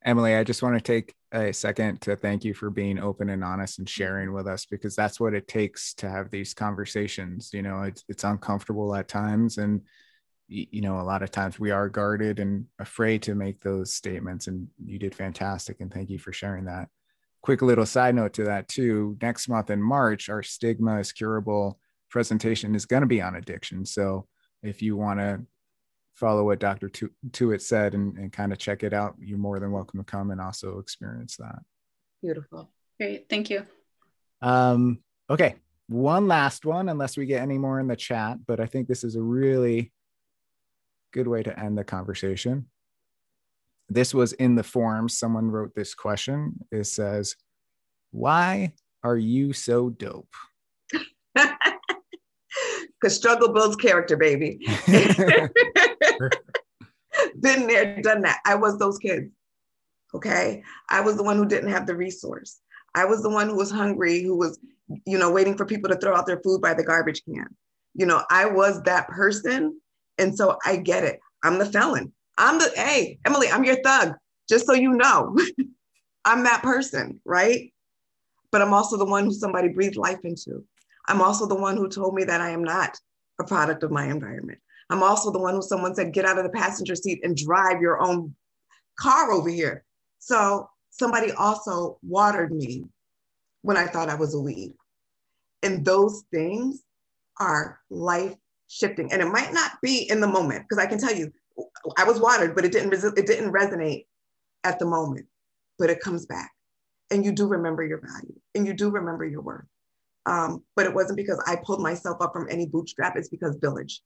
Emily, 0.05 0.35
I 0.35 0.45
just 0.45 0.63
want 0.63 0.77
to 0.77 0.81
take 0.81 1.15
a 1.35 1.53
second 1.53 2.01
to 2.03 2.15
thank 2.15 2.45
you 2.45 2.55
for 2.55 2.71
being 2.71 2.99
open 2.99 3.29
and 3.29 3.43
honest 3.43 3.79
and 3.79 3.87
mm-hmm. 3.87 4.03
sharing 4.03 4.33
with 4.33 4.47
us 4.47 4.65
because 4.67 4.95
that's 4.95 5.19
what 5.19 5.35
it 5.35 5.49
takes 5.49 5.93
to 5.95 6.09
have 6.09 6.31
these 6.31 6.55
conversations. 6.55 7.51
You 7.53 7.63
know, 7.63 7.83
it's 7.83 8.05
it's 8.09 8.25
uncomfortable 8.25 8.95
at 8.95 9.09
times 9.09 9.59
and 9.59 9.83
you 10.47 10.83
know, 10.83 11.01
a 11.01 11.03
lot 11.03 11.23
of 11.23 11.31
times 11.31 11.59
we 11.59 11.71
are 11.71 11.89
guarded 11.89 12.39
and 12.39 12.67
afraid 12.79 13.23
to 13.23 13.35
make 13.35 13.61
those 13.61 13.95
statements 13.95 14.47
and 14.47 14.69
you 14.85 14.99
did 14.99 15.15
fantastic 15.15 15.81
and 15.81 15.93
thank 15.93 16.11
you 16.11 16.19
for 16.19 16.33
sharing 16.33 16.67
that. 16.67 16.89
Quick 17.41 17.63
little 17.63 17.87
side 17.87 18.15
note 18.15 18.35
to 18.35 18.45
that 18.45 18.69
too. 18.69 19.17
Next 19.21 19.49
month 19.49 19.71
in 19.71 19.83
March, 19.83 20.29
our 20.29 20.43
stigma 20.43 21.01
is 21.01 21.13
curable 21.13 21.79
presentation 22.11 22.75
is 22.75 22.87
going 22.87 23.01
to 23.01 23.09
be 23.09 23.23
on 23.23 23.35
addiction. 23.35 23.85
So 23.85 24.29
if 24.63 24.83
you 24.83 24.97
want 24.97 25.19
to 25.19 25.41
follow 26.15 26.45
what 26.45 26.61
Dr. 26.61 26.89
Tu- 26.89 27.13
Tuitt 27.31 27.61
said 27.61 27.95
and, 27.95 28.17
and 28.17 28.33
kind 28.33 28.53
of 28.53 28.59
check 28.59 28.83
it 28.83 28.93
out, 28.93 29.17
you're 29.21 29.39
more 29.39 29.59
than 29.59 29.73
welcome 29.73 30.01
to 30.01 30.05
come 30.05 30.31
and 30.31 30.41
also 30.41 30.79
experience 30.79 31.37
that. 31.37 31.59
Beautiful. 32.23 32.71
Great. 32.99 33.29
Thank 33.29 33.51
you. 33.51 33.67
Um, 34.41 35.01
okay. 35.29 35.57
One 35.89 36.29
last 36.29 36.65
one, 36.65 36.89
unless 36.89 37.17
we 37.17 37.27
get 37.27 37.43
any 37.43 37.59
more 37.59 37.79
in 37.79 37.89
the 37.89 37.97
chat, 37.97 38.39
but 38.47 38.61
I 38.61 38.67
think 38.67 38.89
this 38.89 39.05
is 39.05 39.17
a 39.17 39.23
really 39.23 39.93
good 41.13 41.29
way 41.29 41.43
to 41.43 41.59
end 41.59 41.77
the 41.77 41.85
conversation. 41.85 42.67
This 43.91 44.15
was 44.15 44.33
in 44.33 44.55
the 44.55 44.63
forums. 44.63 45.19
Someone 45.19 45.51
wrote 45.51 45.75
this 45.75 45.95
question. 45.95 46.65
It 46.73 46.85
says, 46.85 47.37
Why 48.13 48.73
are 49.03 49.19
you 49.19 49.53
so 49.53 49.91
dope? 49.91 50.33
because 51.35 53.17
struggle 53.17 53.53
builds 53.53 53.77
character, 53.77 54.17
baby. 54.17 54.61
Been 57.45 57.67
there, 57.67 58.01
done 58.01 58.23
that. 58.23 58.41
I 58.47 58.55
was 58.55 58.79
those 58.79 58.97
kids. 58.97 59.31
Okay. 60.15 60.63
I 60.89 61.03
was 61.03 61.17
the 61.17 61.23
one 61.23 61.37
who 61.37 61.45
didn't 61.45 61.69
have 61.69 61.87
the 61.87 61.95
resource. 61.95 62.61
I 62.95 63.05
was 63.05 63.23
the 63.23 63.29
one 63.29 63.51
who 63.51 63.57
was 63.57 63.71
hungry, 63.71 64.23
who 64.23 64.35
was, 64.37 64.59
you 65.05 65.19
know, 65.19 65.31
waiting 65.31 65.55
for 65.55 65.67
people 65.67 65.91
to 65.91 65.97
throw 65.97 66.17
out 66.17 66.27
their 66.27 66.41
food 66.41 66.63
by 66.63 66.73
the 66.73 66.85
garbage 66.85 67.23
can. 67.25 67.49
You 67.93 68.07
know, 68.07 68.23
I 68.31 68.47
was 68.47 68.83
that 68.85 69.09
person. 69.09 69.79
And 70.17 70.35
so 70.35 70.57
I 70.65 70.77
get 70.77 71.05
it. 71.05 71.21
I'm 71.43 71.59
the 71.59 71.67
felon. 71.67 72.13
I'm 72.39 72.59
the, 72.59 72.73
hey, 72.75 73.19
Emily, 73.27 73.49
I'm 73.49 73.65
your 73.65 73.83
thug, 73.83 74.15
just 74.49 74.67
so 74.67 74.73
you 74.73 74.93
know. 74.93 75.37
I'm 76.25 76.45
that 76.45 76.63
person, 76.63 77.21
right? 77.27 77.75
But 78.53 78.63
I'm 78.63 78.73
also 78.73 78.97
the 78.97 79.05
one 79.05 79.25
who 79.25 79.33
somebody 79.33 79.69
breathed 79.69 79.97
life 79.97 80.21
into. 80.25 80.65
I'm 81.07 81.21
also 81.21 81.45
the 81.45 81.55
one 81.55 81.77
who 81.77 81.91
told 81.91 82.15
me 82.15 82.25
that 82.25 82.41
I 82.41 82.51
am 82.51 82.65
not 82.65 82.99
a 83.39 83.45
product 83.45 83.83
of 83.83 83.91
my 83.91 84.07
environment. 84.07 84.61
I'm 84.95 85.03
also 85.03 85.33
the 85.33 85.41
one 85.41 85.55
who 85.55 85.63
someone 85.63 85.93
said, 85.97 86.13
get 86.13 86.25
out 86.25 86.39
of 86.39 86.45
the 86.45 86.51
passenger 86.51 86.95
seat 86.95 87.19
and 87.25 87.37
drive 87.37 87.81
your 87.81 88.01
own 88.01 88.33
car 88.97 89.33
over 89.33 89.49
here. 89.49 89.85
So 90.21 90.69
somebody 90.91 91.33
also 91.33 91.99
watered 92.05 92.53
me 92.53 92.85
when 93.63 93.77
I 93.77 93.87
thought 93.87 94.09
I 94.09 94.15
was 94.15 94.35
a 94.35 94.41
weed. 94.41 94.73
And 95.65 95.85
those 95.85 96.23
things 96.33 96.85
are 97.41 97.81
life 97.91 98.37
shifting. 98.69 99.13
And 99.13 99.21
it 99.21 99.27
might 99.27 99.53
not 99.53 99.73
be 99.83 100.09
in 100.09 100.21
the 100.21 100.29
moment, 100.29 100.63
because 100.63 100.81
I 100.81 100.87
can 100.87 100.99
tell 100.99 101.13
you, 101.13 101.33
I 101.99 102.05
was 102.05 102.21
watered, 102.21 102.55
but 102.55 102.65
it 102.65 102.71
didn't, 102.71 102.95
it 102.95 103.27
didn't 103.27 103.53
resonate 103.53 104.07
at 104.63 104.79
the 104.79 104.87
moment, 104.87 105.27
but 105.77 105.91
it 105.91 105.99
comes 105.99 106.25
back. 106.25 106.53
And 107.11 107.25
you 107.25 107.33
do 107.33 107.49
remember 107.49 107.85
your 107.85 108.01
value 108.01 108.39
and 108.55 108.65
you 108.65 108.75
do 108.75 108.91
remember 108.91 109.25
your 109.25 109.43
worth. 109.43 109.67
Um, 110.25 110.63
but 110.77 110.87
it 110.87 110.95
wasn't 110.95 111.17
because 111.17 111.43
I 111.49 111.57
pulled 111.57 111.83
myself 111.83 112.19
up 112.21 112.33
from 112.33 112.47
any 112.49 112.67
bootstrap, 112.67 113.17
it's 113.17 113.29
because 113.29 113.57
village. 113.57 114.01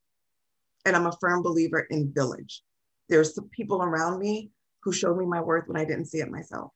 And 0.85 0.97
I'm 0.97 1.07
a 1.07 1.17
firm 1.21 1.43
believer 1.43 1.87
in 1.91 2.13
village. 2.13 2.63
There's 3.09 3.35
some 3.35 3.49
people 3.49 3.83
around 3.83 4.19
me 4.19 4.51
who 4.83 4.93
showed 4.93 5.19
me 5.19 5.27
my 5.27 5.41
worth 5.41 5.67
when 5.67 5.77
I 5.77 5.85
didn't 5.85 6.07
see 6.07 6.19
it 6.19 6.31
myself. 6.31 6.73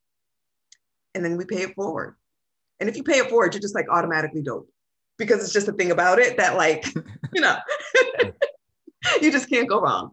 And 1.14 1.24
then 1.24 1.36
we 1.36 1.44
pay 1.44 1.62
it 1.62 1.74
forward. 1.74 2.16
And 2.80 2.88
if 2.88 2.96
you 2.96 3.02
pay 3.02 3.18
it 3.18 3.28
forward, 3.28 3.54
you're 3.54 3.60
just 3.60 3.74
like 3.74 3.86
automatically 3.90 4.42
dope 4.42 4.68
because 5.18 5.42
it's 5.42 5.52
just 5.52 5.68
a 5.68 5.72
thing 5.72 5.92
about 5.92 6.18
it 6.18 6.36
that, 6.38 6.56
like, 6.56 6.84
you 7.32 7.40
know, 7.40 7.56
you 9.20 9.30
just 9.30 9.48
can't 9.48 9.68
go 9.68 9.80
wrong. 9.80 10.10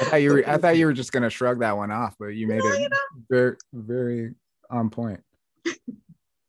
I 0.00 0.04
thought 0.04 0.16
you 0.16 0.32
were, 0.32 0.48
I 0.48 0.56
thought 0.58 0.76
you 0.76 0.86
were 0.86 0.92
just 0.92 1.12
gonna 1.12 1.30
shrug 1.30 1.60
that 1.60 1.76
one 1.76 1.90
off, 1.90 2.14
but 2.18 2.28
you 2.28 2.46
made 2.46 2.62
yeah, 2.64 2.72
it 2.72 2.80
you 2.80 2.88
know. 2.88 2.96
very, 3.30 3.56
very 3.72 4.34
on 4.70 4.90
point. 4.90 5.22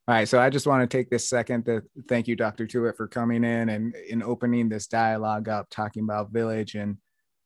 All 0.06 0.14
right, 0.14 0.28
so 0.28 0.38
I 0.38 0.50
just 0.50 0.68
want 0.68 0.82
to 0.82 0.98
take 0.98 1.10
this 1.10 1.30
second 1.30 1.64
to 1.64 1.82
thank 2.10 2.28
you, 2.28 2.36
Dr. 2.36 2.68
Tuitt, 2.68 2.98
for 2.98 3.08
coming 3.08 3.46
in 3.46 3.70
and 3.70 3.96
in 3.96 4.22
opening 4.22 4.68
this 4.68 4.88
dialogue 4.88 5.48
up, 5.48 5.70
talking 5.70 6.04
about 6.04 6.34
Village. 6.34 6.76
And 6.76 6.98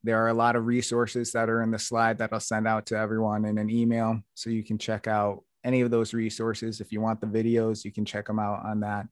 there 0.03 0.23
are 0.23 0.29
a 0.29 0.33
lot 0.33 0.55
of 0.55 0.65
resources 0.65 1.31
that 1.33 1.51
are 1.51 1.61
in 1.61 1.69
the 1.69 1.77
slide 1.77 2.17
that 2.17 2.33
I'll 2.33 2.39
send 2.39 2.67
out 2.67 2.87
to 2.87 2.97
everyone 2.97 3.45
in 3.45 3.59
an 3.59 3.69
email, 3.69 4.21
so 4.33 4.49
you 4.49 4.63
can 4.63 4.79
check 4.79 5.05
out 5.05 5.43
any 5.63 5.81
of 5.81 5.91
those 5.91 6.15
resources. 6.15 6.81
If 6.81 6.91
you 6.91 6.99
want 6.99 7.21
the 7.21 7.27
videos, 7.27 7.85
you 7.85 7.91
can 7.91 8.05
check 8.05 8.25
them 8.25 8.39
out 8.39 8.65
on 8.65 8.79
that. 8.79 9.05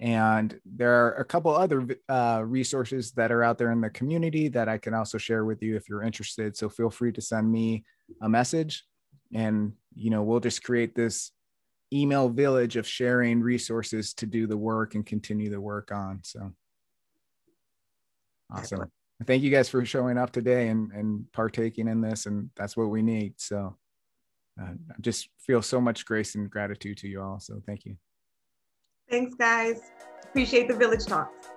And 0.00 0.58
there 0.66 1.06
are 1.06 1.12
a 1.18 1.24
couple 1.24 1.54
other 1.54 1.86
uh, 2.08 2.42
resources 2.44 3.12
that 3.12 3.30
are 3.30 3.44
out 3.44 3.58
there 3.58 3.70
in 3.70 3.80
the 3.80 3.90
community 3.90 4.48
that 4.48 4.68
I 4.68 4.76
can 4.76 4.94
also 4.94 5.18
share 5.18 5.44
with 5.44 5.62
you 5.62 5.76
if 5.76 5.88
you're 5.88 6.02
interested. 6.02 6.56
So 6.56 6.68
feel 6.68 6.90
free 6.90 7.12
to 7.12 7.20
send 7.20 7.48
me 7.48 7.84
a 8.22 8.28
message, 8.28 8.84
and 9.32 9.74
you 9.94 10.10
know 10.10 10.24
we'll 10.24 10.40
just 10.40 10.64
create 10.64 10.96
this 10.96 11.30
email 11.92 12.28
village 12.28 12.76
of 12.76 12.86
sharing 12.86 13.40
resources 13.40 14.12
to 14.14 14.26
do 14.26 14.46
the 14.46 14.56
work 14.56 14.94
and 14.94 15.06
continue 15.06 15.50
the 15.50 15.60
work 15.60 15.90
on. 15.92 16.20
So 16.22 16.52
awesome. 18.52 18.90
Thank 19.26 19.42
you 19.42 19.50
guys 19.50 19.68
for 19.68 19.84
showing 19.84 20.16
up 20.16 20.30
today 20.30 20.68
and, 20.68 20.92
and 20.92 21.24
partaking 21.32 21.88
in 21.88 22.00
this. 22.00 22.26
And 22.26 22.50
that's 22.56 22.76
what 22.76 22.90
we 22.90 23.02
need. 23.02 23.34
So 23.38 23.76
uh, 24.60 24.66
I 24.66 25.00
just 25.00 25.28
feel 25.40 25.62
so 25.62 25.80
much 25.80 26.04
grace 26.04 26.34
and 26.34 26.48
gratitude 26.48 26.98
to 26.98 27.08
you 27.08 27.22
all. 27.22 27.40
So 27.40 27.60
thank 27.66 27.84
you. 27.84 27.96
Thanks, 29.10 29.34
guys. 29.34 29.80
Appreciate 30.24 30.68
the 30.68 30.76
village 30.76 31.06
talks. 31.06 31.48